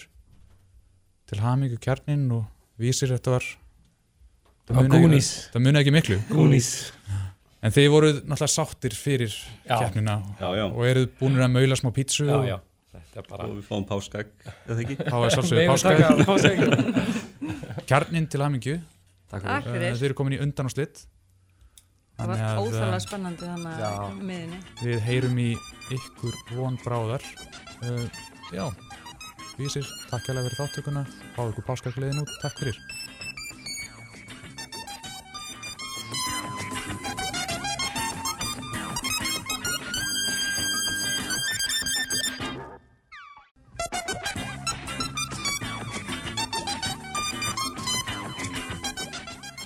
Til 1.31 1.41
hamingju 1.41 1.79
kjarnin 1.81 2.27
og 2.37 2.45
vísir 2.81 3.09
þetta 3.15 3.31
var 3.39 3.45
það 4.69 4.77
muni 4.77 4.89
ekki- 4.89 5.01
Goonies. 5.07 5.31
það 5.55 5.63
muni 5.65 5.79
ekki 5.81 5.93
miklu 5.95 6.19
Goonies. 6.29 6.69
en 7.63 7.73
þið 7.73 7.89
voruð 7.95 8.17
náttúrulega 8.29 8.53
sáttir 8.53 8.93
fyrir 8.97 9.33
Já. 9.69 9.79
keppnina 9.81 10.19
Já, 10.41 10.49
já. 10.57 10.65
og 10.69 10.85
eruð 10.85 11.09
búinir 11.21 11.45
að 11.45 11.51
maula 11.53 11.77
smá 11.77 11.91
pítsu 11.97 12.27
Já, 12.29 12.35
og 12.35 12.45
er 13.17 13.23
bara 13.31 13.45
Og 13.49 13.57
við 13.57 13.65
fáum 13.65 13.87
er 15.65 15.79
taka 15.85 16.25
páskaegg. 16.29 17.87
kjarnin 17.89 18.27
til 18.29 18.41
hamingju 18.45 18.81
Takk 19.31 19.43
fyrir. 19.65 19.95
Þið 19.97 20.05
eru 20.05 20.15
komin 20.15 20.37
í 20.37 20.43
undan 20.45 20.67
og 20.67 20.73
slitt 20.75 21.07
Það 22.15 22.31
var 22.31 22.45
óþálega 22.63 22.99
eh, 22.99 23.03
spennandi 23.03 23.49
þannig 23.49 23.81
að 23.89 24.21
miðinni. 24.23 24.61
Við 24.85 25.01
heyrum 25.09 25.41
í 25.43 25.51
ykkur 25.97 26.37
von 26.55 26.79
bráðar. 26.85 27.27
Uh, 27.83 28.07
Já, 28.53 28.69
vísir, 29.59 29.87
takk 30.11 30.27
hérlega 30.29 30.51
fyrir 30.51 30.59
þáttökuna 30.61 31.03
Fá 31.35 31.41
ykkur 31.49 31.65
páskagliðin 31.67 32.21
út, 32.21 32.33
takk 32.43 32.59
fyrir 32.61 32.77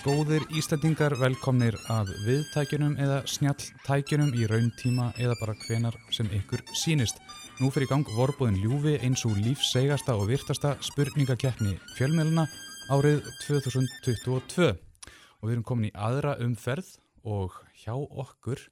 Góðir 0.09 0.46
Íslandingar 0.56 1.12
velkomnir 1.20 1.74
að 1.92 2.14
viðtækjunum 2.24 2.94
eða 2.96 3.18
snjalltækjunum 3.28 4.30
í 4.40 4.46
rauntíma 4.48 5.11
eða 5.20 5.34
bara 5.36 5.54
hvenar 5.66 5.98
sem 6.16 6.30
ykkur 6.32 6.62
sýnist. 6.72 7.18
Nú 7.61 7.68
fyrir 7.68 7.84
í 7.84 7.90
gang 7.90 8.09
vorbúðin 8.16 8.56
ljúfi 8.62 8.94
eins 9.04 9.26
og 9.28 9.36
lífsegasta 9.36 10.14
og 10.16 10.30
virtasta 10.30 10.70
spurningakeppni 10.86 11.74
fjölmiðluna 11.98 12.46
árið 12.88 13.28
2022. 13.42 14.70
Og 14.72 15.44
við 15.44 15.59
erum 15.59 15.66
komin 15.68 15.90
í 15.90 15.92
aðra 15.92 16.38
umferð 16.46 16.94
og 17.28 17.59
hjá 17.82 17.92
okkur 17.92 18.62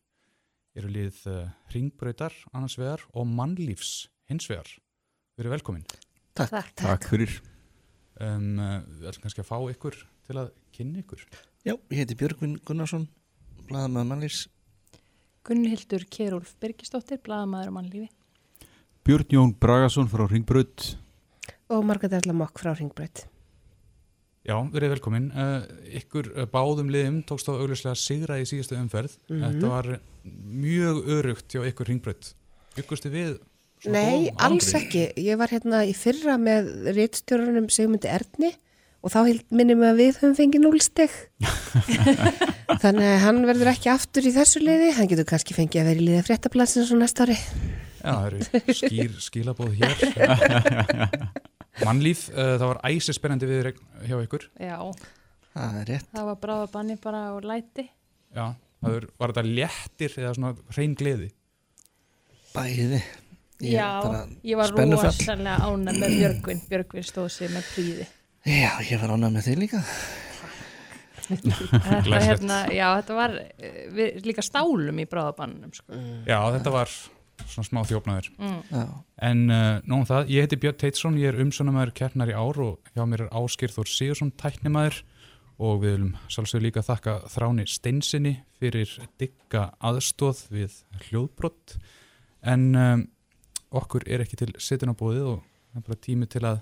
eru 0.72 0.94
lið 0.94 1.18
uh, 1.28 1.42
ringbrautar 1.74 2.32
annars 2.54 2.78
vegar 2.80 3.04
og 3.12 3.28
mannlífs 3.28 4.06
hins 4.32 4.48
vegar. 4.48 4.72
Við 5.36 5.44
erum 5.44 5.56
velkomin. 5.58 5.84
Takk. 6.32 6.72
Takk 6.80 7.10
fyrir 7.12 7.36
Um, 8.16 8.56
uh, 8.56 8.78
við 8.96 9.10
ætlum 9.10 9.26
kannski 9.26 9.42
að 9.42 9.48
fá 9.50 9.56
ykkur 9.72 9.96
til 10.26 10.38
að 10.40 10.52
kynna 10.72 11.02
ykkur. 11.02 11.24
Já, 11.66 11.74
ég 11.74 11.98
heiti 12.00 12.16
Björgvin 12.16 12.54
Gunnarsson, 12.64 13.08
blaðamaður 13.68 14.10
mannlýs. 14.12 14.42
Gunnhildur 15.46 16.06
Kjerúlf 16.10 16.54
Birgisdóttir, 16.62 17.20
blaðamaður 17.26 17.72
og 17.72 17.76
mannlífi. 17.76 18.08
Björn 19.06 19.34
Jón 19.36 19.52
Bragason 19.60 20.08
frá 20.10 20.24
Ringbraut 20.26 20.96
og 21.70 21.84
Margrét 21.86 22.14
Erla 22.16 22.34
Mokk 22.34 22.62
frá 22.62 22.72
Ringbraut. 22.74 23.26
Já, 24.46 24.54
verið 24.70 24.92
velkomin. 24.94 25.28
Uh, 25.34 25.66
ykkur 25.98 26.30
uh, 26.32 26.46
báðum 26.50 26.90
liðum 26.94 27.20
tókst 27.26 27.50
á 27.50 27.58
augljóslega 27.58 27.98
sigra 27.98 28.38
í 28.38 28.46
síðustu 28.46 28.78
umferð. 28.78 29.18
Mhm. 29.26 29.42
Þetta 29.44 29.70
var 29.72 29.88
mjög 30.24 31.02
örugt 31.18 31.50
hjá 31.50 31.66
ykkur 31.66 31.90
ringbrödd. 31.90 32.32
Byggustu 32.76 33.10
við 33.10 33.36
Nei, 33.84 34.30
góðum 34.30 34.44
alls 34.48 34.70
árangri? 34.72 34.80
ekki. 34.82 35.02
Ég 35.26 35.36
var 35.40 35.52
hérna 35.52 35.82
í 35.86 35.92
fyrra 35.96 36.36
með 36.40 36.70
réttstjórunum 36.96 37.68
Sigmundi 37.70 38.08
Erni 38.10 38.52
og 39.06 39.12
þá 39.12 39.18
held 39.28 39.44
minnum 39.54 39.82
við 39.84 39.90
að 39.92 40.00
við 40.00 40.08
höfum 40.16 40.36
fengið 40.38 40.64
núlstig. 40.64 41.12
Þannig 42.82 43.06
að 43.12 43.20
hann 43.22 43.42
verður 43.46 43.70
ekki 43.70 43.90
aftur 43.92 44.26
í 44.26 44.32
þessu 44.34 44.62
liði. 44.64 44.88
Hann 44.96 45.10
getur 45.12 45.28
kannski 45.28 45.54
fengið 45.54 45.82
að 45.84 45.90
vera 45.92 46.02
í 46.02 46.06
liði 46.08 46.22
fréttablasins 46.26 46.88
svo 46.90 46.98
næsta 46.98 47.26
ári. 47.28 47.36
Já, 48.06 48.14
það 48.14 48.56
eru 48.62 48.74
skýr 48.80 49.14
skilabóð 49.22 49.76
hér. 49.78 49.94
Mannlíf, 51.86 52.26
uh, 52.32 52.54
það 52.56 52.66
var 52.70 52.78
æsi 52.88 53.14
spennandi 53.14 53.48
við 53.50 53.70
hjá 54.08 54.16
ykkur. 54.24 54.48
Já, 54.62 54.78
Það 55.56 55.76
er 55.80 55.86
rétt. 55.88 56.08
það 56.12 56.26
var 56.28 56.36
bráðabanni 56.42 56.94
bara 57.00 57.20
á 57.32 57.34
læti. 57.40 57.86
Já, 58.36 58.46
það 58.82 58.90
var, 58.96 59.06
var 59.22 59.32
þetta 59.32 59.44
léttir 59.56 60.16
eða 60.20 60.32
svona 60.36 60.50
hrein 60.74 60.96
gleði? 60.98 61.28
Bæði. 62.52 63.00
Ég 63.64 63.72
Já, 63.72 64.26
ég 64.44 64.58
var 64.58 64.74
rosalega 64.76 65.56
ánæg 65.64 65.98
með 66.02 66.14
Björgvin. 66.20 66.62
Björgvin 66.70 67.06
stóð 67.08 67.30
sér 67.32 67.54
með 67.54 67.68
príði. 67.72 68.06
Já, 68.44 68.70
ég 68.84 69.00
var 69.00 69.14
ánægð 69.16 69.36
með 69.38 69.46
þig 69.48 69.60
líka. 69.64 69.82
Þetta, 71.26 72.20
hérna, 72.22 72.58
já, 72.70 72.86
þetta 73.00 73.16
var 73.16 73.32
eh, 73.40 73.78
við 73.96 74.28
líka 74.28 74.44
stálum 74.44 75.00
í 75.02 75.06
bráðabannum. 75.10 75.72
Sko. 75.74 75.96
Já, 76.28 76.38
þetta 76.54 76.74
var 76.74 76.92
svona 77.46 77.66
smá 77.66 77.80
þjófnaður. 77.88 78.28
Mm. 78.38 78.92
En 79.26 79.42
uh, 79.48 79.64
nóg 79.88 80.04
um 80.04 80.06
það, 80.08 80.30
ég 80.36 80.46
heiti 80.46 80.60
Björn 80.60 80.78
Teitsson, 80.80 81.18
ég 81.20 81.32
er 81.32 81.42
umsönamæður 81.42 81.92
keppnar 81.96 82.32
í 82.32 82.36
ár 82.36 82.60
og 82.62 82.92
hjá 82.92 83.04
mér 83.08 83.26
er 83.26 83.34
Áskir 83.40 83.72
Þór 83.74 83.90
Sigursson 83.90 84.32
tæknimæður 84.40 85.02
og 85.56 85.80
við 85.82 85.96
viljum 85.96 86.14
sjálfsögur 86.28 86.66
líka 86.66 86.84
þakka 86.84 87.18
Þráni 87.32 87.66
Steinsinni 87.70 88.34
fyrir 88.60 88.90
digga 89.20 89.70
aðstóð 89.80 90.42
við 90.52 90.80
hljóðbrott 91.06 91.78
en 92.46 92.66
um, 92.76 93.04
okkur 93.72 94.06
er 94.06 94.22
ekki 94.24 94.36
til 94.40 94.52
sitin 94.62 94.92
á 94.92 94.94
bóðið 94.96 95.26
og 95.34 95.40
það 95.42 95.80
er 95.80 95.86
bara 95.88 96.00
tími 96.06 96.26
til 96.30 96.42
að 96.46 96.60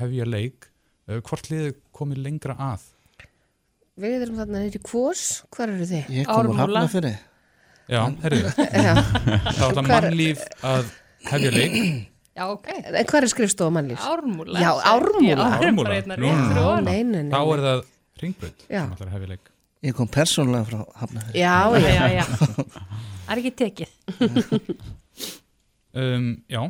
hefja 0.00 0.26
leik. 0.28 0.68
Uh, 1.08 1.20
hvort 1.20 1.50
liðið 1.52 1.74
komið 1.92 2.22
lengra 2.24 2.54
að? 2.56 2.86
Við 4.00 4.22
erum 4.24 4.38
þarna 4.40 4.62
nýri 4.64 4.80
kvors. 4.82 5.44
Hvar 5.54 5.70
eru 5.70 5.86
þið? 5.86 6.08
ég 6.10 6.26
kom 6.26 6.48
úr 6.48 6.54
Ármúla. 6.54 6.80
hafna 6.82 6.88
fyrir. 6.94 7.18
Já, 7.84 8.00
herriðu, 8.24 8.50
Já. 8.86 8.94
þá 8.96 9.62
ætla 9.68 9.82
Hvar- 9.84 10.06
mannlíf 10.08 10.44
að 10.64 10.86
hefja 11.28 11.50
leik. 11.52 11.74
Já, 12.34 12.44
ok. 12.50 12.68
En 12.88 13.06
hvar 13.12 13.22
er 13.22 13.30
skrifstofa 13.30 13.70
mannlýs? 13.76 14.00
Ármúla. 14.08 14.58
Já, 14.64 14.70
Ármúla. 14.88 15.36
Það 15.36 15.58
er 15.60 15.68
Ármúla. 15.68 15.92
hérna 15.92 16.16
nei. 16.16 17.28
Þá 17.30 17.42
er 17.54 17.64
það 17.68 17.82
ringbröð 18.24 18.64
sem 18.64 18.94
að 18.96 19.12
hefja 19.14 19.28
leik. 19.34 19.50
Ég 19.84 19.92
kom 19.98 20.08
persónulega 20.08 20.64
frá 20.70 20.80
hafna 21.02 21.20
fyrir. 21.28 21.38
Já, 21.44 21.56
Já, 21.76 21.78
já. 21.78 21.94
já, 21.94 22.24
já. 22.24 22.24
Það 23.28 23.34
er 23.36 23.42
ekki 23.44 23.54
tekið. 23.60 23.90
Um, 25.94 26.42
já, 26.50 26.60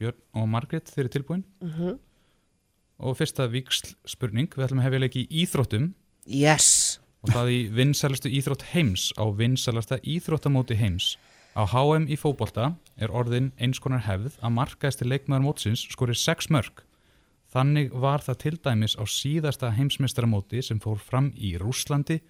Björn 0.00 0.16
og 0.36 0.46
Margrét 0.48 0.88
þeir 0.88 1.04
eru 1.04 1.12
tilbúin. 1.16 1.44
Mhm. 1.60 1.98
og 3.00 3.16
fyrsta 3.16 3.46
viksl 3.48 3.94
spurning 4.04 4.48
við 4.52 4.66
ætlum 4.66 4.80
að 4.82 4.84
hefja 4.84 5.00
leik 5.00 5.14
í 5.16 5.28
íþróttum. 5.44 5.94
Yes. 6.26 6.98
og 7.22 7.30
það 7.32 7.48
í 7.52 7.60
vinsælustu 7.72 8.28
íþrótt 8.28 8.62
heims. 8.72 9.12
Á 9.16 9.24
vinsælasta 9.32 9.98
íþróttamóti 10.04 10.76
heims. 10.76 11.16
Á 11.56 11.64
HM 11.66 12.06
í 12.08 12.16
fótbolta 12.16 12.76
er 12.96 13.08
orðin 13.10 13.52
eins 13.58 13.80
konar 13.80 14.04
hefð 14.04 14.36
að 14.40 14.52
markaðist 14.56 15.02
leikmaður 15.04 15.44
mótsins 15.48 15.82
skorir 15.90 16.14
6 16.16 16.48
mörg 16.52 16.84
þannig 17.50 17.90
var 17.92 18.22
það 18.22 18.38
til 18.44 18.56
dæmis 18.62 18.94
á 18.94 19.04
síðasta 19.04 19.72
heimsmeistaramóti 19.74 20.62
sem 20.62 20.78
fór 20.78 21.00
fram 21.02 21.32
í 21.34 21.56
Rúslandi 21.58 22.20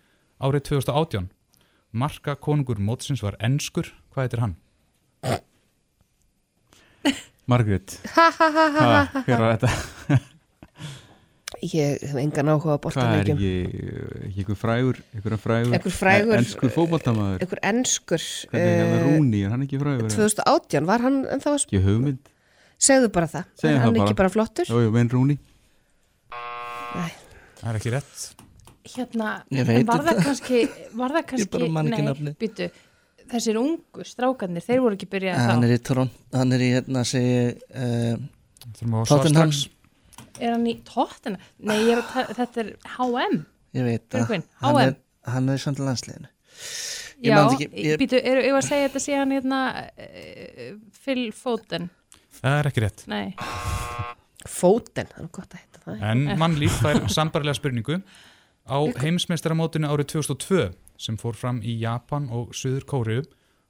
árið 0.41 0.65
2018 0.71 1.29
marka 1.93 2.35
konungur 2.37 2.81
mótsins 2.81 3.23
var 3.23 3.37
enskur. 3.41 3.93
Hvað 4.15 4.25
heitir 4.25 4.41
hann? 4.41 4.57
Margrét. 7.51 7.97
Hver 8.15 9.41
var 9.41 9.57
þetta? 9.59 9.71
Ég 11.61 11.99
hef 12.01 12.15
engan 12.17 12.49
áhuga 12.55 12.77
á 12.77 12.81
Hvað 12.81 13.15
er 13.19 13.31
ekki. 13.35 13.49
ykkur 14.41 14.57
frægur 14.57 15.01
ykkur 15.19 15.35
frægur, 15.37 15.75
Einhver 15.77 15.93
frægur- 15.93 16.37
Enskur 16.39 16.71
fótboltamaður. 16.73 17.43
Einhver 17.45 17.61
enskur. 17.73 18.23
Hvernig 18.53 18.71
er 18.71 18.79
hérna 18.79 19.01
eh, 19.01 19.09
Rúni, 19.09 19.41
er 19.45 19.51
hann 19.53 19.65
ekki 19.67 19.81
frægur? 19.83 20.09
2018 20.15 20.87
var 20.89 21.05
hann 21.05 21.19
en 21.27 21.43
það 21.43 21.57
var 21.57 21.65
Ekki 21.67 21.83
hugmynd. 21.85 22.31
Segðu 22.81 23.11
bara 23.13 23.29
það, 23.29 23.45
er 23.67 23.75
hann 23.77 23.83
það 23.83 23.99
bara. 23.99 24.07
ekki 24.07 24.17
bara. 24.23 24.33
flottur? 24.37 24.71
Jú, 24.71 24.79
jú, 24.87 24.93
menn 24.95 25.11
Rúni. 25.13 25.37
Það 27.61 27.67
er 27.75 27.81
ekki 27.83 27.93
rétt. 27.93 28.23
Hérna, 28.91 29.33
Ég 29.53 29.69
var 29.87 30.01
það 30.07 30.23
kannski, 30.25 30.61
var 30.97 31.13
það 31.19 31.27
kannski, 31.35 31.69
nei, 31.69 32.01
nafnið. 32.07 32.71
Þessir 33.31 33.59
ungu 33.61 34.05
strákarnir, 34.07 34.65
þeir 34.65 34.83
voru 34.85 34.97
ekki 34.99 35.09
byrjað 35.13 35.41
Hann 35.45 35.63
þá. 35.63 35.67
er 35.69 35.75
í 35.75 35.79
Toronto, 35.91 36.25
hann 36.37 36.57
er 36.57 36.65
í 36.67 36.71
hérna 36.75 37.05
segi 37.09 37.37
uh, 37.75 38.17
að 38.71 39.13
Tottenham. 39.13 39.55
Er 40.41 40.55
hann 40.55 40.67
í 40.71 40.75
tóttina? 40.89 41.41
Nei, 41.69 41.79
er 41.93 42.01
að 42.01 42.35
þetta 42.39 42.63
er 42.65 42.71
HM. 42.97 43.41
Ég 43.77 43.87
veit 43.87 44.05
það. 44.09 44.17
Björgvin, 44.19 44.45
Hann 44.63 44.79
er, 44.83 44.95
hann 45.31 45.51
er 45.53 45.59
í 45.61 45.63
samt 45.63 45.83
landsliðinu. 45.85 46.31
Ég 47.21 47.35
Já, 47.35 47.41
ekki, 47.45 47.67
ég- 47.77 47.99
býtu, 48.01 48.17
eru 48.17 48.41
ég 48.47 48.55
að 48.57 48.65
segja 48.65 48.89
þetta 48.89 49.01
sé 49.05 49.17
hann 49.21 49.33
hérna 49.37 49.59
uh, 49.85 50.69
Phil 51.05 51.27
Foden? 51.37 51.91
Það 52.41 52.55
er 52.57 52.69
ekki 52.71 52.83
rétt 52.87 53.03
Nei, 53.11 53.27
Fóten, 54.49 55.09
það 55.11 55.25
er 55.27 55.31
gott 55.37 55.53
að 55.57 55.61
heita 55.61 55.83
það 55.85 56.05
En 56.11 56.23
mannlíf 56.41 56.79
fær 56.81 57.03
sambarlega 57.13 57.59
spurningu 57.59 57.99
á 58.71 58.79
heimsmeistaramótinu 59.03 59.91
árið 59.91 60.09
2002 60.15 60.63
sem 61.01 61.17
fór 61.21 61.39
fram 61.39 61.63
í 61.65 61.79
Japan 61.81 62.29
og 62.29 62.53
Suður 62.57 62.87
Kóriu 62.93 63.23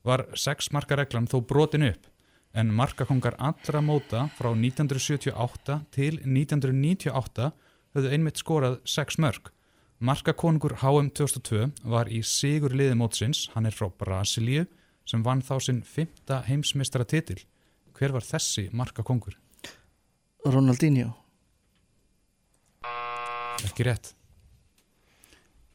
var 0.07 0.27
sex 0.35 0.73
marka 0.75 0.99
reglan 0.99 1.29
þó 1.31 1.39
brotin 1.47 1.87
upp 1.87 2.11
en 2.53 2.73
markakongar 2.75 3.37
allra 3.39 3.81
móta 3.81 4.27
frá 4.35 4.51
1978 4.51 5.79
til 5.95 6.19
1998 6.25 7.51
höfðu 7.95 8.13
einmitt 8.15 8.41
skorað 8.41 8.81
sex 8.89 9.19
mörg. 9.23 9.51
Markakonungur 10.01 10.79
HM 10.81 11.11
2002 11.15 11.71
var 11.93 12.09
í 12.09 12.23
sigur 12.25 12.75
liði 12.75 12.97
mótsins, 12.97 13.49
hann 13.55 13.69
er 13.69 13.77
frá 13.77 13.91
Brasilíu 13.91 14.67
sem 15.07 15.23
vann 15.27 15.43
þá 15.45 15.57
sinn 15.61 15.83
fymta 15.85 16.41
heimsmeistara 16.47 17.05
titil. 17.05 17.39
Hver 17.95 18.15
var 18.17 18.25
þessi 18.25 18.69
markakongur? 18.73 19.37
Ronaldinho. 20.47 21.13
Ekki 23.67 23.85
rétt. 23.85 24.15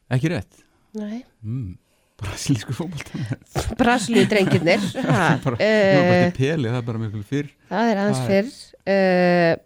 Ekki 0.10 0.32
rétt. 0.34 0.65
Mm. 0.96 1.76
Brasilísku 2.22 2.76
fótboltamaður 2.78 3.76
Brasilíu 3.80 4.26
drengirnir 4.32 4.84
ha, 5.10 5.36
bara, 5.44 5.60
eh, 5.60 6.32
til 6.32 6.36
peli, 6.40 6.72
það 6.72 6.80
er 6.80 6.90
bara 6.90 7.04
mjög 7.04 7.24
fyrr 7.28 7.50
Það 7.70 7.92
er 7.92 8.02
aðeins 8.04 8.22
Það 8.22 8.36
er- 8.38 8.50
fyrr 8.50 8.94
uh, 8.96 9.64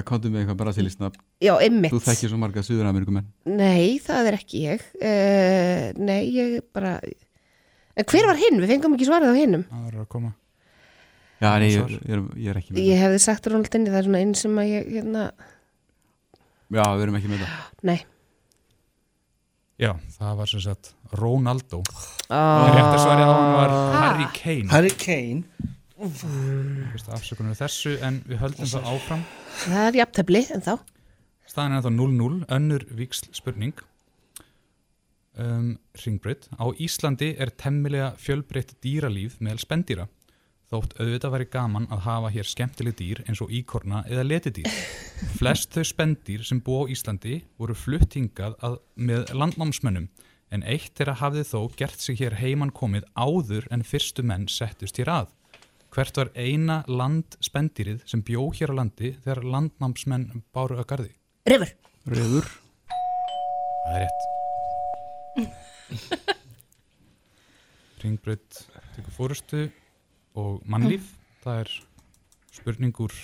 að 0.00 0.06
komdu 0.08 0.30
með 0.30 0.42
eitthvað 0.42 0.60
brasilísnafn 0.62 1.20
Já, 1.44 1.52
einmitt. 1.60 1.92
Þú 1.92 2.00
þekkir 2.04 2.32
svo 2.32 2.38
marga 2.40 2.64
Suður-Amerikumenn 2.66 3.28
Nei, 3.48 4.00
það 4.02 4.30
er 4.30 4.36
ekki 4.38 4.62
ég. 4.64 4.84
Uh, 5.00 5.86
nei, 6.00 6.20
ég 6.34 6.60
bara... 6.74 6.96
En 7.98 8.06
hver 8.08 8.28
var 8.30 8.40
hinn? 8.40 8.60
Við 8.62 8.72
fengum 8.74 8.94
ekki 8.96 9.08
svarið 9.08 9.34
á 9.34 9.36
hinnum. 9.36 9.64
Það 9.68 9.86
verður 9.88 10.04
að 10.04 10.10
koma. 10.14 10.32
Já, 11.40 11.50
nei, 11.60 11.70
ég, 11.72 11.92
ég, 11.94 12.12
er, 12.12 12.24
ég 12.36 12.52
er 12.52 12.60
ekki 12.60 12.74
með 12.74 12.84
Ég 12.84 13.00
hefði 13.00 13.20
sagt 13.24 13.48
Ronaldinni, 13.48 13.88
það 13.92 14.00
er 14.00 14.08
svona 14.08 14.20
einn 14.20 14.34
sem 14.36 14.58
að 14.60 14.72
ég, 14.74 14.90
hérna... 14.98 15.26
það 15.32 16.80
Já, 16.80 16.84
við 16.84 17.04
erum 17.06 17.16
ekki 17.18 17.30
með 17.32 17.44
það 17.46 17.86
Nei. 17.90 17.96
Já, 19.80 19.94
það 20.18 20.40
var 20.42 20.50
sem 20.50 20.60
sagt 20.60 20.94
Ronaldo. 21.16 21.82
Ah. 22.28 22.68
Réttar 22.68 22.98
svarið 23.00 23.26
á 23.26 23.32
hann 23.32 23.54
var 23.56 23.76
Harry 23.96 24.26
Kane. 24.36 24.68
Harry 24.74 24.92
Kane 24.92 25.68
afsökunum 26.00 27.56
þessu, 27.56 27.96
en 28.00 28.20
við 28.28 28.40
höldum 28.40 28.68
það 28.70 28.88
áfram. 28.94 29.22
Það 29.66 29.86
er 29.86 29.98
jafntefli, 30.00 30.42
en 30.54 30.64
þá. 30.64 30.72
Staðan 31.50 31.76
er 31.76 31.84
þá 31.84 31.90
0-0, 31.96 32.38
önnur 32.56 32.86
víksl 32.96 33.28
spurning. 33.36 33.82
Um, 35.40 35.74
Ringbreyt. 35.96 36.48
Á 36.56 36.66
Íslandi 36.80 37.34
er 37.40 37.52
temmilega 37.56 38.14
fjölbreytt 38.20 38.76
dýralíf 38.84 39.38
meðal 39.40 39.62
spendýra. 39.62 40.08
Þótt 40.70 40.92
auðvitað 41.02 41.32
væri 41.34 41.46
gaman 41.50 41.86
að 41.90 42.04
hafa 42.04 42.28
hér 42.30 42.46
skemmtileg 42.46 42.94
dýr 42.94 43.20
eins 43.24 43.40
og 43.42 43.50
íkorna 43.50 44.04
eða 44.06 44.22
letidýr. 44.22 44.68
Flest 45.40 45.74
þau 45.74 45.82
spendýr 45.88 46.44
sem 46.46 46.60
búa 46.62 46.84
á 46.86 46.90
Íslandi 46.94 47.40
voru 47.58 47.74
flutt 47.74 48.14
hingað 48.14 48.54
að, 48.62 48.76
með 48.94 49.32
landnámsmönnum 49.34 50.06
en 50.54 50.62
eitt 50.62 50.94
þeirra 50.94 51.16
hafði 51.18 51.42
þó 51.48 51.58
gert 51.74 51.98
sig 51.98 52.20
hér 52.22 52.38
heiman 52.38 52.70
komið 52.70 53.08
áður 53.18 53.66
en 53.74 53.82
fyrstu 53.82 54.22
menn 54.22 54.46
settust 54.46 55.02
hér 55.02 55.10
að. 55.10 55.34
Hvert 55.90 56.22
var 56.22 56.30
eina 56.38 56.84
landspendýrið 56.86 58.06
sem 58.06 58.22
bjó 58.22 58.46
hér 58.54 58.70
á 58.70 58.78
landi 58.78 59.16
þegar 59.24 59.42
landnámsmenn 59.56 60.44
báru 60.54 60.78
að 60.78 60.86
gardi? 60.94 61.12
Refur. 61.50 61.74
Refur. 62.14 62.46
Það 63.88 63.98
er 63.98 64.06
rétt. 64.06 64.22
Ringbreyt 68.06 68.62
tekur 68.94 69.18
fórustu 69.18 69.66
og 70.38 70.60
mannlíf. 70.68 71.14
Það 71.44 71.62
er 71.64 71.72
spurning 72.52 73.00
úr 73.00 73.14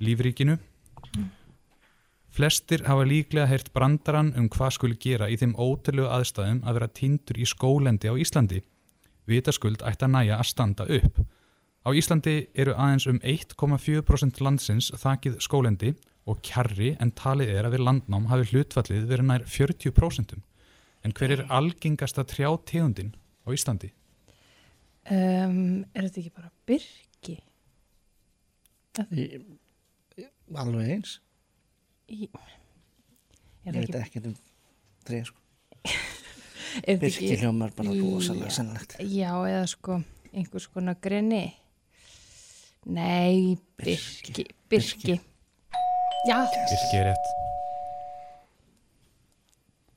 lífríkinu. 0.00 0.58
Flestir 2.30 2.84
hafa 2.86 3.04
líklega 3.04 3.48
heyrt 3.50 3.72
brandaran 3.74 4.32
um 4.38 4.46
hvað 4.48 4.76
skuli 4.76 4.98
gera 5.02 5.28
í 5.30 5.36
þeim 5.40 5.56
ótrúlegu 5.58 6.06
aðstæðum 6.14 6.62
að 6.62 6.76
vera 6.78 6.88
tindur 6.94 7.40
í 7.42 7.46
skólendi 7.48 8.10
á 8.10 8.14
Íslandi. 8.14 8.62
Vitaskuld 9.26 9.82
ætti 9.86 10.06
að 10.06 10.14
næja 10.14 10.38
að 10.38 10.50
standa 10.50 10.86
upp. 10.86 11.18
Á 11.80 11.90
Íslandi 11.96 12.36
eru 12.54 12.76
aðeins 12.76 13.08
um 13.10 13.18
1,4% 13.24 14.40
landsins 14.44 14.90
þakið 15.00 15.40
skólendi 15.42 15.94
og 16.28 16.42
kjarri 16.46 16.94
en 17.00 17.10
talið 17.16 17.54
er 17.56 17.66
að 17.66 17.76
við 17.76 17.86
landnám 17.88 18.28
hafi 18.30 18.50
hlutfallið 18.52 19.08
verið 19.10 19.28
nær 19.30 19.46
40%. 19.48 20.36
En 21.04 21.16
hver 21.16 21.34
er 21.34 21.46
algengasta 21.48 22.26
trjátegundin 22.28 23.14
á 23.42 23.48
Íslandi? 23.50 23.90
Um, 25.10 25.84
er 25.94 26.06
þetta 26.06 26.20
ekki 26.22 26.32
bara 26.36 26.50
byrki? 26.70 27.36
Í- 29.10 29.40
Alveg 30.60 30.88
eins 30.96 31.16
Í, 32.10 32.26
Ég 33.66 33.74
veit 33.76 33.94
ekki 34.00 34.22
um 34.26 34.34
sko 34.34 35.38
Er 36.86 36.94
þetta 36.94 37.00
Birki 37.02 37.26
ekki- 37.26 37.40
hljómar 37.42 37.74
bara 37.74 37.94
rosalega 37.94 38.50
sennilegt 38.54 38.96
Já, 39.02 39.32
eða 39.50 39.66
sko 39.70 40.00
einhvers 40.30 40.68
konar 40.70 40.94
greni. 41.02 41.48
Nei, 42.86 43.56
byrki. 43.82 44.44
Byrki. 44.70 45.16
Já. 46.28 46.36
Birki 46.54 47.00
er 47.00 47.08
rétt. 47.10 47.32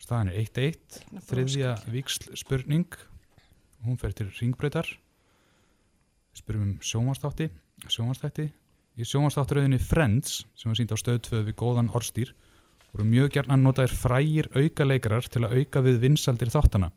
Staðan 0.03 0.31
er 0.33 0.39
1-1, 0.41 0.97
þriðja 1.29 1.75
víksl 1.93 2.33
spurning. 2.39 2.89
Hún 3.85 3.99
fer 4.01 4.11
til 4.17 4.31
ringbreytar. 4.39 4.89
Spurum 6.33 6.65
um 6.65 6.73
sjónvarsþátti. 6.81 7.49
Sjónvarsþætti. 7.87 8.47
Í 8.97 9.05
sjónvarsþátturöðinni 9.09 9.79
Friends, 9.81 10.43
sem 10.57 10.69
var 10.69 10.77
sínt 10.77 10.93
á 10.93 10.97
stöð 10.97 11.19
2 11.29 11.41
við 11.47 11.55
góðan 11.57 11.91
orstýr, 11.93 12.33
voru 12.93 13.05
mjög 13.09 13.31
gjarnan 13.35 13.63
notaðir 13.65 13.95
frægir 13.97 14.49
aukaleikarar 14.53 15.25
til 15.29 15.43
að 15.45 15.55
auka 15.59 15.81
við 15.85 15.99
vinsaldir 16.03 16.51
þáttana. 16.53 16.91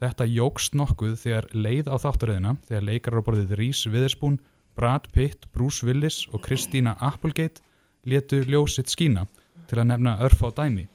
Þetta 0.00 0.26
jógst 0.30 0.76
nokkuð 0.78 1.16
þegar 1.20 1.48
leið 1.52 1.90
á 1.90 1.96
þátturöðina, 2.02 2.54
þegar 2.68 2.86
leikarar 2.86 3.22
á 3.22 3.26
borðið 3.26 3.56
Reese 3.58 3.90
Witherspoon, 3.90 4.38
Brad 4.78 5.10
Pitt, 5.12 5.50
Bruce 5.52 5.86
Willis 5.86 6.22
og 6.30 6.44
Christina 6.46 6.94
Applegate 7.02 7.60
létu 8.06 8.40
ljósitt 8.46 8.88
skína 8.88 9.26
til 9.68 9.82
að 9.82 9.90
nefna 9.90 10.16
örf 10.24 10.40
á 10.46 10.48
dæmi. 10.54 10.86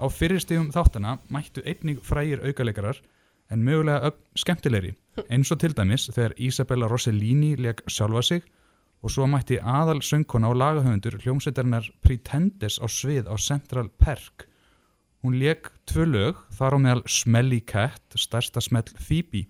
Á 0.00 0.06
fyrirstegum 0.08 0.70
þáttana 0.72 1.18
mættu 1.28 1.60
einnig 1.66 2.00
frægir 2.06 2.40
aukaleikarar 2.46 3.02
en 3.50 3.64
mögulega 3.66 4.12
skemmtilegri, 4.38 4.94
eins 5.28 5.50
og 5.52 5.58
til 5.60 5.74
dæmis 5.76 6.08
þegar 6.14 6.34
Isabella 6.38 6.88
Rossellini 6.90 7.56
leik 7.58 7.82
sjálfa 7.90 8.22
sig 8.22 8.42
og 9.02 9.10
svo 9.10 9.26
mætti 9.26 9.56
aðal 9.58 10.02
söngkona 10.04 10.50
og 10.52 10.58
lagahöfundur 10.60 11.16
hljómsveitarinnar 11.22 11.88
Pretenders 12.04 12.76
á 12.78 12.86
svið 12.86 13.30
á 13.32 13.34
Central 13.40 13.88
Perk. 13.98 14.46
Hún 15.24 15.38
leik 15.40 15.70
tvö 15.88 16.04
lög, 16.08 16.36
þar 16.56 16.76
á 16.76 16.78
meðal 16.80 17.02
Smelly 17.08 17.60
Cat, 17.60 18.02
stærsta 18.16 18.60
smell 18.60 18.88
Phoebe. 18.96 19.46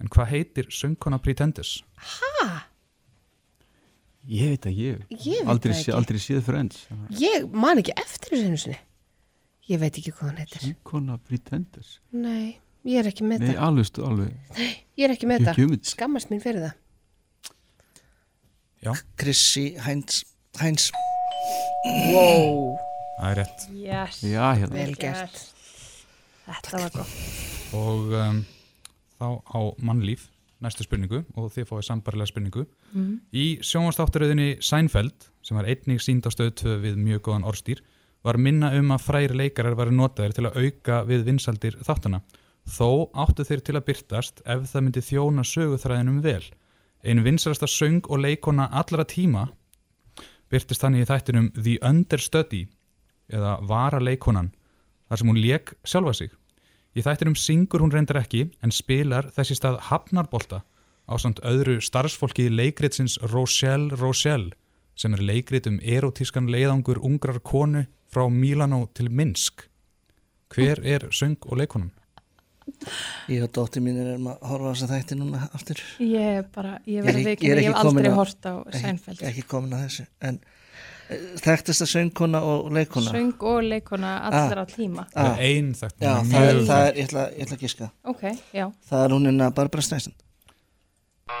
En 0.00 0.08
hvað 0.10 0.30
heitir 0.32 0.70
söngkona 0.70 1.18
Pretenders? 1.22 1.82
Hæ? 1.98 2.62
Ég 4.30 4.52
veit 4.54 4.66
ekki, 4.70 4.82
ég, 4.86 4.98
Ég 5.26 5.40
veit 5.42 5.50
aldrei, 5.50 5.72
það 5.74 5.78
sé, 5.78 5.82
ekki. 5.88 5.94
aldrei 5.98 6.18
séð 6.22 6.42
Friends 6.46 6.82
Ég 7.18 7.46
man 7.50 7.80
ekki 7.82 7.94
eftir 7.98 8.30
þessu 8.36 8.46
einu 8.46 8.58
sinni. 8.62 8.76
Ég 9.70 9.80
veit 9.82 9.98
ekki 9.98 10.12
hvað 10.14 10.28
hann 10.28 10.38
heitir. 10.42 10.74
Kona 10.86 11.16
Pretenders 11.18 11.96
Nei, 12.14 12.60
ég 12.84 12.98
er 13.02 13.08
ekki 13.12 13.24
með 13.26 13.44
Nei, 13.44 13.48
það. 13.52 13.62
alveg, 13.66 13.98
alveg 14.08 14.58
Nei, 14.58 14.70
ég 14.98 15.04
er 15.08 15.14
ekki 15.16 15.28
með 15.30 15.44
Ég 15.46 15.58
það. 15.60 15.78
Skammast 15.92 16.30
mín 16.32 16.42
fyrir 16.42 16.64
það. 16.66 16.78
Já. 18.82 18.92
Chrissy 19.20 19.66
Heinz 19.78 20.22
Heinz 20.58 20.88
Wow 22.12 22.74
Það 23.22 23.28
er 23.30 23.36
rétt. 23.38 23.64
Yes. 23.78 24.20
Já, 24.26 24.44
hérna. 24.58 24.74
Vel 24.74 24.94
gert. 24.98 25.36
Þetta 26.42 26.78
var 26.80 26.94
gott. 26.96 27.12
Og 27.78 28.14
um, 28.18 28.40
þá 29.20 29.26
á 29.46 29.60
mannlíf, 29.86 30.24
næstu 30.64 30.82
spurningu, 30.86 31.20
og 31.38 31.52
þið 31.54 31.68
fáið 31.68 31.84
sambarlega 31.86 32.30
spurningu. 32.32 32.64
Mhm. 32.90 33.12
Í 33.30 33.44
sjónvastátturöðinni 33.62 34.48
Seinfeld, 34.64 35.28
sem 35.46 35.58
var 35.60 35.68
einnig 35.70 36.02
sínd 36.02 36.26
á 36.26 36.30
stöð 36.34 36.50
2 36.64 36.74
við 36.82 36.98
mjög 36.98 37.22
góðan 37.28 37.46
orstýr, 37.52 37.84
var 38.26 38.40
minna 38.42 38.72
um 38.78 38.90
að 38.94 39.04
fræri 39.06 39.38
leikarar 39.38 39.78
varu 39.78 39.94
notaðir 39.94 40.34
til 40.34 40.48
að 40.48 40.58
auka 40.64 40.98
við 41.06 41.24
vinsaldir 41.30 41.78
þáttana. 41.86 42.24
Þó 42.68 43.10
áttu 43.12 43.44
þeir 43.44 43.62
til 43.66 43.76
að 43.76 43.86
byrtast 43.88 44.42
ef 44.46 44.68
það 44.70 44.84
myndi 44.84 45.02
þjóna 45.02 45.44
söguþræðinum 45.46 46.20
vel. 46.22 46.44
Ein 47.02 47.24
vinsalasta 47.24 47.66
söng 47.66 48.06
og 48.06 48.22
leikona 48.22 48.68
allra 48.70 49.04
tíma 49.04 49.48
byrtist 50.52 50.84
þannig 50.84 51.04
í 51.04 51.08
þættinum 51.10 51.48
The 51.56 51.78
Understudy 51.82 52.66
eða 53.32 53.56
Vara 53.66 53.98
leikonan 54.02 54.52
þar 55.08 55.20
sem 55.20 55.32
hún 55.32 55.40
lék 55.42 55.74
sjálfa 55.84 56.14
sig. 56.16 56.30
Í 56.92 57.02
þættinum 57.02 57.36
syngur 57.38 57.82
hún 57.82 57.92
reyndar 57.92 58.20
ekki 58.20 58.46
en 58.62 58.74
spilar 58.74 59.30
þessi 59.34 59.56
stað 59.58 59.80
hafnarbolta 59.88 60.62
á 61.08 61.14
samt 61.18 61.40
öðru 61.44 61.80
starfsfólki 61.82 62.50
leikritsins 62.52 63.18
Rochelle 63.32 63.96
Rochelle 63.96 64.52
sem 64.94 65.16
er 65.16 65.24
leikrit 65.24 65.66
um 65.66 65.80
erotískan 65.80 66.50
leiðangur 66.52 67.00
ungrar 67.00 67.40
konu 67.40 67.86
frá 68.12 68.28
Milano 68.28 68.84
til 68.94 69.08
Minsk. 69.10 69.66
Hver 70.52 70.84
er 70.84 71.08
söng 71.10 71.40
og 71.48 71.58
leikonan? 71.58 71.90
Ég 73.28 73.42
og 73.46 73.50
dóttir 73.56 73.82
mín 73.84 73.98
erum 74.02 74.26
að 74.32 74.40
horfa 74.50 74.70
á 74.70 74.72
þess 74.72 74.84
að 74.86 74.92
þætti 74.96 75.18
núna 75.20 75.42
aftur 75.54 75.82
Ég 76.00 76.26
er 76.38 76.42
bara, 76.54 76.72
ég 76.86 76.98
er 77.02 77.06
verði 77.08 77.34
ekki- 77.36 77.50
er 77.52 77.60
ég 77.62 77.68
hef 77.68 77.76
aldrei 77.82 78.10
á- 78.12 78.18
hort 78.18 78.42
á 78.48 78.54
ekki- 78.66 78.80
Seinfeld. 78.82 79.22
Ekki 79.30 79.42
komin 79.50 79.72
að 79.76 79.84
þessu 79.86 80.06
En 80.20 80.40
uh, 80.40 81.16
þekktasta 81.42 81.86
söngkona 81.92 82.40
og 82.42 82.72
leikona 82.72 83.10
Söng 83.14 83.42
og 83.42 83.62
leikona 83.62 84.12
allra 84.30 84.64
tíma. 84.66 85.06
ah. 85.14 85.22
Það 85.22 85.38
er 85.38 85.44
ein 85.50 85.72
þekkt, 85.74 85.96
er 86.02 86.08
er, 86.42 86.88
er, 86.88 86.92
ég 86.96 87.08
ætla, 87.08 87.24
ég 87.32 87.46
ætla 87.46 87.56
að 87.56 87.62
já. 88.54 88.66
Það 88.90 89.04
er 89.04 89.16
hún 89.16 89.28
innan 89.32 89.52
Barbara 89.54 89.82
Streisand 89.82 90.14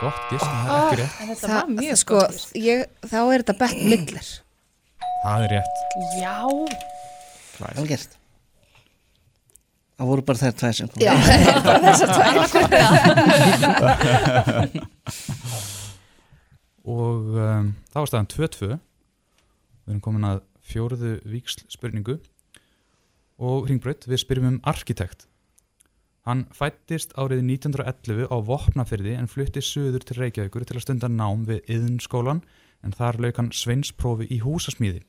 Gott 0.00 0.22
gisk, 0.30 0.44
það 0.46 0.64
er 0.64 0.70
Ah, 0.72 0.86
ekki 0.92 1.00
rétt. 1.02 1.18
þetta 1.28 1.48
var 1.52 1.66
mjög 1.68 1.96
sko, 2.00 2.14
gott. 2.18 2.52
ég, 2.54 2.84
þá 3.02 3.16
er 3.34 3.42
þetta 3.42 3.58
Bett 3.58 3.82
Midler. 3.84 4.28
Það 5.24 5.44
er 5.44 5.52
rétt. 5.52 5.76
Já. 6.22 6.36
Vel 7.76 7.86
gert 7.86 8.16
Það 10.00 10.08
voru 10.08 10.22
bara 10.28 10.40
þær 10.40 10.54
tvær 10.60 10.74
sem 10.78 10.88
kom 10.90 10.98
Já, 11.04 11.12
bara 11.66 11.80
þessar 11.86 12.08
tvær. 12.16 12.36
og 16.92 17.18
um, 17.38 17.66
það 17.92 18.00
var 18.00 18.10
staðan 18.10 18.30
2-2 18.32 18.70
við 18.72 19.92
erum 19.92 20.02
komin 20.02 20.26
að 20.30 20.40
fjóruðu 20.66 21.12
víksl 21.28 21.62
spurningu 21.70 22.16
og 23.42 23.66
Hringbraut, 23.66 24.06
við 24.06 24.22
spyrjum 24.22 24.48
um 24.54 24.58
arkitekt 24.70 25.26
hann 26.26 26.44
fættist 26.54 27.14
árið 27.18 27.42
1911 27.46 28.30
á 28.30 28.36
Vopnafyrði 28.46 29.16
en 29.18 29.30
flutti 29.30 29.62
söður 29.64 30.04
til 30.06 30.18
Reykjavíkur 30.20 30.66
til 30.66 30.78
að 30.78 30.84
stunda 30.86 31.08
nám 31.10 31.46
við 31.48 31.64
Yðnskólan 31.76 32.42
en 32.82 32.94
þar 32.94 33.18
lauk 33.22 33.38
hann 33.40 33.50
sveinsprófi 33.54 34.28
í 34.30 34.38
húsasmíði. 34.42 35.02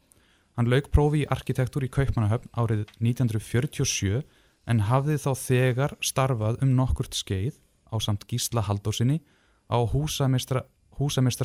Hann 0.58 0.70
lauk 0.70 0.90
prófi 0.94 1.24
í 1.24 1.30
arkitektur 1.34 1.86
í 1.86 1.92
Kaupmannahöfn 1.94 2.50
árið 2.58 2.86
1947 3.02 4.22
en 4.70 4.86
hafði 4.88 5.18
þá 5.20 5.32
þegar 5.40 5.96
starfað 6.04 6.60
um 6.64 6.74
nokkurt 6.78 7.16
skeið 7.18 7.60
á 7.92 7.96
samt 8.02 8.26
Gísla 8.30 8.64
Haldósinni 8.66 9.22
á 9.70 9.78
húsameistra, 9.84 10.66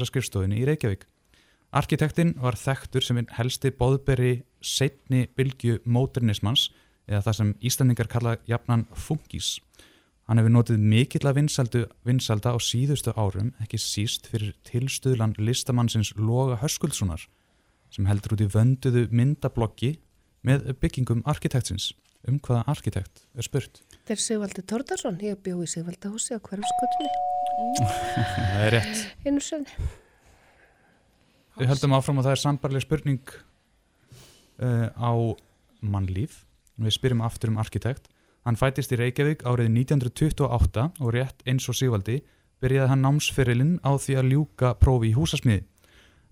skrifstofinni 0.08 0.60
í 0.60 0.66
Reykjavík. 0.68 1.06
Arkitektinn 1.68 2.34
var 2.40 2.56
þekktur 2.56 3.04
sem 3.04 3.20
helsti 3.36 3.70
bóðberi 3.76 4.42
setni 4.64 5.26
bylgju 5.36 5.82
modernismans 5.84 6.70
eða 7.08 7.26
það 7.26 7.38
sem 7.38 7.54
Íslandingar 7.60 8.08
kalla 8.08 8.36
jafnan 8.48 8.86
funkís. 8.96 9.58
Hann 10.28 10.40
hefur 10.40 10.52
notið 10.52 10.80
mikill 10.84 11.24
að 11.28 11.38
vinsalda 12.04 12.52
á 12.52 12.56
síðustu 12.60 13.14
árum, 13.16 13.54
ekki 13.64 13.80
síst 13.80 14.28
fyrir 14.28 14.52
tilstuðlan 14.68 15.32
listamannsins 15.40 16.12
Loga 16.16 16.58
Höskuldssonar 16.60 17.24
sem 17.88 18.04
heldur 18.04 18.36
út 18.36 18.44
í 18.44 18.50
vönduðu 18.52 19.06
myndabloggi 19.08 19.94
með 20.44 20.68
byggingum 20.82 21.22
arkitektsins. 21.24 21.94
Um 22.28 22.36
hvaða 22.44 22.66
arkitekt 22.68 23.22
er 23.38 23.46
spurt? 23.46 23.80
Þetta 23.94 24.14
er 24.14 24.20
Sigvaldi 24.20 24.64
Tórdarsson, 24.68 25.16
ég 25.24 25.38
bjó 25.40 25.62
í 25.64 25.68
Sigvaldahúsi 25.70 26.36
á 26.36 26.40
hverfskötunni. 26.44 27.12
Það 28.52 28.64
er 28.66 28.74
rétt. 28.76 29.00
Einu 29.24 29.40
senni. 29.42 29.88
Við 31.58 31.72
höldum 31.72 31.96
áfram 31.96 32.20
og 32.20 32.26
það 32.26 32.34
er 32.36 32.40
sambarleg 32.42 32.84
spurning 32.84 33.30
uh, 34.62 34.90
á 34.94 35.12
mannlíf. 35.82 36.44
Við 36.78 36.94
spyrjum 36.94 37.24
aftur 37.26 37.50
um 37.50 37.58
arkitekt. 37.58 38.06
Hann 38.46 38.58
fættist 38.60 38.92
í 38.94 38.98
Reykjavík 39.00 39.42
árið 39.42 39.72
1928 39.72 40.84
og 41.02 41.14
rétt 41.16 41.42
eins 41.50 41.66
og 41.66 41.74
Sigvaldi 41.74 42.20
byrjaði 42.62 42.92
hann 42.92 43.02
námsferilinn 43.02 43.74
á 43.82 43.98
því 43.98 44.18
að 44.20 44.30
ljúka 44.34 44.74
prófi 44.78 45.10
í 45.10 45.16
húsasmiði. 45.16 45.64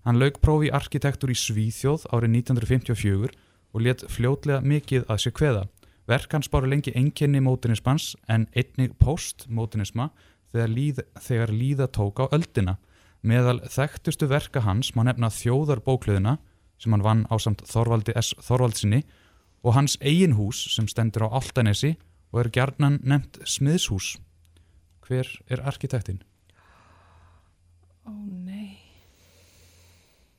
Hann 0.07 0.21
lauk 0.21 0.39
prófi 0.39 0.71
arkitektur 0.71 1.33
í 1.33 1.35
Svíþjóð 1.35 2.07
árið 2.15 2.37
1954 2.45 3.35
og 3.75 3.83
let 3.83 4.05
fljótlega 4.07 4.63
mikið 4.63 5.09
að 5.11 5.25
sér 5.25 5.35
kveða. 5.35 5.65
Verk 6.07 6.31
hans 6.31 6.47
báru 6.47 6.69
lengi 6.71 6.93
enginni 6.95 7.41
mótinismans 7.43 8.13
en 8.31 8.45
einnig 8.55 8.93
postmótinisma 8.95 10.07
þegar, 10.53 10.69
líð, 10.71 11.01
þegar 11.19 11.51
líða 11.51 11.87
tók 11.91 12.21
á 12.23 12.31
öldina. 12.31 12.77
Meðal 13.27 13.59
þekktustu 13.67 14.29
verka 14.31 14.61
hans 14.63 14.93
má 14.95 15.03
nefna 15.03 15.27
þjóðarbókluðina 15.35 16.37
sem 16.79 16.93
hann 16.95 17.03
vann 17.03 17.23
á 17.27 17.35
samt 17.43 17.65
Þorvaldi 17.67 18.15
S. 18.15 18.31
Þorvaldsinni 18.39 19.01
og 19.67 19.75
hans 19.75 19.97
eigin 19.99 20.37
hús 20.37 20.61
sem 20.71 20.87
stendur 20.87 21.27
á 21.27 21.35
Altanesi 21.41 21.97
og 22.31 22.45
er 22.45 22.51
gjarnan 22.55 23.01
nefnt 23.03 23.41
smiðshús. 23.43 24.15
Hver 25.03 25.27
er 25.51 25.63
arkitektinn? 25.67 26.21
Ó 28.07 28.15
nei 28.47 28.79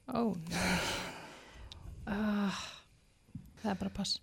Ó 0.09 0.33
nei 0.33 0.81
ah, 2.09 2.57
Það 3.61 3.71
er 3.75 3.79
bara 3.83 3.93
pass 4.01 4.17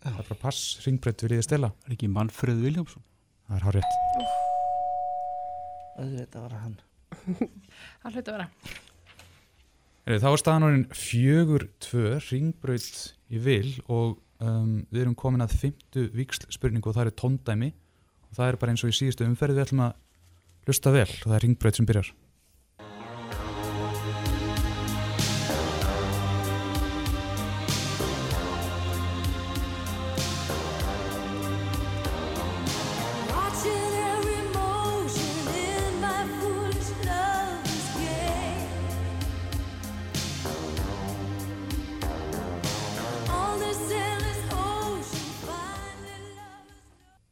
Það 0.00 0.12
er 0.12 0.28
bara 0.30 0.40
pass, 0.40 0.60
ringbreytt 0.86 1.22
við 1.26 1.36
í 1.36 1.44
stela. 1.44 1.68
Er 1.84 1.92
ekki 1.92 2.08
Manfred 2.08 2.60
Williamson? 2.62 3.02
Það 3.48 3.56
er 3.58 3.66
hárétt. 3.66 3.98
Þetta 6.00 6.44
var 6.44 6.54
hann. 6.62 6.78
Það 8.00 8.14
hluti 8.14 8.30
að 8.30 8.36
vera 8.36 8.46
Heyrðu, 10.06 10.20
Þá 10.22 10.28
er 10.30 10.40
staðan 10.40 10.66
orðin 10.68 10.86
fjögur 10.96 11.66
tvö 11.84 12.12
ringbraut 12.30 13.00
í 13.28 13.40
vil 13.44 13.74
og 13.90 14.16
um, 14.40 14.78
við 14.88 15.02
erum 15.02 15.16
komin 15.18 15.44
að 15.44 15.58
fymtu 15.60 16.06
víksl 16.16 16.48
spurningu 16.54 16.88
og 16.88 16.96
það 16.96 17.10
er 17.10 17.18
tóndæmi 17.20 17.70
og 18.30 18.38
það 18.38 18.46
er 18.46 18.58
bara 18.62 18.72
eins 18.72 18.86
og 18.86 18.94
í 18.94 18.96
síðustu 18.96 19.26
umferði 19.26 19.58
við 19.58 19.66
ætlum 19.66 19.84
að 19.90 19.98
hlusta 20.64 20.94
vel 20.94 21.08
og 21.10 21.26
það 21.26 21.36
er 21.36 21.44
ringbraut 21.44 21.80
sem 21.80 21.90
byrjar. 21.90 22.12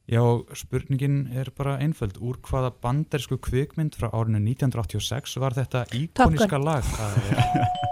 Já, 0.09 0.23
spurningin 0.57 1.27
er 1.37 1.51
bara 1.53 1.77
einföld. 1.85 2.17
Úr 2.25 2.39
hvaða 2.41 2.71
bandersku 2.81 3.37
kvikmynd 3.45 3.99
frá 3.99 4.09
árinu 4.09 4.41
1986 4.41 5.37
var 5.43 5.57
þetta 5.59 5.85
íkoníska 5.93 6.57
Gun. 6.57 6.65
lag? 6.65 6.89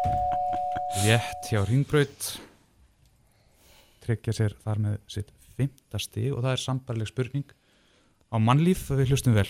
Rétt 1.04 1.50
hjá 1.50 1.60
ringbraut 1.68 2.30
tryggja 4.06 4.32
sér 4.32 4.54
þar 4.62 4.80
með 4.80 4.96
sitt 5.12 5.32
fymta 5.58 6.00
stig 6.00 6.30
og 6.32 6.40
það 6.44 6.52
er 6.54 6.62
sambarleg 6.62 7.10
spurning 7.10 7.52
á 8.32 8.36
mannlíf 8.40 8.88
við 8.92 9.12
hlustum 9.12 9.36
vel. 9.36 9.48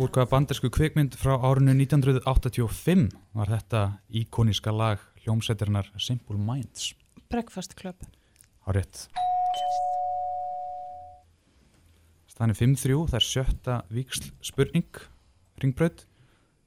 Úr 0.00 0.08
hvaða 0.08 0.30
bandersku 0.30 0.70
kvikmynd 0.72 1.16
frá 1.20 1.34
árinu 1.36 1.74
1985 1.76 3.10
var 3.36 3.50
þetta 3.52 3.80
íkoníska 4.08 4.72
lag 4.72 5.00
hljómsættirinnar 5.22 5.90
Simple 6.00 6.38
Minds. 6.40 6.94
Breakfast 7.28 7.76
Club 7.76 7.96
Á 8.64 8.70
rétt. 8.72 9.08
Staðan 12.30 12.54
er 12.54 12.58
5-3, 12.58 12.98
það 13.10 13.18
er 13.18 13.26
sjötta 13.26 13.78
víksl 13.92 14.30
spurning, 14.40 15.00
ringbraut. 15.60 16.06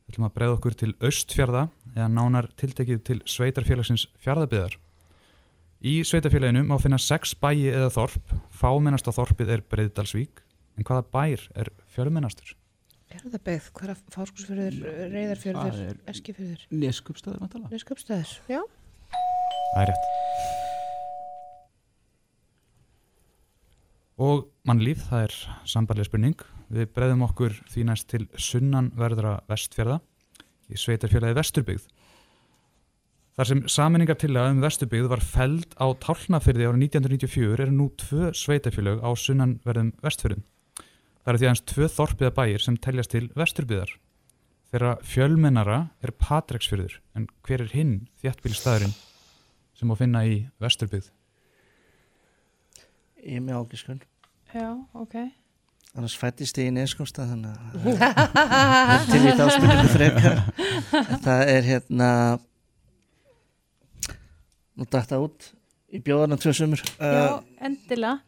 Við 0.05 0.13
ætlum 0.13 0.27
að 0.27 0.35
bregða 0.35 0.57
okkur 0.59 0.75
til 0.77 0.91
Östfjarða 1.01 1.63
eða 1.95 2.09
nánar 2.13 2.49
tiltekið 2.59 2.99
til 3.07 3.17
sveitarfélagsins 3.25 4.05
Fjarðabyðar. 4.21 4.75
Í 5.85 5.95
sveitarfélaginu 6.05 6.61
má 6.67 6.77
finna 6.83 6.99
sex 7.01 7.33
bæi 7.33 7.71
eða 7.71 7.89
þorp, 7.95 8.35
fámennasta 8.53 9.15
þorpið 9.15 9.55
er 9.55 9.65
Breiðdalsvík, 9.71 10.43
en 10.77 10.85
hvaða 10.85 11.07
bær 11.15 11.49
er 11.55 11.73
fjölmennastur? 11.95 12.53
Er 13.15 13.21
það 13.31 13.41
beigð? 13.47 13.67
Hvað 13.77 13.91
er 13.93 13.99
fárskúsfjörður, 14.15 14.77
reyðarfjörður, 15.13 15.75
Það 15.75 15.83
er- 15.89 15.99
eskifjörður? 16.13 16.63
Neskupstaður, 16.83 17.39
vantala. 17.45 17.69
Neskjöpstæður, 17.71 18.33
já. 18.51 18.61
Það 19.75 19.81
er 19.83 19.91
rétt. 19.91 20.05
Og 24.25 24.45
mannlíf, 24.67 25.01
það 25.09 25.25
er 25.27 25.33
sambarlega 25.67 26.07
spurning. 26.09 26.43
Við 26.71 26.87
breyðum 26.95 27.25
okkur 27.27 27.55
því 27.69 27.83
næst 27.89 28.07
til 28.09 28.23
sunnanverðra 28.39 29.35
vestfjörða 29.51 29.99
í 30.71 30.79
sveitarfélagi 30.79 31.35
Vesturbyggð. 31.37 31.85
Þar 33.35 33.49
sem 33.49 33.61
saminningartillaga 33.67 34.53
um 34.55 34.61
Vesturbyggð 34.63 35.09
var 35.11 35.19
feld 35.21 35.75
á 35.75 35.91
Tálnafyrði 35.99 36.69
árið 36.69 36.85
1994 36.87 37.59
eru 37.65 37.73
nú 37.75 37.89
tvö 37.99 38.31
sveitarfélag 38.31 39.03
á 39.03 39.09
sunnanverðum 39.19 39.91
vestfjörðum. 40.01 40.45
Það 41.25 41.31
eru 41.31 41.41
því 41.41 41.47
aðeins 41.49 41.63
tvö 41.71 41.87
þorpiða 41.89 42.33
bæir 42.37 42.61
sem 42.61 42.75
teljast 42.77 43.11
til 43.15 43.23
Vesturbyggðar. 43.33 43.93
Þeirra 44.69 44.91
fjölmennara 45.01 45.77
er 46.05 46.11
Patreksfjörður, 46.21 46.99
en 47.17 47.25
hver 47.47 47.63
er 47.65 47.71
hinn 47.73 47.95
þjættbílstæðurinn 48.21 48.93
sem 49.73 49.89
má 49.89 49.95
finna 49.97 50.21
í 50.29 50.35
Vesturbyggð? 50.61 51.09
Ég 53.25 53.39
er 53.39 53.41
með 53.47 53.63
ágiskun. 53.63 54.03
Já, 54.53 54.69
ok 54.93 55.17
Annars 55.95 56.13
fættist 56.19 56.59
ég 56.59 56.69
í 56.69 56.75
neskumstað 56.75 57.29
þannig 57.31 57.51
að 57.55 57.85
það 58.03 58.93
er 58.93 59.05
til 59.09 59.19
í 59.23 59.33
þá 59.33 59.43
spurningu 59.55 59.91
frekar. 59.93 60.41
Það 61.23 61.51
er 61.55 61.67
hérna 61.69 62.09
nú 64.75 64.87
dætta 64.91 65.19
út 65.23 65.49
í 65.87 66.01
bjóðarna 66.03 66.37
tvö 66.37 66.53
sumur. 66.59 66.83
Já, 66.99 67.39
endilega 67.63 68.19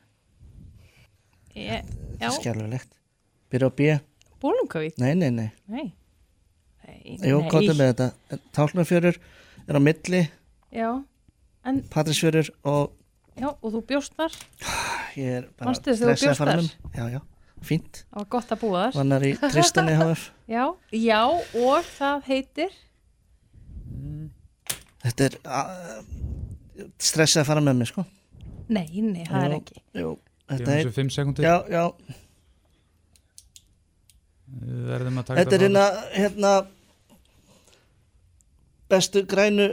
ég, 1.57 1.91
Já, 2.21 2.29
Skjálfilegt. 2.33 2.95
Byrja 3.51 3.69
á 3.69 3.71
B. 3.77 3.89
Bólungavík 4.41 4.97
Nei, 5.01 5.13
nei, 5.17 5.29
nei. 5.33 5.49
Nei, 5.69 5.85
nei, 6.85 7.29
Jú, 7.29 7.39
nei. 7.41 7.49
kóttum 7.51 7.77
með 7.79 7.91
þetta. 7.93 8.39
Tálknarfjörur 8.57 9.17
er 9.67 9.77
á 9.77 9.81
milli, 9.81 10.21
Já, 10.73 10.89
en, 11.65 11.81
Patrísfjörur 11.93 12.49
og 12.67 12.91
já, 13.37 13.47
og 13.53 13.71
þú 13.73 13.81
bjóst 13.89 14.15
þar 14.17 14.35
ég 15.17 15.37
er 15.39 15.47
bara 15.57 15.73
bjóst 15.73 16.27
að 16.27 16.37
fara 16.39 16.57
um. 16.61 16.67
Já, 16.97 17.05
já, 17.17 17.21
fínt. 17.65 18.03
Það 18.11 18.19
var 18.21 18.29
gott 18.35 18.53
að 18.53 18.61
búa 18.65 18.83
þar 18.87 18.99
Vannar 19.01 19.25
í 19.27 19.31
Tristan 19.41 19.89
í 19.91 19.95
HF. 19.97 20.27
Já, 20.57 20.63
já, 20.95 21.21
og 21.27 21.89
það 21.97 22.27
heitir 22.29 22.75
Þetta 25.07 25.25
er 25.27 25.35
uh, 25.45 25.99
stressaði 26.99 27.43
að 27.43 27.49
fara 27.49 27.63
með 27.63 27.77
mig, 27.81 27.89
sko. 27.91 28.03
Nei, 28.67 28.87
nei, 29.03 29.23
það 29.27 29.43
er 29.43 29.53
Jú, 29.53 29.59
ekki 29.61 29.83
Gefum 29.95 30.23
þetta 30.49 30.71
er... 30.71 30.79
þessu 30.81 30.93
fimm 30.95 31.09
sekúndur. 31.13 31.43
Já, 31.47 31.55
já, 31.71 31.83
ætlum 34.97 35.19
að 35.21 35.25
taka 35.27 35.39
Þetta 35.41 35.55
er 35.57 35.63
hérna, 35.65 35.85
hérna 36.15 36.51
bestu 38.91 39.23
grænu 39.27 39.67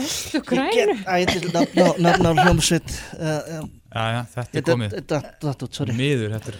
Bestu 0.00 0.40
grænu? 0.48 0.96
Æ, 1.06 1.14
þetta 1.28 1.62
er 1.62 2.00
nafn 2.02 2.26
á- 2.26 2.30
á 2.30 2.32
hljómsveit 2.46 2.90
uh, 3.20 3.62
Já, 3.90 4.04
já, 4.14 4.20
þetta 4.34 4.58
er 4.58 4.66
komið 4.70 4.96
þetta- 4.96 5.20
þetta- 5.42 5.66
út, 5.68 5.74
sorry. 5.78 5.94
Miður, 5.98 6.34
þetta 6.36 6.52
er 6.54 6.58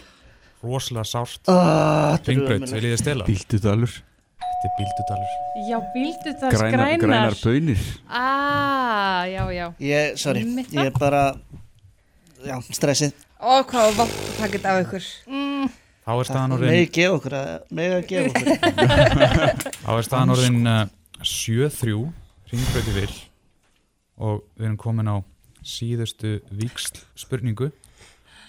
rosalega 0.63 1.07
sárt 1.11 1.49
Ah, 1.51 2.15
þetta 2.17 2.31
er 2.31 2.35
Ringbraut, 2.35 2.57
ömurlegt. 2.61 2.75
vil 2.77 2.85
ég 2.87 2.95
þið 2.95 3.03
stela? 3.05 3.27
Bíldudalur 3.31 3.93
Þetta 4.41 4.69
er 4.69 4.75
bíldudalur 4.79 5.31
Já, 5.71 5.79
bíldudals 5.95 6.55
Grænar, 6.55 6.79
grænar. 6.79 6.99
grænar 7.05 7.35
bönir 7.43 7.83
Ah, 8.09 9.23
já, 9.31 9.45
já. 9.59 9.67
Ég, 9.81 10.17
sorry, 10.21 10.45
ég 10.45 10.87
er 10.87 10.99
bara 10.99 11.25
Já, 12.47 12.57
stressið. 12.71 13.15
Ó, 13.41 13.61
hvað 13.69 13.87
var 13.87 13.97
vant 13.99 14.15
að 14.17 14.39
taka 14.39 14.53
þetta 14.55 14.73
af 14.73 14.83
ykkur. 14.85 15.09
Mm. 15.31 15.67
Þá 16.01 16.13
er 16.15 16.29
staðan 16.31 16.55
orðin 16.57 16.93
gefa 16.97 17.17
okkur 17.19 17.37
að 17.39 17.51
Megi 17.79 17.97
að 17.97 18.07
gefa 18.11 18.31
okkur. 18.31 18.49
Þá 19.85 19.91
er 19.95 20.07
staðan 20.09 20.35
orðin 20.35 20.71
uh, 20.71 20.81
7-3 21.21 21.99
Ringbrauti 22.51 22.95
vil 22.97 23.13
og 24.21 24.43
við 24.59 24.67
erum 24.67 24.79
komin 24.81 25.09
á 25.13 25.17
síðustu 25.65 26.39
víksl 26.53 27.03
spurningu 27.19 27.71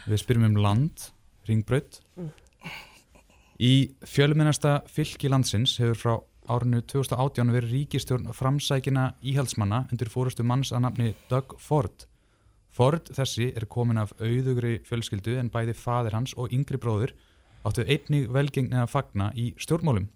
við 0.07 0.21
spyrjum 0.23 0.49
um 0.49 0.61
land 0.63 1.11
Ringbraut 1.47 1.99
Í 3.61 3.91
fjölmennasta 4.09 4.79
fylki 4.89 5.29
landsins 5.29 5.75
hefur 5.77 5.99
frá 5.99 6.13
árinu 6.49 6.81
2018 6.81 7.51
verið 7.53 7.75
ríkistjórn 7.75 8.31
framsækina 8.33 9.11
íhaldsmanna 9.21 9.83
undir 9.93 10.09
fórustu 10.09 10.41
manns 10.47 10.71
að 10.73 10.87
nafni 10.87 11.11
Doug 11.29 11.53
Ford. 11.61 12.07
Ford 12.71 13.11
þessi 13.11 13.51
er 13.55 13.67
komin 13.67 13.99
af 13.99 14.13
auðugri 14.19 14.79
fjölskyldu 14.87 15.35
en 15.39 15.51
bæði 15.51 15.75
faðir 15.75 16.15
hans 16.15 16.33
og 16.39 16.53
yngri 16.55 16.79
bróður 16.79 17.13
áttu 17.67 17.83
einnig 17.83 18.29
velgengni 18.31 18.79
að 18.79 18.91
fagna 18.93 19.31
í 19.35 19.51
stjórnmálum. 19.59 20.07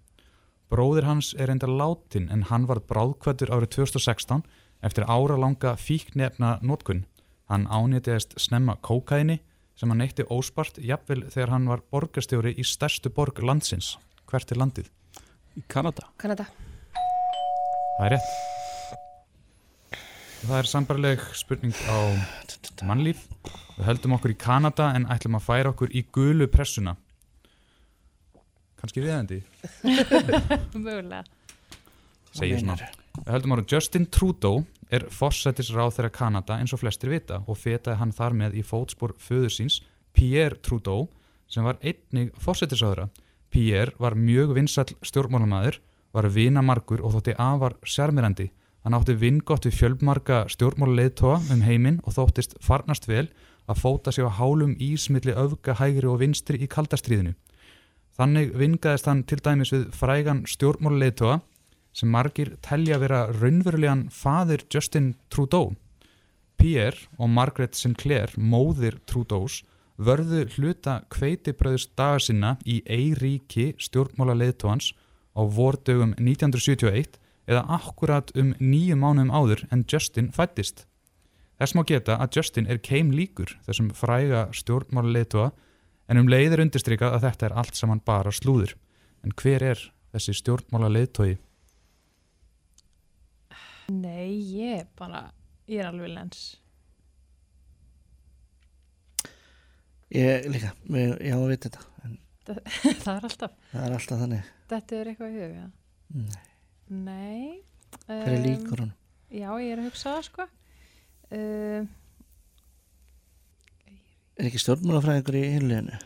Bróðir 0.72 1.06
hans 1.06 1.34
er 1.38 1.52
enda 1.52 1.68
látin 1.70 2.30
en 2.32 2.46
hann 2.48 2.64
var 2.66 2.80
bráðkvættur 2.88 3.52
árið 3.54 3.76
2016 3.76 4.42
eftir 4.86 5.06
ára 5.06 5.36
langa 5.38 5.76
fíknefna 5.78 6.56
notkun. 6.62 7.04
Hann 7.46 7.68
ánýtiðist 7.70 8.34
snemma 8.40 8.78
kókaini 8.82 9.38
sem 9.76 9.92
hann 9.92 10.00
neytti 10.02 10.26
óspart 10.26 10.80
jafnvel 10.82 11.26
þegar 11.28 11.54
hann 11.54 11.70
var 11.70 11.84
borgarstjóri 11.92 12.56
í 12.56 12.66
stærstu 12.66 13.12
borg 13.12 13.38
landsins. 13.44 13.94
Hvert 14.26 14.50
er 14.50 14.64
landið? 14.64 14.90
Í 15.56 15.62
Kanada 15.68 16.10
Kanada 16.18 16.48
Það 17.96 18.06
er 18.08 18.16
rétt. 18.16 18.55
Það 20.46 20.58
er 20.60 20.68
sambarleg 20.70 21.22
spurning 21.34 21.74
á 21.90 21.98
mannlíf. 22.86 23.24
Við 23.74 23.86
höldum 23.88 24.12
okkur 24.14 24.30
í 24.30 24.36
Kanada 24.38 24.92
en 24.94 25.08
ætlum 25.10 25.34
að 25.40 25.42
færa 25.42 25.72
okkur 25.72 25.90
í 25.90 26.04
gulu 26.14 26.46
pressuna. 26.46 26.92
Kanski 28.78 29.02
viðandi? 29.02 29.40
Mögulega. 30.86 31.24
segir 32.30 32.60
svona 32.60 32.76
Við 33.16 33.32
höldum 33.32 33.54
ára 33.56 33.64
Justin 33.72 34.06
Trudeau 34.12 34.60
er 34.92 35.08
fórsættisráð 35.10 35.96
þeirra 35.96 36.12
Kanada 36.14 36.58
eins 36.60 36.74
og 36.76 36.82
flestir 36.84 37.10
vita 37.10 37.40
og 37.46 37.58
fetaði 37.58 37.98
hann 37.98 38.14
þar 38.14 38.36
með 38.38 38.58
í 38.60 38.62
fótspor 38.62 39.16
föður 39.18 39.50
síns 39.50 39.80
Pierre 40.14 40.60
Trudeau 40.62 41.08
sem 41.50 41.66
var 41.66 41.80
einnig 41.82 42.30
fórsættisráðra 42.38 43.08
Pierre 43.50 43.96
var 43.98 44.14
mjög 44.14 44.54
vinsall 44.60 44.94
stjórnmálamæður 45.02 45.80
var 46.14 46.30
vinamarkur 46.30 47.02
og 47.02 47.16
þótti 47.16 47.34
afar 47.34 47.74
sérmyrandi 47.82 48.50
hann 48.86 48.94
átti 48.94 49.18
vingott 49.18 49.66
við 49.66 49.80
fjölmarga 49.80 50.44
stjórnmáluleiðtóa 50.54 51.40
um 51.50 51.66
heiminn 51.66 51.98
og 52.06 52.14
þóttist 52.14 52.54
farnast 52.62 53.10
vel 53.10 53.26
að 53.66 53.82
fóta 53.82 54.14
sig 54.14 54.22
á 54.22 54.30
hálum 54.30 54.76
ísmilli 54.78 55.34
öfga 55.34 55.74
hægri 55.80 56.06
og 56.06 56.22
vinstri 56.22 56.62
í 56.62 56.70
kaldastriðinu 56.70 57.34
Þannig 58.16 58.54
vingaðist 58.56 59.08
hann 59.10 59.26
til 59.28 59.42
dæmis 59.44 59.70
við 59.74 59.88
frægan 59.92 60.46
stjórnmáluleiðtóa 60.48 61.34
sem 61.96 62.08
margir 62.12 62.54
telja 62.64 62.96
vera 63.00 63.26
raunverulegan 63.28 64.06
faðir 64.12 64.64
Justin 64.72 65.10
Trudeau. 65.32 65.74
Pierre 66.56 67.10
og 67.20 67.28
Margaret 67.28 67.76
Sinclair, 67.76 68.32
móðir 68.40 68.96
Trudeaus, 69.04 69.60
vörðu 70.00 70.46
hluta 70.54 71.02
kveitibröðus 71.12 71.90
daga 71.96 72.22
sinna 72.24 72.54
í 72.64 72.78
eiríki 72.88 73.74
stjórnmáluleiðtóans 73.84 74.94
á 75.36 75.42
vordögum 75.44 76.16
1971 76.16 77.20
eða 77.46 77.62
akkurat 77.78 78.32
um 78.38 78.52
nýju 78.58 78.96
mánum 78.98 79.30
áður 79.30 79.64
en 79.72 79.84
Justin 79.88 80.32
fættist. 80.34 80.84
Þess 81.56 81.76
má 81.78 81.84
geta 81.88 82.18
að 82.20 82.36
Justin 82.36 82.66
er 82.68 82.78
keim 82.84 83.12
líkur 83.16 83.54
þessum 83.66 83.88
fræga 83.96 84.46
stjórnmáluleiðtóa 84.52 85.50
en 86.12 86.20
um 86.20 86.28
leið 86.28 86.56
er 86.58 86.64
undirstrykað 86.66 87.16
að 87.16 87.24
þetta 87.28 87.46
er 87.48 87.56
allt 87.62 87.78
saman 87.78 88.02
bara 88.04 88.32
slúður. 88.34 88.74
En 89.24 89.32
hver 89.40 89.64
er 89.72 89.80
þessi 90.12 90.34
stjórnmála 90.42 90.90
leiðtói? 90.92 91.36
Nei, 93.94 94.34
ég 94.58 94.82
er 94.82 94.86
bara, 94.98 95.28
ég 95.70 95.80
er 95.80 95.88
alveg 95.92 96.10
lens. 96.12 96.44
Ég 100.14 100.46
líka, 100.50 100.70
ég, 100.94 101.16
ég 101.26 101.34
á 101.34 101.38
að 101.38 101.48
vita 101.50 101.70
þetta 101.70 101.86
en 102.06 102.18
Það, 102.46 102.58
það 103.02 103.08
er 103.16 103.24
alltaf. 103.26 103.54
það 103.72 103.84
er 103.86 103.94
alltaf 103.96 104.20
þannig 104.20 104.50
Þetta 104.70 104.98
er 105.00 105.08
eitthvað 105.10 105.32
í 105.32 105.40
huga. 105.40 105.64
Nei. 106.14 106.44
Nei. 107.06 107.25
Hver 108.06 108.26
er 108.32 108.36
um, 108.38 108.44
líkur 108.46 108.82
honum? 108.84 108.92
Já, 109.34 109.48
ég 109.58 109.72
er 109.74 109.80
að 109.82 109.88
hugsa 109.90 110.12
það, 110.14 110.26
sko. 110.28 110.46
Uh, 111.26 111.86
Er 114.36 114.50
ekki 114.50 114.60
stjórnmálafræðingur 114.60 115.36
í 115.38 115.42
hinleginu? 115.56 115.96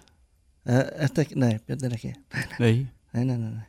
Ertu 0.70 1.22
ekki, 1.24 1.36
nei, 1.40 1.54
Björn 1.66 1.86
er 1.88 1.94
ekki 1.96 2.10
Nei. 2.60 2.74
Nei, 3.10 3.22
nei, 3.26 3.36
nei, 3.40 3.50
nei. 3.50 3.66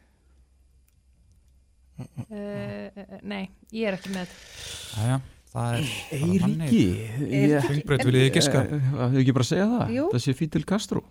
uh, 2.30 3.16
nei, 3.26 3.42
ég 3.74 3.88
er 3.90 3.98
ekki 3.98 4.12
með 4.14 4.28
þetta. 4.30 5.00
Jæja, 5.02 5.18
það 5.54 5.72
er 5.72 5.82
bara 5.82 6.20
Eiríki 6.20 6.44
þannig. 6.44 7.56
Hringbraut, 7.72 8.06
viljið 8.08 8.26
þið 8.28 8.36
giska? 8.38 8.62
Þau 8.92 9.18
ekki 9.24 9.36
bara 9.40 9.48
segja 9.50 9.66
það 9.72 9.96
Jú. 9.98 10.06
Það 10.14 10.24
sé 10.28 10.36
Fidel 10.44 10.64
Castro 10.70 11.04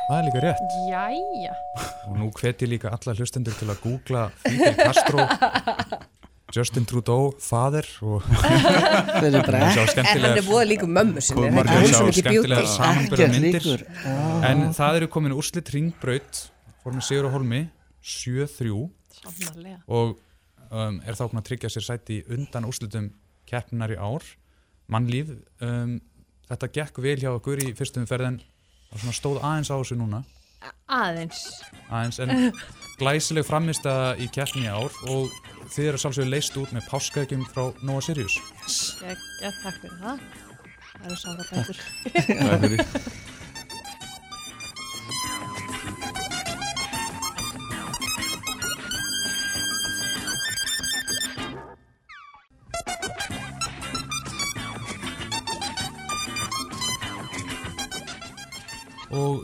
Það 0.00 0.16
er 0.16 0.24
líka 0.26 0.40
rétt. 0.42 0.72
Jæja. 0.90 1.52
Og 2.08 2.14
nú 2.18 2.30
hveti 2.34 2.64
ég 2.66 2.70
líka 2.72 2.90
alla 2.94 3.12
hlustendur 3.18 3.54
til 3.58 3.68
að 3.70 3.82
googla 3.84 4.22
Fidel 4.42 4.74
Castro, 4.78 5.26
Justin 6.54 6.86
Trudeau, 6.88 7.28
faðir 7.38 7.86
og 8.02 8.24
Þeir 8.26 9.26
eru 9.28 9.42
bara 9.46 9.60
En 9.70 10.08
hann 10.08 10.24
er 10.30 10.46
búið 10.46 10.64
líku 10.72 10.88
mömmu 10.90 11.22
sinni 11.22 11.46
er 11.46 11.54
hún 11.54 12.10
Ekkert 12.10 13.20
myndir 13.34 13.66
líkur. 13.66 13.84
Já. 14.02 14.16
en 14.50 14.64
það 14.76 14.98
eru 15.00 15.08
komin 15.14 15.34
úrslit 15.36 15.70
ringbraut 15.74 16.40
fór 16.82 16.96
með 16.96 17.06
Sigur 17.06 17.28
og 17.28 17.36
Holmi 17.36 17.62
7-3 18.02 18.74
Sannarlega. 19.20 19.78
og 19.86 20.16
um, 20.72 21.00
er 21.04 21.14
þá 21.18 21.24
búin 21.28 21.42
að 21.42 21.48
tryggja 21.50 21.70
sér 21.74 21.86
sæti 21.86 22.18
í 22.20 22.26
undan 22.34 22.66
úrslitum 22.68 23.10
keppnar 23.50 23.92
í 23.94 23.98
ár 24.00 24.24
mannlíf 24.90 25.30
um, 25.62 25.98
þetta 26.50 26.70
gekk 26.80 26.98
vel 27.04 27.18
hjá 27.20 27.30
okkur 27.36 27.62
í 27.62 27.70
fyrstum 27.78 28.08
ferðin 28.10 28.40
og 28.90 28.98
svona 29.04 29.14
stóð 29.14 29.38
aðeins 29.44 29.70
á 29.70 29.76
þessu 29.78 29.98
núna 30.00 30.24
Aðeins. 30.90 31.44
aðeins 31.88 32.18
en 32.20 32.50
glæsileg 33.00 33.46
frammistaða 33.48 34.16
í 34.20 34.26
keppni 34.34 34.66
í 34.66 34.72
ár 34.72 34.90
og 35.08 35.30
þið 35.70 35.88
eru 35.92 36.00
sálsögur 36.02 36.30
leist 36.32 36.56
út 36.60 36.72
með 36.74 36.86
páskaðgjum 36.90 37.44
frá 37.50 37.64
Nova 37.86 38.02
Sirius 38.04 38.38
Ég, 39.06 39.26
ég 39.44 39.60
takk 39.62 39.80
fyrir 39.82 39.98
það. 40.02 40.24
Það 40.90 41.10
eru 41.10 41.18
sára 41.22 41.44
betur. 41.50 43.28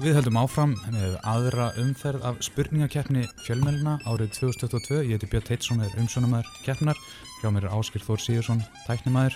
Við 0.06 0.20
höldum 0.20 0.36
áfram 0.38 0.72
með 0.94 1.14
aðra 1.26 1.64
umferð 1.82 2.22
af 2.28 2.36
spurningakeppni 2.44 3.24
fjölmjöluna 3.42 3.96
árið 4.06 4.36
2022. 4.36 4.98
Ég 5.02 5.16
heiti 5.16 5.28
Björn 5.32 5.46
Teitsson, 5.48 5.80
er 5.82 5.96
umsjónumæður 5.98 6.50
keppnar. 6.62 7.00
Hjá 7.40 7.48
mér 7.50 7.66
er 7.66 7.74
Áskir 7.74 8.04
Þór 8.04 8.22
Sigursson, 8.22 8.60
tæknimæður. 8.86 9.34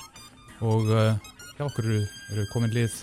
Og 0.62 0.92
uh, 0.92 1.32
hjá 1.56 1.64
okkur 1.66 1.88
eru, 1.88 2.02
eru 2.34 2.44
komin 2.52 2.74
lið, 2.76 3.00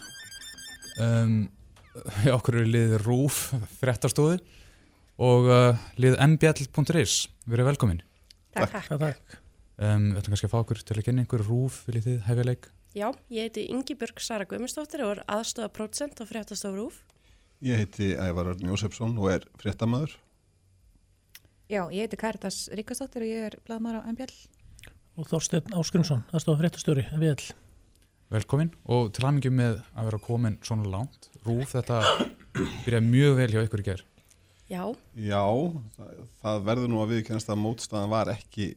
um, 1.04 1.34
hjá 2.24 2.32
okkur 2.38 2.62
eru 2.62 2.72
lið 2.78 2.96
RÚF, 3.04 3.42
fréttastóðu 3.82 4.40
og 5.28 5.52
uh, 5.52 5.84
lið 6.00 6.16
mbl.is. 6.24 7.18
Verið 7.52 7.72
velkomin. 7.74 8.00
Takk. 8.56 8.78
Takk, 8.78 8.96
takk. 9.04 9.38
Um, 9.76 10.14
við 10.14 10.22
ætlum 10.22 10.38
kannski 10.38 10.48
að 10.48 10.56
fá 10.56 10.60
okkur 10.62 10.86
til 10.88 11.02
að 11.02 11.10
kynna 11.10 11.28
ykkur 11.28 11.44
RÚF, 11.50 11.84
viljið 11.90 12.08
þið 12.14 12.24
hefja 12.32 12.48
leik? 12.48 12.72
Já, 12.96 13.12
ég 13.28 13.50
heiti 13.50 13.68
Ingi 13.76 14.00
Björg 14.00 14.24
Sara 14.24 14.48
Guðmundsdóttir 14.48 15.04
og 15.04 15.18
er 15.18 15.26
aðstöða 15.36 15.74
prótsent 15.76 16.24
á 16.24 16.26
fréttastofu 16.30 16.80
Rúf. 16.80 17.04
Ég 17.66 17.80
heiti 17.82 18.12
Ævar 18.14 18.52
Örn 18.54 18.68
Jósefsson 18.70 19.16
og 19.18 19.32
er 19.34 19.46
fréttamaður. 19.58 20.12
Já, 21.68 21.82
ég 21.92 22.06
heiti 22.06 22.20
Karitas 22.20 22.68
Ríkastóttir 22.78 23.24
og 23.26 23.32
ég 23.32 23.48
er 23.50 23.56
blaðmar 23.66 23.98
á 24.00 24.02
MBL. 24.12 24.34
Og 25.18 25.26
Þorsteinn 25.32 25.74
Áskrimsson, 25.74 26.22
aðstofa 26.30 26.62
fréttastjóri, 26.62 27.08
all. 27.18 27.48
Velkomin 28.30 28.70
og 28.92 29.10
til 29.16 29.24
hamingjum 29.26 29.56
með 29.58 29.80
að 29.98 30.10
vera 30.12 30.20
komin 30.22 30.58
svona 30.68 30.86
langt. 30.92 31.30
Rúf, 31.48 31.72
þetta 31.74 32.02
byrjaði 32.86 33.08
mjög 33.08 33.38
vel 33.40 33.50
hjá 33.56 33.62
ykkur 33.66 33.82
í 33.84 33.88
gerð. 33.88 34.06
Já, 34.68 34.84
Já, 35.16 35.42
það, 35.96 36.14
það 36.44 36.64
verður 36.68 36.92
nú 36.92 37.00
að 37.02 37.14
viðkennast 37.16 37.50
að 37.54 37.62
mótstaðan 37.64 38.12
var 38.12 38.32
ekki 38.36 38.68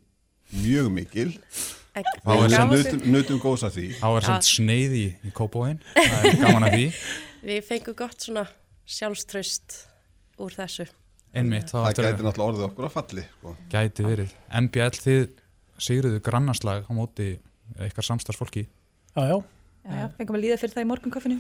mjög 0.55 0.89
mikil. 0.95 1.29
Ekki- 1.99 2.21
Þá 2.23 2.33
er 2.39 2.55
samt- 2.55 3.07
nutum, 3.11 3.41
góðs 3.43 3.67
að 3.67 3.75
því. 3.77 3.87
Þá 3.99 4.09
er 4.15 4.23
Já. 4.23 4.27
samt 4.31 4.47
sneið 4.49 4.95
í, 4.95 5.05
í 5.27 5.33
kópóin, 5.35 5.81
það 5.99 6.29
er 6.31 6.39
gaman 6.47 6.69
að 6.71 6.77
því. 6.79 6.87
við 7.51 7.61
fengum 7.67 7.97
gott 7.99 8.23
svona 8.23 8.47
sjálfströst 8.91 9.77
úr 10.41 10.55
þessu. 10.57 10.89
Einmitt, 11.37 11.71
Það 11.71 11.87
að- 11.87 12.01
gæti 12.01 12.25
náttúrulega 12.27 12.49
orðið 12.51 12.67
okkur 12.67 12.87
að 12.89 12.95
falli. 12.97 13.25
Sko. 13.39 13.53
Gæti 13.71 14.07
verið. 14.07 14.33
MBL 14.65 14.97
þið 15.05 15.29
sigruðu 15.81 16.21
grannarslag 16.27 16.89
á 16.91 16.93
móti 16.97 17.29
eitthvað 17.79 18.09
samstarfsfólki. 18.11 18.65
Já, 19.15 19.23
já. 19.31 19.37
Já, 19.81 19.93
já, 19.97 20.07
fengum 20.19 20.37
að 20.37 20.43
líða 20.45 20.59
fyrir 20.61 20.75
það 20.75 20.83
í 20.85 20.89
morgunkaffinu. 20.91 21.39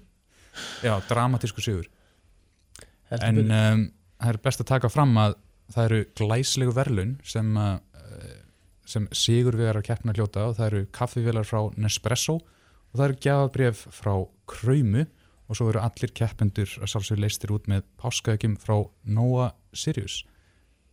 Já, 0.84 0.92
dramatísku 1.08 1.62
sigur. 1.64 1.86
En 3.10 3.38
um, 3.50 3.82
það 4.20 4.32
er 4.34 4.38
best 4.44 4.60
að 4.62 4.68
taka 4.70 4.90
fram 4.92 5.16
að 5.18 5.34
það 5.74 5.86
eru 5.88 6.00
glæslegu 6.18 6.74
verlun 6.76 7.12
sem, 7.26 7.48
uh, 7.56 7.78
sem 8.86 9.06
sigurvegarar 9.14 9.82
keppna 9.86 10.14
hljóta 10.14 10.48
og 10.50 10.56
það 10.58 10.66
eru 10.68 10.82
kaffivélar 10.94 11.46
frá 11.48 11.60
Nespresso 11.80 12.36
og 12.40 12.94
það 12.98 13.04
eru 13.08 13.18
gjafabref 13.26 13.82
frá 13.94 14.12
Kraumu 14.50 15.06
og 15.50 15.58
svo 15.58 15.66
eru 15.72 15.82
allir 15.82 16.12
keppendur 16.14 16.70
að 16.78 16.92
sjálfsögur 16.92 17.24
leistir 17.24 17.50
út 17.50 17.66
með 17.70 17.82
páskaðgjum 17.98 18.54
frá 18.62 18.76
Noah 19.02 19.50
Sirius. 19.74 20.20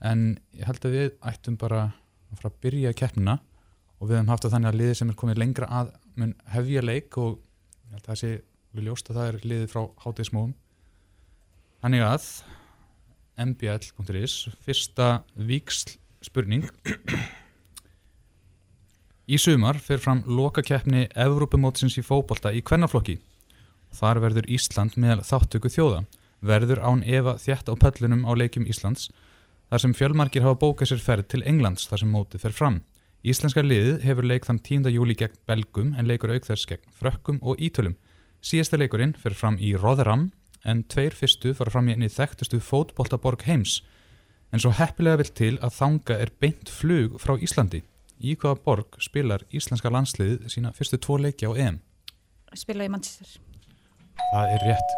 En 0.01 0.39
ég 0.57 0.65
held 0.65 0.85
að 0.85 0.97
við 0.97 1.11
ættum 1.29 1.57
bara 1.61 1.83
að 2.31 2.41
fara 2.41 2.51
að 2.51 2.59
byrja 2.65 2.95
keppnina 2.97 3.37
og 3.97 4.09
við 4.09 4.17
hefum 4.17 4.31
haft 4.33 4.45
það 4.45 4.55
þannig 4.55 4.71
að 4.71 4.79
liðið 4.81 4.99
sem 4.99 5.11
er 5.13 5.19
komið 5.21 5.41
lengra 5.43 5.69
að 5.79 5.91
mun 6.17 6.33
hefja 6.53 6.85
leik 6.85 7.17
og 7.21 7.37
ég 7.37 7.95
held 7.95 8.03
að 8.03 8.09
það 8.11 8.21
sé 8.23 8.31
við 8.73 8.89
ljóst 8.89 9.09
að 9.11 9.19
það 9.19 9.29
er 9.29 9.39
liðið 9.45 9.69
frá 9.73 9.83
hátíðismóðum 10.03 10.55
Þannig 11.77 12.03
að 12.07 12.23
mbl.is 13.37 14.35
fyrsta 14.65 15.09
víksl 15.37 15.93
spurning 16.25 16.65
Í 19.27 19.37
sumar 19.43 19.77
fer 19.83 19.99
fram 19.99 20.23
lokakeppni 20.25 21.09
Evrópumótsins 21.11 21.97
í 21.99 22.03
fótbolta 22.05 22.53
í 22.55 22.61
kvennaflokki. 22.63 23.17
Þar 23.97 24.21
verður 24.21 24.49
Ísland 24.53 24.97
meðal 24.99 25.23
þáttöku 25.25 25.71
þjóða. 25.73 26.03
Verður 26.45 26.83
án 26.85 27.01
Eva 27.01 27.33
þjætt 27.41 27.71
á 27.71 27.73
pöllunum 27.81 28.27
á 28.29 28.31
leikjum 28.37 28.67
Íslands 28.69 29.07
þar 29.71 29.83
sem 29.83 29.95
fjölmargir 29.97 30.45
hafa 30.45 30.59
bókað 30.61 30.91
sér 30.91 31.01
ferð 31.03 31.27
til 31.33 31.41
Englands 31.49 31.87
þar 31.89 32.03
sem 32.03 32.11
mótið 32.13 32.43
fer 32.45 32.55
fram. 32.55 32.77
Íslenska 33.25 33.63
liðið 33.65 34.03
hefur 34.05 34.27
leik 34.29 34.45
þann 34.45 34.61
10. 34.63 34.91
júli 34.93 35.17
gegn 35.17 35.39
Belgum 35.49 35.95
en 35.97 36.07
leikur 36.07 36.31
auk 36.31 36.45
þess 36.45 36.69
gegn 36.69 36.93
Frökkum 36.93 37.39
og 37.41 37.57
Ítölum. 37.57 37.97
Síðasta 38.39 38.77
leikurinn 38.77 39.15
fer 39.17 39.33
fram 39.35 39.57
í 39.57 39.73
Rotherham 39.75 40.29
en 40.63 40.83
tveir 40.85 41.17
fyrstu 41.17 41.55
fara 41.57 41.73
fram 41.73 41.89
í 41.89 41.95
einni 41.95 42.11
þekktustu 42.13 42.61
fótboltaborg 42.63 43.43
heims. 43.49 43.81
En 44.53 44.61
svo 44.61 44.71
heppilega 44.77 45.19
vill 45.23 45.33
til 45.41 45.55
að 45.57 45.75
þanga 45.81 46.19
er 46.21 46.31
beint 46.39 46.69
flug 46.71 47.17
frá 47.23 47.35
Íslandi. 47.41 47.81
Í 48.21 48.37
hvaða 48.37 48.61
borg 48.63 49.01
spilar 49.03 49.43
íslenska 49.51 49.91
landsliðið 49.93 50.47
sína 50.53 50.71
fyrstu 50.77 51.01
tvo 51.01 51.19
leiki 51.21 51.49
á 51.49 51.51
EM? 51.57 51.81
Spila 52.55 52.87
í 52.87 52.93
Manchester. 52.93 53.46
Það 54.27 54.53
er 54.53 54.63
rétt. 54.67 54.95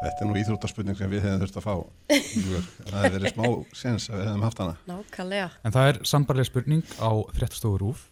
Þetta 0.00 0.22
er 0.24 0.28
nú 0.30 0.36
íþróttarspurning 0.40 0.96
sem 0.96 1.10
við 1.12 1.24
hefum 1.26 1.40
þurft 1.42 1.58
að 1.58 1.64
fá. 1.66 1.74
Það 2.10 2.94
hefði 2.94 3.12
verið 3.16 3.32
smá 3.34 3.46
sens 3.76 4.06
að 4.08 4.20
við 4.20 4.28
hefum 4.28 4.44
haft 4.46 4.60
hana. 4.62 4.76
Nákvæmlega. 4.88 5.48
En 5.66 5.74
það 5.74 5.88
er 5.90 5.98
sambarlega 6.08 6.48
spurning 6.48 6.92
á 6.96 7.10
fréttastofur 7.36 7.82
RÚF. 7.82 8.04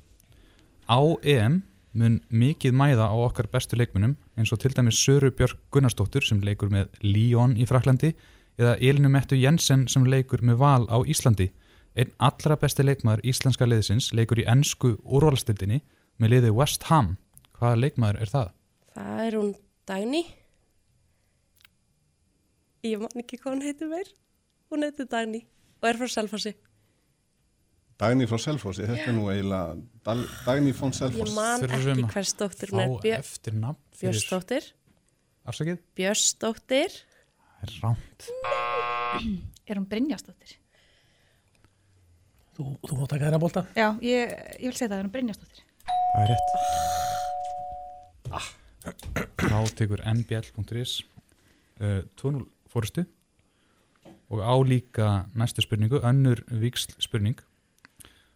Á 0.89 1.01
EM 1.23 1.63
mun 1.99 2.19
mikið 2.29 2.75
mæða 2.77 3.07
á 3.09 3.17
okkar 3.17 3.49
bestu 3.53 3.79
leikmunum 3.79 4.17
eins 4.37 4.53
og 4.53 4.61
til 4.61 4.75
dæmis 4.77 4.99
Söru 5.01 5.31
Björk 5.33 5.63
Gunnarsdóttur 5.73 6.27
sem 6.27 6.43
leikur 6.45 6.69
með 6.73 6.91
Lyon 7.05 7.57
í 7.57 7.65
Fraklandi 7.69 8.13
eða 8.59 8.77
Elinu 8.83 9.09
Mettu 9.13 9.39
Jensen 9.39 9.87
sem 9.89 10.05
leikur 10.05 10.43
með 10.45 10.61
Val 10.61 10.85
á 10.93 10.99
Íslandi. 11.09 11.49
Einn 11.97 12.13
allra 12.19 12.59
besti 12.61 12.85
leikmaður 12.85 13.25
íslenska 13.27 13.67
liðsins 13.67 14.11
leikur 14.13 14.43
í 14.43 14.47
ennsku 14.51 14.99
úrvalstildinni 15.07 15.81
með 16.19 16.35
liði 16.35 16.53
West 16.59 16.91
Ham. 16.93 17.17
Hvaða 17.59 17.81
leikmaður 17.87 18.21
er 18.23 18.35
það? 18.35 18.53
Það 18.99 19.25
er 19.25 19.39
hún 19.41 19.57
Dagný. 19.89 20.27
Ég 22.89 23.03
man 23.03 23.23
ekki 23.23 23.39
hvað 23.41 23.55
hún 23.57 23.65
heitir 23.67 23.91
meir. 23.91 24.09
Hún 24.73 24.85
heitir 24.87 25.07
Dagný 25.11 25.43
og 25.79 25.89
er 25.91 25.99
frá 26.01 26.09
Selfossi. 26.13 26.53
Dagný 27.99 28.27
frá 28.31 28.39
Selfossi, 28.43 28.85
þetta 28.87 29.09
er 29.11 29.15
nú 29.17 29.25
eiginlega 29.33 29.77
Dal- 30.07 30.29
Dagný 30.47 30.73
von 30.79 30.93
Selfoss. 30.95 31.31
Ég 31.33 31.35
man 31.35 31.65
ekki 31.67 32.05
hvers 32.13 32.33
dóttir 32.39 32.69
hún 32.75 32.85
er. 33.03 33.25
Björnsdóttir. 33.99 34.69
Afsakið? 35.49 35.81
Björnsdóttir. 35.99 36.91
Það 37.59 37.67
er 37.67 37.71
rámt. 37.83 38.19
Er 39.69 39.77
hún 39.77 39.85
Brynjastóttir? 39.89 40.55
Þú, 42.57 42.63
þú 42.89 42.97
mátt 42.97 43.11
taka 43.13 43.27
þeirra 43.27 43.41
bólta. 43.43 43.63
Já, 43.77 43.89
ég, 44.01 44.31
ég 44.63 44.71
vil 44.71 44.77
segja 44.79 44.89
það, 44.95 44.99
er 44.99 45.05
hún 45.05 45.13
Brynjastóttir. 45.13 45.65
Það 46.15 46.23
er 46.23 46.29
rétt. 46.33 46.49
Þá 49.43 49.59
tekur 49.79 50.01
mbl.is 50.09 50.93
uh, 51.83 52.01
2-0 52.17 52.47
fórustu 52.73 53.07
og 54.29 54.43
á 54.45 54.55
líka 54.61 55.27
næstu 55.35 55.65
spurningu, 55.65 56.01
önnur 56.05 56.45
víksl 56.53 56.93
spurning. 57.01 57.39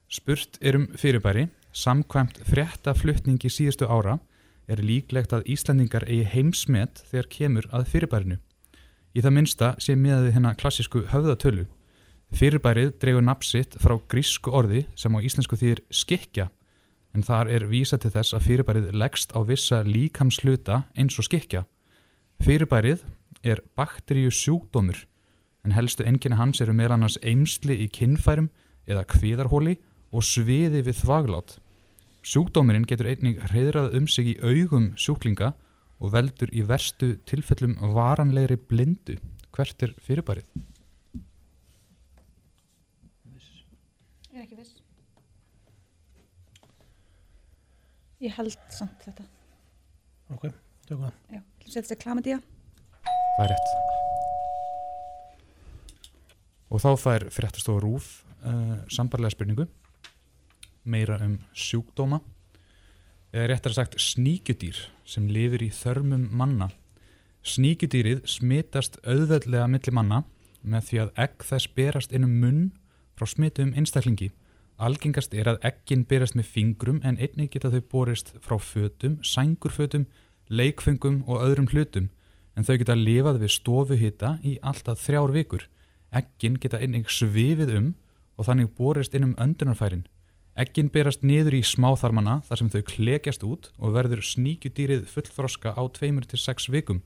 Spurt 0.08 0.58
er 0.60 0.76
um 0.76 0.86
fyrirbæri, 0.96 1.48
samkvæmt 1.72 2.40
frétta 2.48 2.94
flutningi 2.96 3.48
síðustu 3.48 3.88
ára 3.88 4.18
er 4.68 4.80
líklegt 4.80 5.32
að 5.32 5.46
Íslandingar 5.52 6.06
eigi 6.08 6.24
heimsmet 6.32 7.04
þegar 7.10 7.28
kemur 7.28 7.68
að 7.72 7.86
fyrirbærinu. 7.92 8.38
Í 9.12 9.20
það 9.20 9.36
minnsta 9.36 9.74
sé 9.82 9.96
með 9.96 10.30
hérna 10.32 10.54
klassísku 10.56 11.04
höfðatölu. 11.12 11.66
Fyrirbærið 12.32 12.94
dregur 13.00 13.24
nafnsitt 13.24 13.76
frá 13.80 13.98
grísku 14.08 14.52
orði 14.56 14.86
sem 14.96 15.12
á 15.12 15.20
íslensku 15.20 15.58
þýðir 15.60 15.82
skikja 15.92 16.48
en 17.12 17.24
þar 17.26 17.50
er 17.52 17.66
vísa 17.68 17.98
til 18.00 18.12
þess 18.14 18.32
að 18.32 18.46
fyrirbærið 18.46 18.92
leggst 18.96 19.34
á 19.36 19.40
vissa 19.44 19.82
líkamsluta 19.84 20.86
eins 20.96 21.18
og 21.20 21.28
skikja. 21.28 21.66
Fyrirbærið 22.40 23.04
er 23.42 23.62
bakteríu 23.76 24.30
sjúkdómur 24.30 25.04
en 25.62 25.74
helstu 25.76 26.04
enginni 26.06 26.38
hans 26.38 26.60
eru 26.62 26.74
meðal 26.74 26.96
annars 26.96 27.18
eimsli 27.22 27.76
í 27.84 27.88
kinnfærum 27.92 28.50
eða 28.90 29.04
kvíðarhóli 29.12 29.76
og 30.12 30.24
sviði 30.26 30.82
við 30.86 30.98
þvaglát. 31.02 31.56
Sjúkdómurinn 32.22 32.86
getur 32.86 33.10
einnig 33.10 33.40
reyðrað 33.50 33.96
um 33.98 34.08
sig 34.10 34.34
í 34.34 34.38
augum 34.42 34.92
sjúklinga 34.98 35.52
og 36.02 36.12
veldur 36.14 36.50
í 36.54 36.64
verstu 36.66 37.14
tilfellum 37.30 37.78
varanlegri 37.94 38.58
blindu. 38.58 39.18
Hvert 39.54 39.82
er 39.86 39.94
fyrirbærið? 40.02 40.46
Ég 44.32 44.38
er 44.38 44.44
ekki 44.46 44.58
viss. 44.58 44.78
Ég 48.22 48.34
held 48.38 48.56
samt 48.72 49.02
þetta. 49.06 49.26
Ok, 50.32 50.48
tökum 50.88 51.08
það. 51.08 51.20
Já, 51.36 51.42
setja 51.66 51.88
sér 51.90 52.02
klamidía. 52.02 52.38
Það 52.38 52.51
er 53.42 53.52
rétt. 53.52 53.72
Og 56.72 56.80
þá 56.80 56.90
fær 57.00 57.24
fréttastofa 57.32 57.82
Rúf 57.84 58.10
uh, 58.44 58.80
sambarlega 58.92 59.34
spurningu 59.34 59.66
meira 60.84 61.18
um 61.22 61.36
sjúkdóma 61.54 62.20
eða 63.32 63.48
réttar 63.52 63.74
sagt 63.76 63.98
sníkjudýr 64.00 64.78
sem 65.08 65.28
lifir 65.32 65.64
í 65.64 65.70
þörmum 65.72 66.28
manna. 66.36 66.70
Sníkjudýrið 67.42 68.22
smitast 68.28 68.98
auðveldlega 69.04 69.68
milli 69.70 69.94
manna 69.94 70.22
með 70.62 70.88
því 70.88 71.02
að 71.04 71.12
egg 71.24 71.46
þess 71.48 71.72
berast 71.76 72.14
inn 72.14 72.26
um 72.26 72.38
munn 72.42 72.62
frá 73.18 73.28
smitum 73.28 73.72
einstaklingi. 73.76 74.30
Algengast 74.82 75.34
er 75.34 75.50
að 75.50 75.62
eggin 75.68 76.04
berast 76.08 76.36
með 76.38 76.50
fingrum 76.54 77.00
en 77.06 77.18
einnig 77.18 77.52
geta 77.52 77.70
þau 77.70 77.82
borist 77.92 78.32
frá 78.42 78.56
fötum, 78.58 79.18
sængurfötum, 79.22 80.08
leikfengum 80.48 81.22
og 81.28 81.44
öðrum 81.44 81.68
hlutum 81.70 82.10
en 82.56 82.66
þau 82.66 82.76
geta 82.80 82.96
lifað 82.98 83.40
við 83.42 83.54
stofuhita 83.56 84.32
í 84.44 84.56
alltaf 84.62 85.00
þrjár 85.04 85.32
vikur. 85.34 85.66
Eggin 86.12 86.58
geta 86.60 86.80
einnig 86.80 87.08
svifið 87.10 87.76
um 87.78 87.92
og 88.36 88.48
þannig 88.48 88.72
borist 88.76 89.14
inn 89.16 89.30
um 89.30 89.38
öndunarfærin. 89.40 90.04
Eggin 90.52 90.90
berast 90.92 91.22
niður 91.24 91.56
í 91.56 91.62
smáþarmana 91.64 92.42
þar 92.44 92.60
sem 92.60 92.70
þau 92.74 92.82
klekjast 92.90 93.44
út 93.48 93.70
og 93.78 93.94
verður 93.96 94.20
sníkjudýrið 94.26 95.06
fullþroska 95.08 95.72
á 95.72 95.82
2-6 95.96 96.68
vikum. 96.74 97.00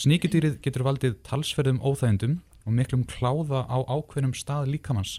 Sníkjudýrið 0.00 0.60
getur 0.64 0.86
valdið 0.86 1.18
talsverðum 1.26 1.82
óþægindum 1.84 2.38
og 2.64 2.76
miklum 2.76 3.04
kláða 3.04 3.66
á 3.68 3.84
ákveðnum 3.84 4.32
stað 4.36 4.70
líkamanns. 4.72 5.18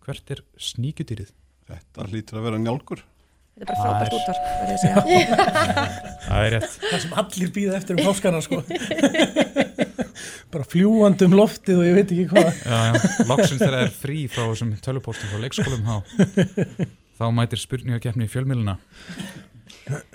Hvert 0.00 0.32
er 0.32 0.40
sníkjudýrið? 0.56 1.34
Þetta 1.68 2.08
hlýtur 2.08 2.40
að 2.40 2.48
vera 2.48 2.60
njálgur. 2.60 3.04
Þetta 3.54 3.62
er 3.62 3.68
bara 3.70 3.82
frábært 3.84 4.14
útvarp, 4.16 4.46
verður 4.58 4.72
ég 4.72 4.78
að 4.78 4.82
segja. 4.82 5.82
Það 6.24 6.40
er 6.40 6.54
rétt. 6.56 6.72
Það 6.82 7.02
sem 7.04 7.12
allir 7.22 7.50
býða 7.54 7.76
eftir 7.78 7.94
um 7.94 8.08
páskana, 8.08 8.40
sko. 8.42 8.58
bara 10.54 10.66
fljúandi 10.72 11.28
um 11.28 11.36
loftið 11.38 11.78
og 11.78 11.86
ég 11.86 11.98
veit 12.00 12.14
ekki 12.16 12.26
hvað. 12.32 12.50
Já, 12.50 12.80
já, 12.88 12.98
loksins 13.30 13.60
þegar 13.62 13.76
það 13.76 13.84
er 13.84 13.94
frí 14.00 14.18
frá 14.30 14.42
þessum 14.42 14.74
tölupóstum 14.82 15.30
frá 15.30 15.44
leikskólum 15.44 15.86
þá, 15.86 15.96
þá 17.20 17.24
mætir 17.38 17.62
spurningakeppni 17.62 18.26
í 18.26 18.32
fjölmiðluna. 18.34 18.76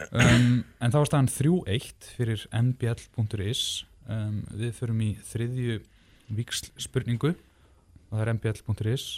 Um, 0.10 0.64
en 0.82 0.92
þá 0.92 1.00
er 1.00 1.10
staðan 1.14 1.32
3-1 1.32 2.12
fyrir 2.18 2.46
mbl.is. 2.60 3.64
Um, 4.10 4.42
við 4.52 4.76
förum 4.82 5.04
í 5.06 5.14
þriðju 5.32 5.80
víksl 6.36 6.74
spurningu 6.82 7.36
og 7.36 8.18
það 8.18 8.24
er 8.26 8.36
mbl.is 8.36 9.10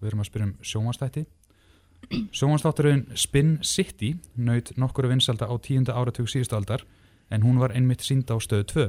við 0.00 0.10
erum 0.10 0.22
að 0.22 0.28
spyrja 0.30 0.48
um 0.48 0.54
sjónvastætti 0.64 1.26
sjónvastátturinn 2.34 3.06
Spin 3.18 3.58
City 3.62 4.14
naut 4.36 4.72
nokkuru 4.76 5.10
vinsalda 5.10 5.48
á 5.50 5.54
tíunda 5.58 5.96
áratug 5.96 6.30
síðustu 6.30 6.56
aldar 6.58 6.86
en 7.30 7.42
hún 7.42 7.58
var 7.58 7.74
einmitt 7.74 8.04
sínda 8.06 8.36
á 8.36 8.38
stöðu 8.38 8.66
2 8.72 8.86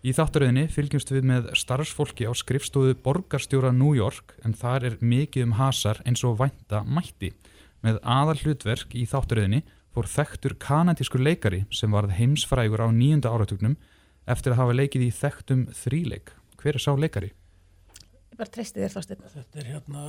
í 0.00 0.14
þátturöðinni 0.16 0.66
fylgjumst 0.72 1.12
við 1.12 1.26
með 1.28 1.50
starfsfólki 1.60 2.28
á 2.28 2.32
skrifstofu 2.36 2.96
borgarstjóra 3.04 3.72
New 3.72 3.92
York 3.96 4.36
en 4.44 4.56
þar 4.56 4.90
er 4.90 4.98
mikið 5.00 5.48
um 5.48 5.56
hasar 5.60 6.00
eins 6.04 6.24
og 6.24 6.38
vænta 6.40 6.82
mætti 6.84 7.32
með 7.84 8.00
aðal 8.04 8.38
hlutverk 8.42 8.96
í 8.96 9.06
þátturöðinni 9.08 9.62
fór 9.94 10.08
þekktur 10.08 10.56
kanadískur 10.62 11.22
leikari 11.22 11.64
sem 11.74 11.92
varð 11.92 12.14
heimsfrægur 12.18 12.84
á 12.84 12.88
nýjunda 12.94 13.32
áratugnum 13.32 13.76
eftir 14.30 14.54
að 14.54 14.62
hafa 14.62 14.76
leikið 14.76 15.06
í 15.06 15.14
þekktum 15.14 15.64
þríleik. 15.74 16.34
Hver 16.60 16.76
er 16.78 16.84
sá 16.84 16.92
leikari? 16.94 17.32
Ég 18.30 18.38
bara 18.38 18.52
treysti 18.52 18.82
þér 18.82 18.94
þástinn. 18.94 19.24
Þetta 19.34 19.62
er 19.62 19.70
hérna 19.72 20.04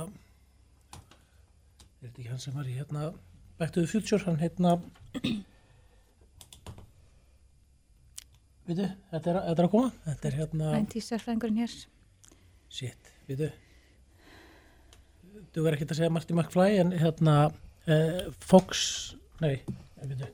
er 2.02 2.08
þetta 2.10 2.20
ekki 2.22 2.30
hann 2.32 2.42
sem 2.42 2.54
var 2.56 2.68
í 2.70 2.76
hérna 2.76 3.06
Back 3.60 3.72
to 3.74 3.82
the 3.84 3.90
Future, 3.90 4.22
hann 4.26 4.38
hérna 4.40 4.76
Vitu, 8.66 8.86
þetta 9.10 9.32
er, 9.32 9.38
þetta 9.48 9.58
er 9.62 9.66
að 9.66 9.72
koma 9.72 9.90
Þetta 10.06 10.28
er 10.30 10.36
hérna 10.38 10.70
90 10.78 11.04
sérfræðingurinn 11.08 11.60
hér. 11.62 11.72
Shit, 12.72 13.10
vitu 13.28 13.48
Þú 15.52 15.64
verður 15.66 15.76
ekki 15.76 15.88
að 15.90 15.98
segja 15.98 16.12
Marty 16.14 16.36
McFly 16.36 16.78
en 16.80 16.92
hérna 16.96 17.34
uh, 17.50 18.20
Fox, 18.46 18.84
nei, 19.42 19.58
vitu 20.06 20.28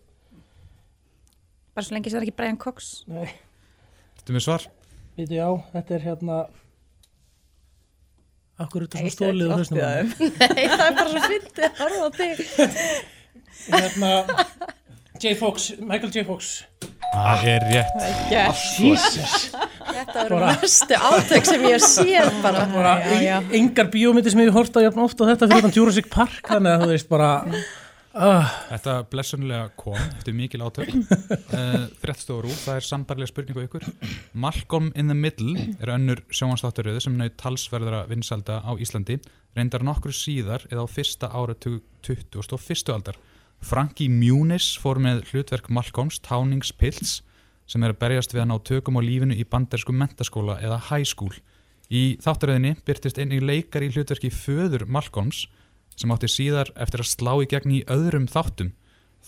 Bara 1.74 1.86
svo 1.86 1.94
lengi 1.96 2.10
sem 2.10 2.18
það 2.18 2.24
er 2.24 2.26
ekki 2.28 2.36
Brian 2.40 2.58
Cox. 2.60 2.88
Nei, 3.10 3.28
Þetta 4.20 4.34
með 4.36 4.44
svar? 4.48 4.64
vitu 5.18 5.34
já, 5.38 5.46
þetta 5.72 5.94
er 5.96 6.04
hérna 6.04 6.36
Akkur 8.58 8.82
er 8.82 8.88
þetta 8.90 8.98
svona 8.98 9.14
stólið 9.14 9.52
honum? 9.52 10.08
ekki 10.08 10.28
Nei, 10.54 10.64
það 10.72 10.84
er 10.86 10.94
bara 10.98 11.10
svo 11.12 11.20
fyndið 11.30 11.64
að 11.68 11.72
horfa 11.82 12.02
á 12.02 12.10
þig. 12.18 12.36
Hérna 13.72 14.12
J. 15.18 15.32
Fox, 15.38 15.68
Michael 15.82 16.12
J. 16.14 16.24
Fox 16.28 16.50
Það 17.08 17.44
er 17.50 17.64
rétt. 17.72 18.02
Jesus 18.78 19.48
Þetta 19.48 20.20
eru 20.24 20.36
Bara- 20.36 20.50
mestu 20.60 20.98
átök 20.98 21.48
sem 21.48 21.64
ég 21.66 21.80
séð 21.82 22.28
bara. 22.44 22.66
engar 23.56 23.88
bíómyndir 23.94 24.30
sem 24.34 24.42
ég 24.44 24.50
hef 24.50 24.58
hort 24.60 24.76
á 24.76 24.80
jafn 24.84 25.02
ofta 25.06 25.26
þetta 25.30 25.48
fyrir 25.48 25.64
þann 25.66 25.76
Jurassic 25.78 26.10
Park 26.12 26.42
þannig 26.50 26.74
að 26.76 26.84
þú 26.84 26.90
veist 26.92 27.08
bara 27.10 27.30
uh, 28.18 28.50
Þetta 28.68 28.94
blessunlega 29.12 29.70
kom, 29.78 29.96
þetta 29.96 30.32
er 30.32 30.38
mikil 30.38 30.64
átök. 30.66 30.94
Uh, 31.48 31.86
Fréttstofur 32.02 32.46
úr, 32.46 32.56
það 32.60 32.76
er 32.78 32.84
sambarlega 32.84 33.30
spurningu 33.30 33.62
ykkur. 33.64 33.84
Malcolm 34.36 34.90
in 34.98 35.08
the 35.08 35.16
Middle 35.16 35.62
er 35.80 35.94
önnur 35.94 36.20
sjónvansþátturöðu 36.28 37.00
sem 37.02 37.16
naut 37.16 37.38
talsverðara 37.40 38.02
vinsalda 38.10 38.60
á 38.60 38.76
Íslandi 38.76 39.16
reyndar 39.56 39.84
nokkru 39.86 40.12
síðar 40.14 40.66
eða 40.68 40.84
á 40.84 40.88
fyrsta 40.92 41.30
áratug 41.32 41.80
20. 42.06 42.36
og 42.44 42.62
fyrstu 42.62 42.94
aldar. 42.94 43.16
Frankie 43.64 44.12
Muniz 44.12 44.76
fór 44.78 45.00
með 45.02 45.24
hlutverk 45.32 45.70
Malcolms 45.72 46.20
Táningspills 46.22 47.22
sem 47.68 47.84
er 47.84 47.92
að 47.92 48.00
berjast 48.04 48.34
við 48.34 48.44
að 48.44 48.50
ná 48.52 48.56
tökum 48.64 49.00
á 49.00 49.02
lífinu 49.04 49.36
í 49.36 49.44
bandersku 49.48 49.92
mentaskóla 49.92 50.58
eða 50.62 50.78
high 50.90 51.06
school. 51.08 51.34
Í 51.88 52.18
þátturöðinni 52.22 52.76
byrtist 52.86 53.18
einnig 53.18 53.42
leikar 53.42 53.84
í 53.84 53.90
hlutverki 53.92 54.30
föður 54.32 54.86
Malcolms 54.86 55.46
sem 55.98 56.12
átti 56.14 56.30
síðar 56.30 56.70
eftir 56.78 57.02
að 57.02 57.10
slá 57.10 57.32
í 57.42 57.48
gegn 57.50 57.74
í 57.74 57.84
öðrum 57.90 58.28
þáttum. 58.30 58.70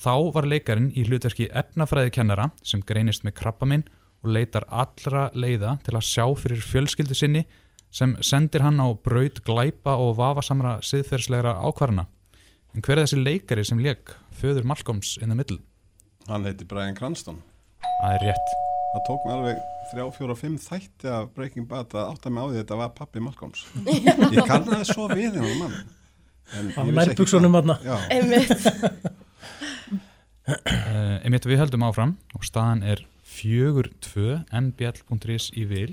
Þá 0.01 0.15
var 0.37 0.47
leikarinn 0.49 0.93
í 0.95 1.05
hlutverki 1.09 1.49
efnafræðikennara 1.51 2.51
sem 2.63 2.85
greinist 2.87 3.27
með 3.27 3.37
krabbaminn 3.41 3.89
og 4.23 4.31
leitar 4.37 4.69
allra 4.71 5.29
leiða 5.35 5.79
til 5.85 5.97
að 5.97 6.07
sjá 6.07 6.25
fyrir 6.39 6.63
fjölskyldu 6.63 7.17
sinni 7.19 7.45
sem 7.91 8.15
sendir 8.23 8.63
hann 8.63 8.79
á 8.79 8.89
braut 8.95 9.43
glæpa 9.45 9.97
og 9.99 10.15
vafasamra 10.21 10.79
siðferðslegra 10.87 11.57
ákvarðana. 11.59 12.07
En 12.71 12.85
hver 12.87 13.01
er 13.01 13.09
þessi 13.09 13.19
leikari 13.19 13.67
sem 13.67 13.81
leik 13.83 14.15
föður 14.39 14.69
Malcolms 14.71 15.17
in 15.19 15.33
the 15.33 15.37
Middle? 15.37 15.59
Hann 16.31 16.47
heiti 16.47 16.67
Brian 16.69 16.95
Cranston 16.95 17.41
Það 17.83 18.13
er 18.15 18.27
rétt 18.29 18.53
Það 18.91 19.03
tók 19.07 19.25
mig 19.27 19.35
alveg 19.35 19.59
þrjá, 19.91 20.05
fjóra, 20.17 20.37
fimm 20.39 20.59
þætti 20.59 21.11
af 21.11 21.31
Breaking 21.35 21.67
Bad 21.71 21.95
að 21.95 22.13
átta 22.13 22.31
mig 22.31 22.43
á 22.43 22.47
því 22.47 22.55
að 22.55 22.61
þetta 22.61 22.79
var 22.81 22.93
pappi 22.95 23.23
Malcolms 23.25 23.65
Ég 24.37 24.47
kannaði 24.47 24.87
svo 24.91 25.09
við 25.11 25.39
hennar 25.39 25.59
mann 25.59 25.77
En 26.59 26.71
Hann 26.75 26.89
ég 26.89 26.93
vissi 26.93 26.99
nær 26.99 27.13
ekki 27.13 27.23
buxunum 27.23 27.53
hvað- 27.55 27.67
þarna. 27.67 27.77
Já. 27.85 27.97
Einmitt. 28.11 28.51
Uh, 30.51 31.17
einmitt 31.25 31.47
við 31.47 31.61
höldum 31.63 31.85
áfram 31.87 32.17
og 32.35 32.45
staðan 32.47 32.83
er 32.83 33.05
4-2 33.31 34.41
mbl.is 34.51 35.51
í 35.55 35.65
vil 35.71 35.93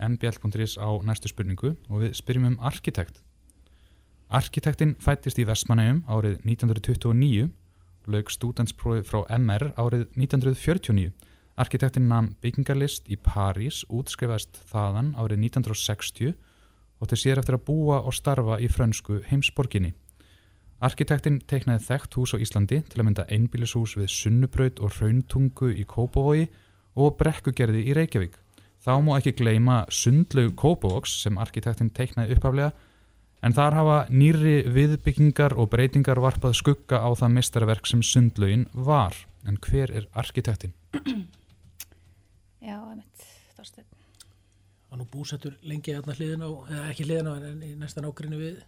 mbl.is 0.00 0.74
á 0.80 0.88
næstu 1.06 1.30
spurningu 1.30 1.74
og 1.88 2.02
við 2.02 2.16
spyrjum 2.18 2.48
um 2.54 2.58
arkitekt 2.66 3.20
Arkitektinn 4.30 4.96
fættist 5.02 5.38
í 5.42 5.46
Vestmannaugum 5.46 6.02
árið 6.10 6.36
1929 6.46 7.48
lauk 8.10 8.30
stúdentsprófi 8.32 9.02
frá 9.06 9.22
MR 9.38 9.70
árið 9.78 10.06
1949 10.16 11.12
Arkitektinn 11.60 12.08
nam 12.08 12.32
byggingarlist 12.42 13.10
í 13.12 13.18
París 13.20 13.82
útskrifaðist 13.92 14.62
þaðan 14.70 15.12
árið 15.20 15.44
1960 15.50 16.34
og 17.00 17.08
til 17.10 17.18
sér 17.18 17.40
eftir 17.40 17.56
að 17.56 17.66
búa 17.66 18.02
og 18.04 18.14
starfa 18.14 18.60
í 18.60 18.68
frönsku 18.68 19.22
heimsborginni 19.30 19.94
Arkitektinn 20.80 21.42
teiknaði 21.44 21.84
þekkt 21.84 22.14
hús 22.16 22.32
á 22.32 22.40
Íslandi 22.40 22.78
til 22.88 23.02
að 23.02 23.04
mynda 23.04 23.26
einbýlishús 23.28 23.98
við 24.00 24.06
Sunnubraut 24.14 24.78
og 24.80 24.94
Rauntungu 24.96 25.74
í 25.76 25.84
Kópavogi 25.84 26.46
og 26.96 27.18
Brekkugerði 27.20 27.82
í 27.84 27.96
Reykjavík. 27.98 28.38
Þá 28.80 28.92
má 29.04 29.10
ekki 29.18 29.34
gleyma 29.42 29.82
Sundlaug 29.92 30.54
Kópavogs 30.56 31.18
sem 31.20 31.36
arkitektinn 31.36 31.92
teiknaði 31.92 32.38
uppaflega 32.38 32.72
en 33.44 33.56
þar 33.56 33.76
hafa 33.76 33.98
nýri 34.08 34.56
viðbyggingar 34.72 35.58
og 35.60 35.68
breytingar 35.74 36.22
varpað 36.24 36.56
skugga 36.62 37.04
á 37.04 37.12
það 37.12 37.36
mistarverk 37.36 37.92
sem 37.92 38.00
Sundlaugin 38.00 38.64
var. 38.72 39.12
En 39.44 39.60
hver 39.60 39.92
er 39.92 40.08
arkitektinn? 40.16 40.72
Já, 42.64 42.76
einmitt, 42.80 43.28
þástinn. 43.52 43.99
Hann 44.90 45.04
og 45.04 45.10
búsettur 45.12 45.56
lengi 45.62 45.94
hérna 45.94 46.16
hliðin 46.16 46.44
á, 46.46 46.50
eða 46.50 46.86
ekki 46.90 47.06
hliðin 47.06 47.30
á 47.30 47.34
en 47.38 47.64
næstan 47.80 48.08
ágrinni 48.08 48.40
við 48.40 48.60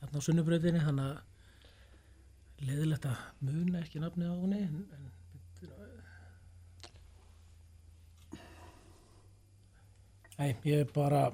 hérna 0.00 0.20
á 0.20 0.26
sunnubröðinni 0.26 0.84
þannig 0.84 1.10
að 1.10 2.68
leðilegt 2.68 3.08
að 3.10 3.22
muna 3.44 3.82
ekki 3.82 4.02
nafnið 4.02 4.32
á 4.32 4.36
henni 4.42 4.62
en, 4.68 4.86
en 4.98 5.12
Nei, 10.34 10.56
ég 10.66 10.80
er 10.82 10.88
bara 10.90 11.28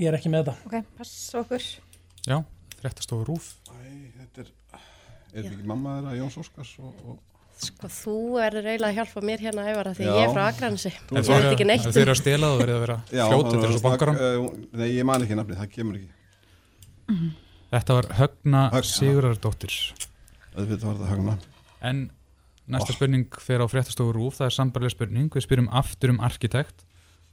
ég 0.00 0.08
er 0.08 0.16
ekki 0.16 0.30
með 0.32 0.46
þetta 0.48 0.68
Ok, 0.68 0.92
passa 0.96 1.42
okkur. 1.42 1.64
Já, 2.24 2.38
fréttastofu 2.80 3.26
Rúf. 3.28 3.48
Æ, 3.68 4.08
þetta 4.14 4.44
er, 4.44 4.52
er 4.78 4.86
þetta 5.34 5.50
ekki 5.52 5.68
mamma 5.68 5.98
þeirra 5.98 6.14
Jóns 6.16 6.38
Óskars 6.40 6.70
og, 6.80 7.02
og 7.04 7.37
Sko, 7.58 7.88
þú 7.90 8.12
erður 8.38 8.66
eiginlega 8.70 8.88
að 8.92 8.98
hjálpa 9.00 9.22
mér 9.26 9.40
hérna 9.42 9.64
æfara 9.66 9.92
því 9.98 10.04
Já. 10.06 10.10
ég 10.14 10.20
er 10.28 10.34
frá 10.36 10.42
Akranesi. 10.52 10.92
Þú 11.08 11.16
Ég 11.18 11.28
veit 11.28 11.46
ekki 11.48 11.66
neitt. 11.66 11.86
Ef 11.88 11.94
þeir 11.96 12.04
eru 12.04 12.12
að 12.14 12.20
stela 12.20 12.50
þá 12.52 12.58
verið 12.62 12.74
að 12.76 12.82
vera 12.84 12.96
það 13.08 13.32
til 13.48 13.58
var 13.58 13.64
þess 13.64 13.78
að 13.80 13.86
bankar 13.88 14.12
snak- 14.12 14.22
eh, 14.28 14.78
Nei, 14.78 14.88
ég 14.94 15.08
man 15.08 15.24
ekki 15.26 15.38
nafnið, 15.40 15.58
það 15.62 15.72
kemur 15.74 15.98
ekki 15.98 17.32
Þetta 17.68 17.96
var 17.98 18.06
Högna 18.18 18.62
Sigurðardóttir. 18.88 19.74
Auðvitað 20.56 20.84
var 20.86 20.94
þetta 21.00 21.10
Högna 21.12 21.34
En 21.90 22.04
næsta 22.68 22.94
spurning 22.96 23.26
fer 23.42 23.64
á 23.64 23.66
fréttastofu 23.70 24.12
Rúf, 24.16 24.38
það 24.38 24.46
er 24.50 24.56
sambarlega 24.58 24.94
spurning, 24.94 25.28
við 25.32 25.44
spyrjum 25.46 25.68
aftur 25.72 26.12
um 26.14 26.20
arkitekt. 26.24 26.84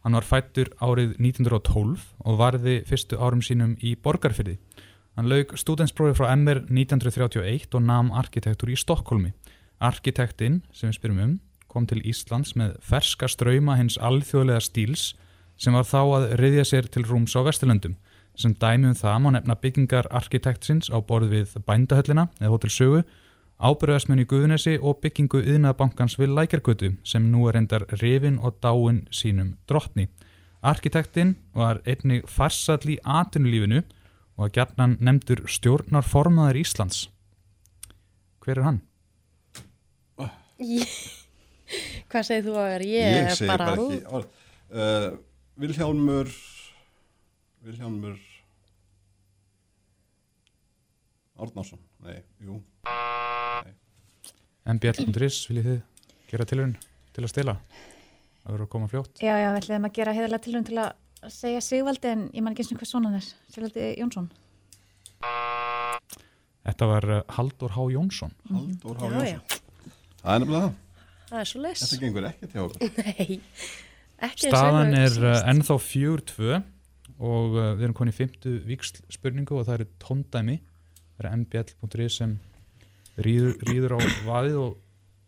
Hann 0.06 0.14
var 0.18 0.26
fættur 0.28 0.70
árið 0.86 1.16
1912 1.18 2.04
og 2.26 2.38
varði 2.40 2.76
fyrstu 2.88 3.18
árum 3.18 3.42
sínum 3.44 3.74
í 3.82 3.96
Borgarfyrði. 3.98 4.58
Hann 5.18 5.30
lauk 5.32 5.56
stúdensprófi 5.58 6.14
frá 6.20 6.30
MR 6.36 6.62
1931 6.70 7.74
og 7.76 7.84
nam 7.88 8.12
arkitektur 8.14 8.70
í 8.70 8.78
Stokkólmi. 8.78 9.32
Arkitektinn, 9.84 10.62
sem 10.72 10.90
við 10.90 11.00
spyrjum 11.00 11.22
um, 11.24 11.36
kom 11.68 11.86
til 11.90 12.02
Íslands 12.08 12.56
með 12.56 12.78
ferska 12.84 13.28
ströyma 13.28 13.76
hins 13.80 13.98
alþjóðlega 14.00 14.64
stíls 14.64 15.14
sem 15.60 15.76
var 15.76 15.88
þá 15.88 16.00
að 16.04 16.26
riðja 16.40 16.66
sér 16.70 16.88
til 16.92 17.04
rúms 17.08 17.36
á 17.36 17.44
Vesturlöndum. 17.44 17.96
Sem 18.36 18.56
dæmi 18.60 18.90
um 18.92 18.96
það 18.96 19.20
má 19.24 19.30
nefna 19.36 19.56
byggingar 19.60 20.10
arkitektsins 20.12 20.90
á 20.92 21.00
borð 21.00 21.32
við 21.32 21.56
bændahöllina 21.68 22.28
eða 22.42 22.52
Hotel 22.52 22.72
Sögu, 22.72 23.04
ábyrðasmenn 23.56 24.24
í 24.24 24.28
Guðunesi 24.28 24.76
og 24.82 25.00
byggingu 25.04 25.40
yðnaðbankans 25.44 26.18
við 26.20 26.34
Lækjargötu 26.36 26.92
sem 27.08 27.30
nú 27.32 27.48
er 27.48 27.60
endar 27.62 27.88
rifin 28.02 28.40
og 28.40 28.60
dáin 28.64 29.06
sínum 29.12 29.56
drottni. 29.68 30.10
Arkitektinn 30.66 31.38
var 31.56 31.80
einnig 31.86 32.28
farsall 32.28 32.84
í 32.90 33.00
atunulífinu 33.04 33.84
og 34.36 34.50
að 34.50 34.58
gjarnan 34.58 34.98
nefndur 35.00 35.46
stjórnarformaður 35.48 36.60
Íslands. 36.60 37.06
Hver 38.44 38.60
er 38.60 38.68
hann? 38.68 38.82
Hvað 42.12 42.28
segir 42.28 42.46
þú 42.46 42.54
að 42.62 42.68
vera? 42.72 42.88
Ég, 42.88 43.10
Ég 43.16 43.30
er 43.32 43.36
segi 43.40 43.50
bara... 43.50 43.66
bara 43.72 43.86
ekki 43.90 44.14
orð. 44.20 44.28
uh, 44.72 45.08
Vilhjálmur 45.64 46.32
Vilhjálmur 47.66 48.18
Árnarsson 51.42 51.82
Nei, 52.06 52.22
jú 52.46 52.62
mbl.is, 54.66 55.44
viljið 55.50 55.66
þið 55.68 55.82
gera 56.32 56.46
tilhörun 56.50 56.72
til 57.14 57.22
að 57.22 57.30
stela? 57.30 57.54
Það 58.42 58.48
verður 58.50 58.64
að 58.66 58.70
koma 58.74 58.88
fljótt. 58.90 59.20
Já, 59.22 59.36
já, 59.38 59.50
við 59.54 59.60
ætlum 59.60 59.86
að 59.86 59.94
gera 60.00 60.14
heiðarlega 60.18 60.46
tilhörn 60.46 60.66
til 60.66 60.80
að 60.82 61.30
segja 61.36 61.62
Sigvaldi 61.66 62.10
en 62.10 62.24
ég 62.34 62.42
man 62.46 62.56
ekki 62.56 62.64
eins 62.66 62.72
og 62.74 62.80
hvað 62.82 62.90
svona 62.90 63.12
þess 63.14 63.36
Sigvaldi 63.54 63.86
Jónsson 64.02 64.32
Þetta 66.66 66.88
var 66.90 67.08
uh, 67.14 67.22
Haldur 67.38 67.76
H. 67.78 67.86
Jónsson 67.94 68.34
Halldór 68.50 68.98
H. 68.98 69.06
Já, 69.06 69.10
já. 69.14 69.38
Jónsson 69.38 69.65
Það 70.26 70.36
er 70.36 70.42
nefnilega 70.44 70.68
það. 70.68 71.02
Það 71.30 71.42
er 71.42 71.50
svo 71.50 71.62
les. 71.64 71.82
Þetta 71.84 72.00
gengur 72.02 72.30
ekkert 72.30 72.56
hjá 72.56 72.62
okkur. 72.64 72.96
Nei, 73.06 73.38
ekki 74.26 74.48
eins 74.48 74.56
Staðan 74.56 74.98
er 74.98 75.18
uh, 75.22 75.36
ennþá 75.52 75.78
fjögur 75.86 76.24
tvö 76.32 76.62
og 77.16 77.58
uh, 77.60 77.68
við 77.78 77.86
erum 77.88 77.98
konið 78.00 78.16
í 78.16 78.18
fymtu 78.20 78.56
víksl 78.66 79.04
spurningu 79.14 79.60
og 79.60 79.68
það 79.68 79.78
eru 79.80 79.90
tóndæmi. 80.02 80.58
Það 81.16 81.30
er 81.30 81.38
mbl.is 81.44 82.18
sem 82.22 82.40
rýður, 83.22 83.96
á 83.96 84.00
vaðið 84.26 84.58
og, 84.64 84.74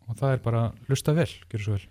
og 0.07 0.17
það 0.19 0.33
er 0.33 0.41
bara 0.43 0.63
hlusta 0.89 1.13
vel, 1.15 1.29
gjör 1.47 1.63
svo 1.63 1.77
vel 1.77 1.85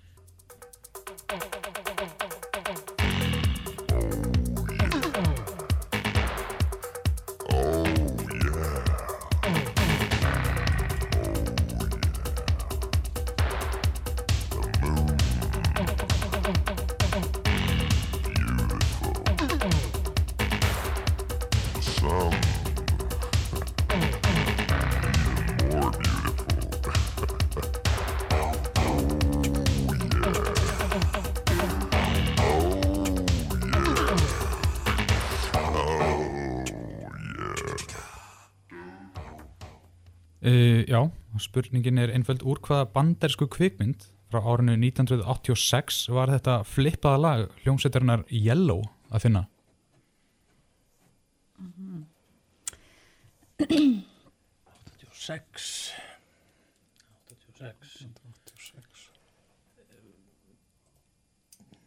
spurningin 41.46 42.00
er 42.02 42.12
einföld. 42.14 42.44
Úr 42.46 42.60
hvaða 42.64 42.88
bandarísku 42.94 43.48
kvikmynd 43.52 44.08
frá 44.30 44.40
árinu 44.42 44.74
1986 44.76 46.06
var 46.14 46.32
þetta 46.34 46.60
flippaða 46.66 47.22
lag 47.22 47.44
hljómsveitarinnar 47.62 48.26
Yellow 48.30 48.82
að 49.14 49.26
finna? 49.26 49.44
86 53.56 55.68
86 57.30 57.94
86 58.42 59.06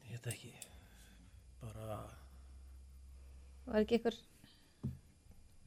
Ég 0.09 0.15
veit 0.15 0.31
ekki. 0.33 0.55
Bara 1.61 1.99
Var 3.69 3.83
ekki 3.83 3.99
ykkur 3.99 4.15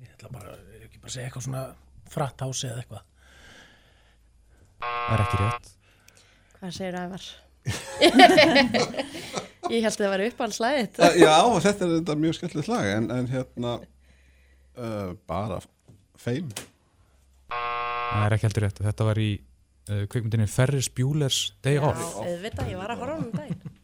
ég 0.03 0.11
ætla 0.17 0.31
bara, 0.35 0.57
ég 0.75 0.87
ekki 0.89 1.01
bara 1.03 1.15
segja 1.15 1.29
eitthvað 1.29 1.47
svona 1.47 1.65
fratthási 2.13 2.69
eða 2.69 2.83
eitthvað 2.83 3.03
Það 4.83 5.15
er 5.17 5.25
ekki 5.27 5.41
rétt 5.43 5.71
Hvað 6.59 6.75
segir 6.77 6.99
Ævar? 7.03 7.25
ég 9.73 9.85
held 9.85 9.93
að 9.95 10.01
það 10.03 10.11
var 10.13 10.23
uppáhaldslæðið. 10.27 10.97
Uh, 10.99 11.17
Já, 11.23 11.35
þetta 11.67 11.87
er 11.87 11.93
þetta 11.99 12.17
mjög 12.23 12.37
skemmtilegt 12.39 12.71
lag 12.73 12.89
en, 12.97 13.07
en 13.15 13.29
hérna 13.31 13.73
uh, 13.79 15.13
bara 15.31 15.61
feim 16.23 16.51
Það 17.53 18.27
er 18.27 18.37
ekki 18.37 18.49
heldur 18.49 18.67
rétt, 18.67 18.83
þetta 18.89 19.07
var 19.09 19.21
í 19.23 19.29
uh, 19.39 20.03
kvikmyndinni 20.11 20.49
Ferris 20.51 20.91
Bueller's 20.93 21.41
Day 21.65 21.79
Já, 21.79 21.87
Off 21.93 22.19
auðvitað, 22.23 22.73
ég 22.75 22.83
var 22.83 22.95
að 22.95 23.03
horfa 23.05 23.15
á 23.15 23.17
hann 23.17 23.29
um 23.29 23.37
daginn. 23.39 23.79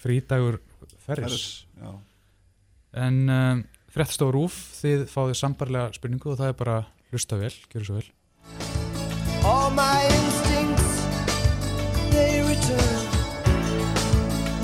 Frídagur 0.00 0.60
Ferris 1.04 1.26
Ferris, 1.26 1.48
já. 1.82 1.90
En 3.06 3.20
um, 3.30 3.64
fréttstofa 3.94 4.34
rúf, 4.34 4.56
þið 4.80 5.04
fáið 5.12 5.36
sambarlega 5.42 5.94
spurningu 5.98 6.32
og 6.32 6.38
það 6.40 6.54
er 6.54 6.58
bara 6.62 6.78
hlusta 7.10 7.38
vel, 7.42 7.54
gjör 7.74 7.86
svo 7.90 7.98
vel 8.00 8.79
All 9.42 9.70
my 9.70 10.04
instincts, 10.04 11.06
they 12.10 12.42
return. 12.42 13.06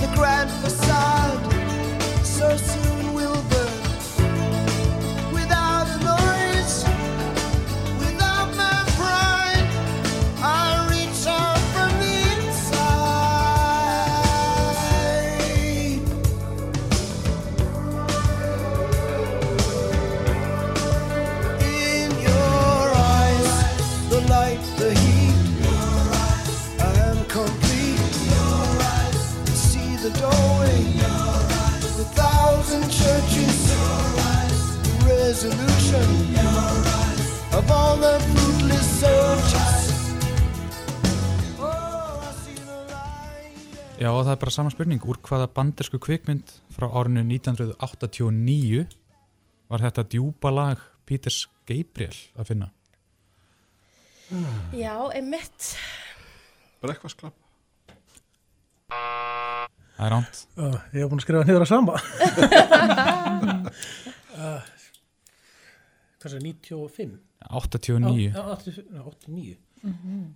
The 0.01 0.13
grand 0.15 0.51
facade 0.51 1.43
so 2.25 2.57
Já, 43.97 44.11
og 44.13 44.27
það 44.27 44.33
er 44.35 44.41
bara 44.43 44.53
sama 44.53 44.71
spurning, 44.71 45.01
úr 45.09 45.17
hvaða 45.25 45.47
bandarsku 45.57 45.99
kvikmynd 46.05 46.51
frá 46.77 46.87
árinu 47.01 47.23
1989 47.25 48.85
var 49.73 49.83
þetta 49.83 50.05
djúpa 50.13 50.53
lag 50.53 50.83
Peters 51.09 51.47
Gabriel 51.67 52.15
að 52.37 52.51
finna? 52.51 52.69
Já, 54.77 54.95
einmitt. 55.17 55.73
Breakfast 56.85 57.19
Club 57.19 57.35
Það 59.97 60.05
er 60.07 60.13
ránt. 60.13 60.43
Já, 60.55 60.67
ég 60.93 61.01
hef 61.01 61.09
búin 61.11 61.19
að 61.19 61.25
skrifa 61.25 61.47
niður 61.49 61.65
að 61.65 61.71
sama 61.73 61.93
uh, 64.37 64.61
Hvað 66.21 66.37
er 66.37 66.45
95? 66.45 67.17
89. 67.51 68.33
Já, 68.33 68.43
89 68.43 69.57
Mhm. 69.83 70.35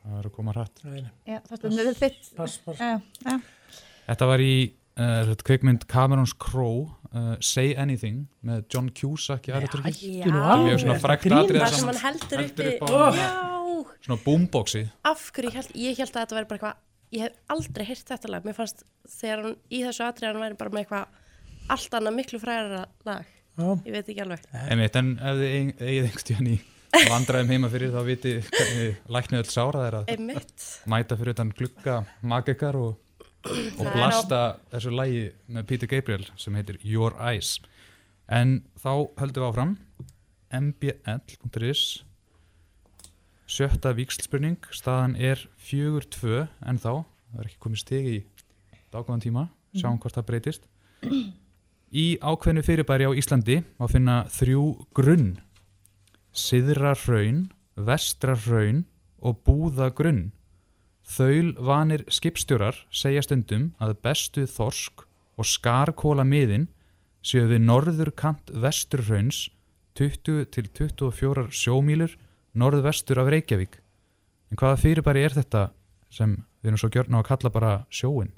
Það 0.00 0.18
er 0.18 0.26
að 0.28 0.32
koma 0.32 0.52
hrætt. 0.56 0.80
Er 0.86 1.40
Pass, 2.36 2.58
pass 2.64 2.78
Já, 2.80 3.00
já 3.24 3.34
Þetta 4.08 4.26
var 4.30 4.38
í 4.42 4.52
uh, 4.98 5.34
kvikmynd 5.46 5.84
Cameron's 5.90 6.32
Crow, 6.38 6.90
uh, 7.12 7.36
Say 7.40 7.74
Anything 7.78 8.26
með 8.44 8.64
John 8.72 8.88
Cusack 8.96 9.48
í 9.48 9.52
alveg, 9.54 9.70
Mjög 9.76 10.80
svona 10.82 10.96
frækt 11.02 11.28
atrið 11.36 11.60
Það 11.60 11.74
sem 11.76 11.90
hann 11.90 12.00
heldur 12.04 12.44
uppi- 12.46 12.78
á 12.80 13.12
Já. 13.14 13.28
svona 14.06 14.18
boomboxi. 14.24 14.84
Af 15.04 15.26
hverju, 15.32 15.50
ég 15.50 15.58
held, 15.60 15.74
ég 15.76 15.96
held 16.00 16.14
að 16.14 16.20
þetta 16.24 16.38
væri 16.38 16.48
bara 16.48 16.58
eitthvað, 16.58 16.76
ég 17.12 17.20
hef 17.26 17.36
aldrei 17.56 17.84
heyrt 17.90 18.06
þetta 18.14 18.30
lag. 18.30 18.44
Mér 18.48 18.56
fannst 18.56 18.84
þegar 19.08 19.42
hann 19.44 19.56
í 19.70 19.82
þessu 19.84 20.06
atrið 20.08 20.30
hann 20.32 20.42
væri 20.42 20.58
bara 20.58 20.70
með 20.70 20.84
eitthvað 20.84 21.06
allt 21.76 21.90
annað 22.00 22.16
miklu 22.18 22.40
fræðara 22.42 22.86
lag. 23.06 23.26
Já. 23.58 23.70
Ég 23.84 23.92
veit 23.92 24.08
ekki 24.08 24.22
alveg. 24.24 24.44
En 24.70 24.80
ef 24.80 24.92
þið 24.94 25.46
eig- 25.50 25.80
eigið 25.80 26.06
einhvern 26.10 26.46
í 26.50 26.58
vandræðum 27.10 27.50
heima 27.54 27.68
fyrir 27.70 27.92
þá 27.94 28.00
viti 28.06 28.32
hvernig 28.46 28.96
læknið 29.14 29.42
öll 29.44 29.50
sára 29.52 29.82
þeir 29.84 29.96
að 30.00 30.08
Einmitt. 30.14 30.64
mæta 30.90 31.16
fyrir 31.20 31.34
utan 31.36 31.50
glugga 31.58 31.96
magikar 32.22 32.76
og, 32.80 32.96
og 33.46 33.92
blasta 33.94 34.40
þessu 34.72 34.90
lægi 34.94 35.22
með 35.48 35.66
Peter 35.70 35.86
Gabriel 35.90 36.26
sem 36.36 36.54
heitir 36.58 36.78
Your 36.82 37.14
Eyes. 37.20 37.58
En 38.28 38.62
þá 38.82 38.90
höldum 39.20 39.42
við 39.44 39.48
áfram. 39.50 39.76
mbl.is 40.50 41.82
sjötta 43.50 43.92
vikslspurning 43.94 44.58
staðan 44.74 45.14
er 45.18 45.40
fjögur 45.58 46.06
tvö 46.10 46.40
en 46.66 46.78
þá, 46.78 47.02
það 47.30 47.40
er 47.42 47.48
ekki 47.50 47.60
komið 47.62 47.80
stig 47.84 48.06
í 48.10 48.18
dágóðan 48.94 49.22
tíma, 49.22 49.44
sjáum 49.78 49.98
hvort 50.02 50.14
það 50.18 50.26
breytist 50.30 50.66
í 51.90 52.16
ákveðnu 52.22 52.62
fyrirbæri 52.66 53.06
á 53.06 53.12
Íslandi 53.12 53.60
má 53.78 53.86
finna 53.90 54.24
þrjú 54.30 54.64
grunn 54.94 55.38
Siðra 56.30 56.94
hraun, 56.94 57.48
vestra 57.74 58.36
hraun 58.38 58.84
og 59.18 59.40
búða 59.42 59.90
grunn. 59.90 60.30
Þaul 61.02 61.56
vanir 61.58 62.04
skipstjórar 62.06 62.76
segja 62.94 63.24
stundum 63.26 63.72
að 63.82 63.96
bestu 64.04 64.44
þorsk 64.46 65.02
og 65.40 65.48
skarkóla 65.48 66.22
miðin 66.22 66.68
séu 67.26 67.48
við 67.50 67.64
norður 67.66 68.12
kant 68.14 68.52
vestur 68.54 69.02
hrauns 69.08 69.48
20 69.98 70.46
til 70.54 70.70
24 70.70 71.48
sjómílur 71.50 72.14
norðvestur 72.54 73.18
af 73.18 73.32
Reykjavík. 73.34 73.80
En 74.50 74.58
hvaða 74.58 74.78
fyrirbæri 74.84 75.26
er 75.26 75.34
þetta 75.34 75.70
sem 76.14 76.38
við 76.62 76.70
erum 76.70 76.82
svo 76.82 76.92
gjörna 76.94 77.20
að 77.20 77.28
kalla 77.32 77.50
bara 77.50 77.74
sjóin? 77.90 78.30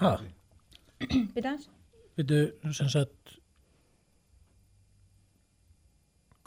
Ha? 0.00 0.12
Býta 1.34 1.54
hans 1.54 1.68
Veitu, 2.18 2.38
sem 2.74 2.88
sagt 2.92 3.36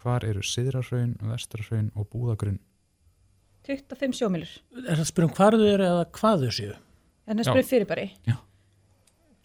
Hvar 0.01 0.25
eru 0.25 0.41
Siðra 0.45 0.81
hraun, 0.85 1.13
vestra 1.29 1.63
hraun 1.67 1.91
og 1.95 2.07
búða 2.09 2.35
grunn? 2.41 2.59
25 3.69 4.15
sjómilur. 4.17 4.49
Er 4.81 4.95
það 4.97 5.03
að 5.03 5.09
spyrja 5.11 5.27
um 5.29 5.33
hvar 5.37 5.53
þau 5.57 5.67
eru 5.69 5.85
eða 5.85 6.05
hvað 6.17 6.45
þau 6.47 6.53
séu? 6.57 6.71
En 7.29 7.37
það 7.37 7.45
Já. 7.45 7.51
spyrir 7.51 7.67
fyrirbæri. 7.69 8.07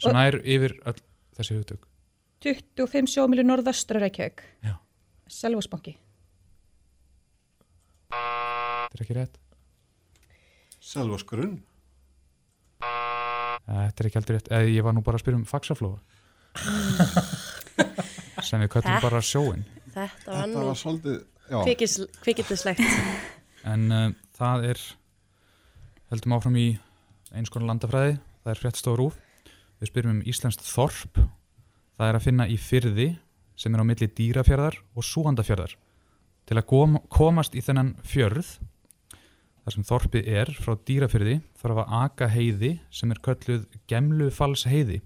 sem 0.01 0.17
nær 0.17 0.39
yfir 0.45 0.75
öll 0.89 0.99
þessi 1.37 1.57
hugtök 1.59 1.85
25 2.45 3.09
sjómilur 3.13 3.47
norðastra 3.49 4.01
Reykjavík. 4.01 4.43
Já. 4.65 4.75
Selvósbanki. 5.29 5.97
þetta 8.11 8.97
er 8.97 9.05
ekki 9.05 9.17
rétt 9.17 9.39
Selvosgrunn 10.81 11.59
þetta 13.67 14.03
er 14.05 14.09
ekki 14.11 14.19
heldur 14.21 14.37
rétt. 14.39 14.51
Eða 14.53 14.73
ég 14.73 14.87
var 14.87 14.95
nú 14.97 15.03
bara 15.07 15.19
að 15.19 15.25
spyrja 15.25 15.41
um 15.41 15.47
faxaflóa. 15.49 15.99
Sem 18.47 18.61
við 18.63 18.71
Þetta- 18.77 19.01
bara 19.03 19.21
sjóin 19.25 19.65
Þetta 19.97 20.33
var 20.33 20.49
nú 20.53 20.75
svolítið, 20.77 21.19
kvikindislegt. 22.25 22.81
en 23.65 23.87
uh, 23.93 24.11
það 24.37 24.65
er 24.71 24.81
heldum 26.13 26.35
áfram 26.37 26.57
í 26.61 26.67
eins 27.33 27.51
konar 27.51 27.71
landafræði. 27.73 28.19
Það 28.45 28.53
er 28.53 28.61
fréttstofa 28.61 29.01
rúf 29.01 29.17
við 29.81 29.91
spyrjum 29.91 30.13
um 30.19 30.23
Íslenskt 30.29 30.65
þorp. 30.69 31.23
Það 31.97 32.09
er 32.11 32.19
að 32.19 32.27
finna 32.29 32.47
í 32.49 32.57
fyrði 32.61 33.09
sem 33.57 33.75
er 33.75 33.81
á 33.83 33.89
milli 33.89 34.09
dýrafjörðar 34.13 34.77
og 34.95 35.05
súandafjörðar 35.09 35.77
til 36.47 36.57
að 36.61 36.67
kom, 36.69 36.99
komast 37.09 37.57
í 37.57 37.63
þennan 37.65 37.95
fjörð 38.07 38.53
þar 39.67 39.75
sem 39.75 39.87
þorpið 39.91 40.31
er 40.41 40.55
frá 40.63 40.77
dýrafjörði 40.87 41.37
þarf 41.59 41.83
að 41.83 41.95
aka 41.99 42.31
heiði 42.31 42.73
sem 42.95 43.11
er 43.11 43.21
kölluð 43.27 43.67
gemlufalls 43.91 44.63
heiði 44.71 45.03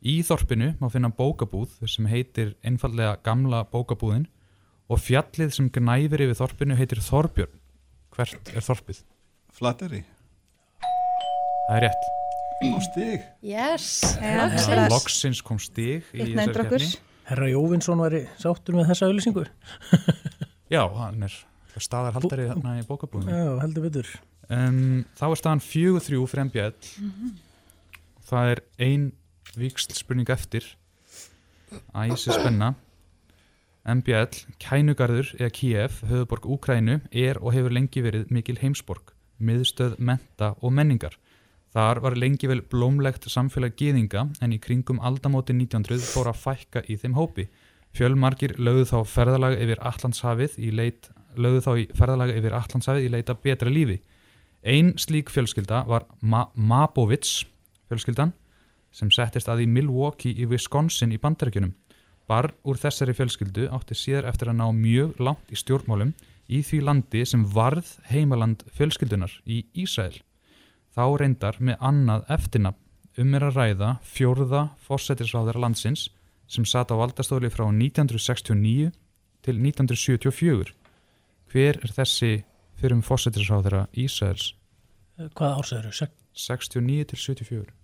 í 0.00 0.20
þorpinu 0.24 0.74
má 0.80 0.88
finna 0.92 1.10
bókabúð 1.12 1.74
sem 1.90 2.06
heitir 2.08 2.54
einfallega 2.64 3.18
gamla 3.26 3.64
bókabúðin 3.68 4.28
og 4.90 5.02
fjallið 5.02 5.52
sem 5.54 5.68
gnæfir 5.72 6.24
yfir 6.24 6.38
þorpinu 6.38 6.78
heitir 6.78 7.02
Þorbjörn. 7.04 7.52
Hvert 8.14 8.54
er 8.54 8.64
þorpið? 8.64 9.04
Flateri 9.54 10.00
Það 11.68 11.76
er 11.76 11.84
rétt. 11.86 12.08
Á 12.60 12.78
stig. 12.82 13.26
Yes, 13.46 13.84
loksins. 14.18 14.90
Loksins 14.90 15.42
kom 15.46 15.60
stig 15.62 16.08
í 16.10 16.32
þessari 16.32 16.66
keppni. 16.66 16.88
Herra 17.30 17.46
Jóvinsson 17.52 18.02
væri 18.02 18.24
sáttur 18.40 18.74
með 18.74 18.90
þessa 18.90 19.06
auðlýsingu. 19.06 19.44
Já, 20.74 20.82
hann 20.96 21.28
er 21.28 21.36
staðarhaldari 21.84 22.48
þarna 22.50 22.74
í 22.80 22.84
bókabúðinu 22.88 23.36
Já, 23.36 23.54
heldur 23.62 23.86
betur. 23.88 24.10
um, 24.50 25.04
Þá 25.18 25.24
er 25.30 25.40
staðan 25.42 25.64
fjögur 25.64 26.04
þrjú 26.06 26.26
fyrir 26.30 26.44
MBL 26.48 26.74
Mhm. 27.00 27.32
Það 28.30 28.50
er 28.54 28.60
ein 28.78 29.08
víksl 29.58 29.96
spurning 29.98 30.28
eftir 30.30 30.64
Æsi 31.94 32.32
spenna 32.34 32.74
MBL, 33.86 34.28
Kænugarður 34.60 35.30
eða 35.40 35.50
Kiev, 35.56 36.00
höfuborg 36.10 36.44
Úkrænu 36.52 36.98
er 37.10 37.38
og 37.40 37.54
hefur 37.56 37.72
lengi 37.72 38.02
verið 38.04 38.30
mikil 38.30 38.58
heimsborg 38.60 39.14
miðstöð 39.40 39.96
menta 39.98 40.52
og 40.60 40.74
menningar 40.76 41.16
Þar 41.72 42.00
var 42.02 42.16
lengi 42.18 42.48
vel 42.50 42.60
blómlegt 42.66 43.28
samfélag 43.30 43.76
gýðinga 43.78 44.24
en 44.42 44.52
í 44.52 44.58
kringum 44.58 44.98
aldamóti 45.06 45.54
1900 45.54 46.02
fór 46.02 46.26
að 46.32 46.40
fækka 46.42 46.82
í 46.90 46.96
þeim 46.98 47.14
hópi. 47.14 47.44
Fjölmargir 47.96 48.54
lögðu 48.58 48.86
þá 48.92 48.98
ferðalag 49.10 49.56
yfir 49.60 49.80
Allandshafið 49.82 50.56
í 50.62 50.70
leit, 50.74 51.10
lögðu 51.36 51.62
þá 51.64 51.70
í 51.82 51.86
ferðalag 51.98 52.32
yfir 52.36 52.56
Allandshafið 52.58 53.06
í 53.06 53.12
leita 53.16 53.34
betra 53.34 53.72
lífi. 53.72 53.98
Ein 54.62 54.92
slík 55.00 55.30
fjölskylda 55.32 55.84
var 55.88 56.06
Ma 56.20 56.46
Mabovits 56.54 57.46
fjölskyldan 57.88 58.34
sem 58.94 59.10
settist 59.14 59.48
að 59.48 59.64
í 59.64 59.70
Milwaukee 59.70 60.34
í 60.34 60.46
Wisconsin 60.50 61.14
í 61.14 61.18
bandarækjunum. 61.22 61.72
Barn 62.30 62.54
úr 62.62 62.78
þessari 62.78 63.14
fjölskyldu 63.16 63.66
átti 63.74 63.96
síðar 63.98 64.28
eftir 64.30 64.52
að 64.52 64.60
ná 64.60 64.66
mjög 64.74 65.18
langt 65.22 65.50
í 65.50 65.58
stjórnmálum 65.58 66.12
í 66.50 66.60
því 66.66 66.82
landi 66.86 67.24
sem 67.26 67.42
varð 67.54 67.96
heimaland 68.10 68.62
fjölskyldunar 68.76 69.32
í 69.46 69.64
Ísrael. 69.74 70.20
Þá 70.94 71.04
reyndar 71.22 71.58
með 71.58 71.82
annað 71.90 72.30
eftirnafn 72.36 72.86
um 73.20 73.34
er 73.34 73.46
að 73.48 73.58
ræða 73.58 73.90
fjórða 74.06 74.62
fórsetisráðara 74.86 75.62
landsins 75.64 76.08
sem 76.50 76.66
sat 76.66 76.90
á 76.90 76.94
valdastóli 76.98 77.50
frá 77.52 77.66
1969 77.70 78.90
til 79.46 79.58
1974. 79.62 80.74
Hver 81.50 81.78
er 81.82 81.92
þessi 81.94 82.32
fyrir 82.80 82.96
um 82.98 83.04
fórsetisráðara 83.06 83.86
Ísraels? 83.98 84.52
Hvað 85.36 85.60
ársæður? 85.60 86.10
69 86.34 87.06
til 87.10 87.18
74. 87.18 87.74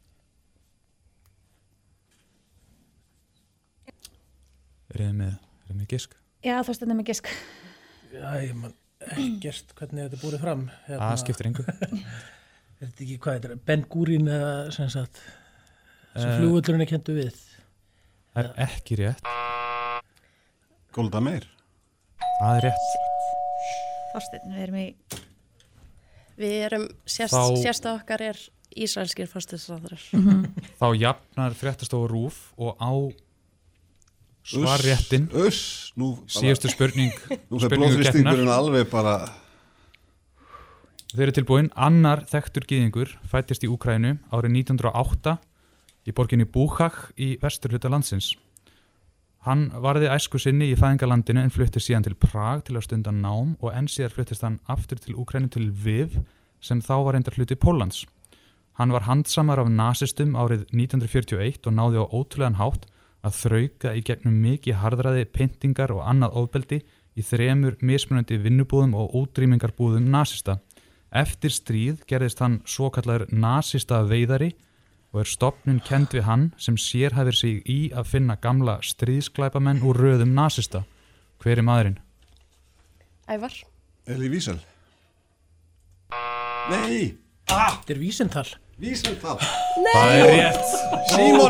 Er 4.95 5.03
þið 5.03 5.15
með, 5.19 5.33
er 5.69 5.79
með 5.79 5.89
gisk? 5.91 6.15
Já, 6.47 6.57
það 6.63 6.77
stendur 6.79 6.99
með 7.01 7.09
gisk. 7.11 7.31
Já, 8.15 8.29
ég 8.41 8.55
man 8.57 8.75
ekkert 9.07 9.75
hvernig 9.77 10.07
þetta 10.07 10.17
er 10.17 10.23
búið 10.23 10.39
fram. 10.43 10.63
Það 10.87 11.19
skiptir 11.23 11.51
engu. 11.51 11.65
er 12.79 12.87
þetta 12.87 13.05
ekki, 13.07 13.19
hvað 13.25 13.35
er 13.35 13.43
þetta, 13.45 13.59
Ben 13.69 13.85
Gúrin 13.93 14.31
eða 14.31 14.55
sem 14.75 14.89
sagt, 14.93 15.21
sem 16.15 16.31
Eh, 16.31 16.39
flugvöldurinn 16.41 16.85
er 16.87 16.91
kentu 16.91 17.17
við? 17.17 17.43
Það 18.37 18.43
er 18.45 18.67
ekki 18.67 18.97
rétt. 19.01 19.29
Golda 20.93 21.23
meir. 21.25 21.47
Það 22.37 22.59
er 22.59 22.67
rétt. 22.67 22.91
Þorsteinn, 24.13 24.51
við 24.53 24.65
erum 24.67 24.77
í... 24.77 24.85
Við 26.37 26.57
erum, 26.67 26.85
sérst, 27.09 27.33
Þá- 27.33 27.63
sérst 27.63 27.89
okkar 27.89 28.25
er 28.27 28.41
ísraelskir 28.77 29.31
fórstisráðurar. 29.31 30.05
Þá 30.77 30.87
jafnar 31.01 31.57
fréttastofu 31.57 32.11
rúf 32.13 32.43
og 32.61 32.77
á 32.77 32.93
svarréttin 34.47 35.31
síðustu 35.33 36.69
spurning 36.71 37.17
Nú 37.51 37.57
blóðþrýstingurinn 37.57 38.05
keppninnar. 38.05 38.53
alveg 38.53 38.93
bara 38.93 39.17
Þeir 41.17 41.25
eru 41.25 41.35
tilbúin, 41.41 41.73
annar 41.73 42.27
þekktur 42.29 42.69
gýðingur 42.69 43.17
fættist 43.33 43.65
í 43.65 43.71
Úkrænu 43.73 44.19
árið 44.29 44.61
1908 44.61 45.39
í 46.07 46.15
borginni 46.15 46.47
Búchach 46.47 47.11
í 47.19 47.35
vesturhluta 47.43 47.91
landsins. 47.91 48.33
Hann 49.47 49.69
varði 49.79 50.09
æsku 50.11 50.41
sinni 50.43 50.73
í 50.73 50.79
fæðingalandinu 50.79 51.45
en 51.45 51.53
flutti 51.55 51.79
síðan 51.83 52.07
til 52.07 52.17
Prag 52.19 52.65
til 52.67 52.75
að 52.79 52.89
stunda 52.89 53.13
nám 53.15 53.55
og 53.61 53.71
enn 53.71 53.87
síðar 53.91 54.15
fluttist 54.17 54.43
hann 54.43 54.59
aftur 54.67 54.99
til 54.99 55.15
Úkrænu 55.15 55.53
til 55.55 55.69
Viv 55.71 56.17
sem 56.59 56.81
þá 56.83 56.95
var 57.07 57.15
reyndar 57.15 57.37
hluti 57.39 57.55
Póllands. 57.55 58.03
Hann 58.77 58.91
var 58.93 59.07
handsamar 59.07 59.63
af 59.63 59.71
nasistum 59.71 60.35
árið 60.35 60.67
1941 60.75 61.63
og 61.63 61.77
náði 61.79 62.03
á 62.03 62.11
ótrúlegan 62.11 62.59
hátt 62.59 62.91
að 63.23 63.39
þrauka 63.39 63.95
í 63.95 64.03
gegnum 64.05 64.37
mikið 64.43 64.81
harðræði, 64.83 65.29
pyntingar 65.31 65.95
og 65.95 66.03
annað 66.11 66.37
ofbeldi 66.43 66.83
í 67.17 67.25
þremur 67.25 67.79
mismunandi 67.81 68.37
vinnubúðum 68.43 68.99
og 68.99 69.15
útrýmingarbúðum 69.23 70.11
nasista. 70.11 70.59
Eftir 71.15 71.55
stríð 71.55 72.03
gerðist 72.11 72.43
hann 72.43 72.61
svo 72.67 72.91
kallar 72.91 73.29
nasista 73.31 74.03
veiðari 74.05 74.57
og 75.17 75.23
er 75.23 75.29
stopnun 75.31 75.79
kend 75.81 76.13
við 76.13 76.27
hann 76.27 76.43
sem 76.61 76.77
sérhæfir 76.77 77.37
sig 77.39 77.61
í 77.73 77.77
að 77.97 78.11
finna 78.11 78.35
gamla 78.37 78.75
stríðsklæpamenn 78.85 79.81
úr 79.81 79.97
röðum 79.97 80.35
nasista. 80.37 80.83
Hver 81.41 81.63
er 81.63 81.65
maðurinn? 81.65 81.97
Ævar. 83.25 83.55
Eli 84.13 84.29
Vísel. 84.29 84.59
Nei. 86.69 87.17
Ah, 87.49 87.79
þetta 87.79 87.95
er 87.95 88.01
vísintal. 88.03 88.47
Vísental. 88.77 89.39
Það 89.41 90.13
er 90.19 90.29
rétt. 90.35 90.77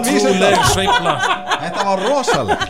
Vísental. 0.06 0.58
sveifla. 0.70 1.16
Þetta 1.64 1.86
var 1.90 2.06
rosaleg. 2.06 2.66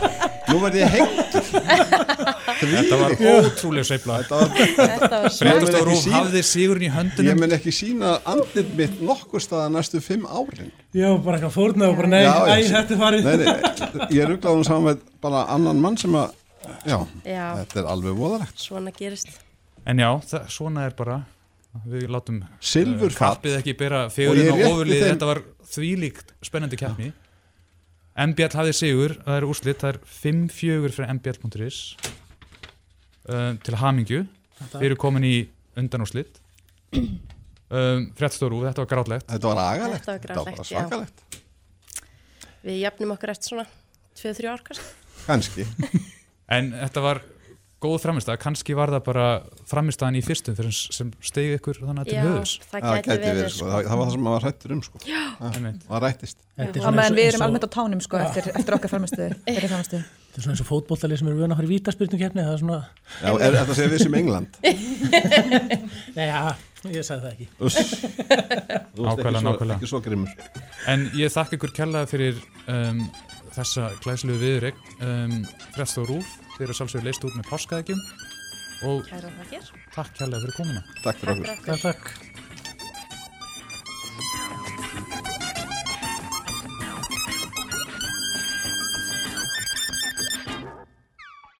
Nú 0.49 0.61
verð 0.63 0.81
ég 0.81 0.95
hengtur. 0.97 1.45
Þetta 2.57 2.97
var 3.01 3.13
ótrúleg 3.31 3.85
sveifla. 3.87 4.17
Þetta 4.23 4.39
var, 4.39 4.51
Þetta 4.57 5.09
var 5.11 5.35
Fréttastofa 5.37 5.77
Ég 5.77 5.85
mun 5.85 5.89
Rúf 5.91 6.07
hafði 6.15 6.41
sigurinn 6.49 6.85
í 6.87 6.91
höndunum. 6.93 7.29
Ég 7.29 7.39
mun 7.41 7.55
ekki 7.57 7.73
sína 7.75 8.13
andlit 8.33 8.71
mitt 8.79 8.99
nokkur 9.05 9.43
staða 9.43 9.67
næstu 9.75 10.01
fimm 10.03 10.25
árin. 10.25 10.71
Já, 10.97 11.09
bara 11.21 11.37
eitthvað 11.39 11.55
fórnað 11.57 11.93
og 11.93 11.99
bara 12.01 12.11
nei, 12.15 12.23
æ, 12.25 12.65
þetta 12.71 12.95
er 12.97 13.01
farið. 13.03 13.27
Nei, 13.27 13.37
nei, 13.43 14.09
ég 14.17 14.23
er 14.25 14.31
rugglaðum 14.33 14.65
saman 14.67 14.87
með 14.91 15.05
bara 15.27 15.43
annan 15.53 15.81
mann 15.83 15.97
sem 16.01 16.17
að, 16.17 16.33
já, 16.87 16.97
Já. 17.27 17.45
þetta 17.61 17.81
er 17.83 17.91
alveg 17.93 18.17
voðalegt. 18.23 18.57
Svona 18.65 18.93
gerist. 18.97 19.29
En 19.87 20.01
já, 20.03 20.09
það, 20.33 20.49
svona 20.57 20.87
er 20.89 20.97
bara 20.97 21.19
við 21.87 22.07
látum 22.09 22.41
Silfurfall. 22.63 23.35
kappið 23.37 23.59
ekki 23.59 23.77
bera 23.77 24.05
Og 24.07 24.11
fegurinn 24.15 24.49
á 24.49 24.55
ofurlið 24.65 24.97
þeim- 25.03 25.11
þetta 25.13 25.27
var 25.29 25.41
þvílíkt 25.75 26.31
spennandi 26.47 26.77
keppni 26.79 27.11
MBL 28.17 28.55
hafði 28.57 28.73
sigur, 28.73 29.13
það 29.21 29.35
er 29.37 29.45
úrslit 29.45 29.77
það 29.83 29.91
er 29.91 29.99
5-4 30.09 30.89
fyrir 30.95 31.11
mbl.is 31.19 31.77
um, 33.27 33.57
til 33.63 33.77
hamingju 33.81 34.23
erum 34.81 34.97
komin 35.01 35.25
í 35.27 35.35
undanúrslit 35.77 36.39
um, 36.95 38.07
fréttstoru, 38.17 38.63
þetta 38.65 38.83
var 38.83 38.91
grátlegt 38.93 39.27
Þetta 39.29 39.51
var 39.53 39.63
agalegt, 39.63 40.05
Þetta 40.07 40.11
var 40.11 40.19
þetta 40.19 40.27
var 40.27 40.45
grátlegt, 40.45 40.57
bara 40.57 40.67
já. 40.67 40.73
svakalegt. 40.73 41.41
Við 42.67 42.79
jafnum 42.81 43.15
okkur 43.15 43.33
eftir 43.33 43.53
svona 43.53 43.65
2-3 44.17 44.51
ár 44.51 44.63
kannski. 45.27 45.67
En 46.57 46.69
þetta 46.71 47.01
var 47.03 47.19
góð 47.83 47.97
framistæða, 48.05 48.39
kannski 48.39 48.73
var 48.77 48.89
það 48.95 49.01
bara 49.05 49.25
framistæðan 49.69 50.15
í 50.17 50.21
fyrstum 50.25 50.55
fyrir 50.57 50.71
sem 50.73 51.09
stegi 51.21 51.57
ykkur 51.59 51.81
þannig 51.83 52.07
til 52.07 52.15
Já, 52.15 52.21
höfus 52.23 52.53
það 52.71 52.85
Það 52.87 53.09
verið, 53.11 53.25
verið, 53.27 53.49
sko. 53.53 53.67
Það, 53.67 53.89
það 53.89 53.99
var 53.99 54.07
það 54.07 54.13
sem 54.15 54.23
maður 54.25 54.37
var 54.37 54.45
hrættur 54.47 54.73
um, 54.73 54.83
sko. 54.87 55.01
Já. 55.05 55.19
Það 55.43 56.01
rættist. 56.05 56.39
Er 56.55 56.71
og- 56.71 56.71
við 57.19 57.27
erum 57.27 57.43
og- 57.43 57.45
almennt 57.49 57.67
á 57.67 57.71
tánum 57.75 58.01
sko 58.07 58.21
eftir, 58.23 58.49
eftir 58.55 58.77
okkar 58.79 58.93
fyrir 58.95 59.69
framistuðu. 59.75 60.01
Þetta 60.37 60.43
er 60.43 60.45
svona 60.45 60.53
eins 60.53 60.61
og 60.61 60.67
fótbollalið 60.69 61.17
sem 61.17 61.27
eru 61.31 61.39
vöna 61.41 61.55
að 61.55 61.57
fara 61.57 61.65
í 61.67 61.71
vítaspyrnum 61.71 62.19
keppni, 62.21 62.43
það 62.45 62.53
er 62.53 62.59
svona... 62.61 62.75
Já, 63.23 63.29
er 63.41 63.55
þetta 63.55 63.73
að 63.73 63.77
segja 63.79 63.91
við 63.93 64.01
sem 64.03 64.17
England? 64.19 64.57
Nei, 66.17 66.27
já, 66.27 66.41
ég 66.93 67.07
sagði 67.07 67.23
það 67.23 67.31
ekki. 67.31 67.47
Þú 67.57 67.65
ert 67.71 67.79
ekki 67.81 69.07
Nákvæmlega, 69.07 69.41
svo- 69.41 69.47
nákvæmlega. 69.47 69.77
ekki 69.79 69.89
svo 69.89 70.01
grimmur. 70.05 70.45
En 70.93 71.07
ég 71.17 71.33
þakka 71.33 71.57
ykkur 71.57 71.73
kjallaði 71.79 72.11
fyrir 72.13 72.37
um, 72.69 73.01
þessa 73.57 73.87
glæslegu 74.05 74.37
viðrygg 74.43 74.77
um, 75.09 75.35
Frest 75.73 75.97
og 76.03 76.09
Rúf, 76.11 76.29
þeir 76.59 76.67
eru 76.69 76.77
sálsögur 76.83 77.07
leist 77.09 77.25
út 77.25 77.33
með 77.39 77.49
páskaðegjum 77.49 78.05
og 78.91 79.09
takk 79.09 80.11
kjallaði 80.19 80.43
fyrir 80.45 80.57
komuna 80.59 80.85
Takk 81.01 81.17
fyrir 81.23 81.33
okkur. 81.33 81.65
Takk, 81.65 81.81
takk. 81.81 82.03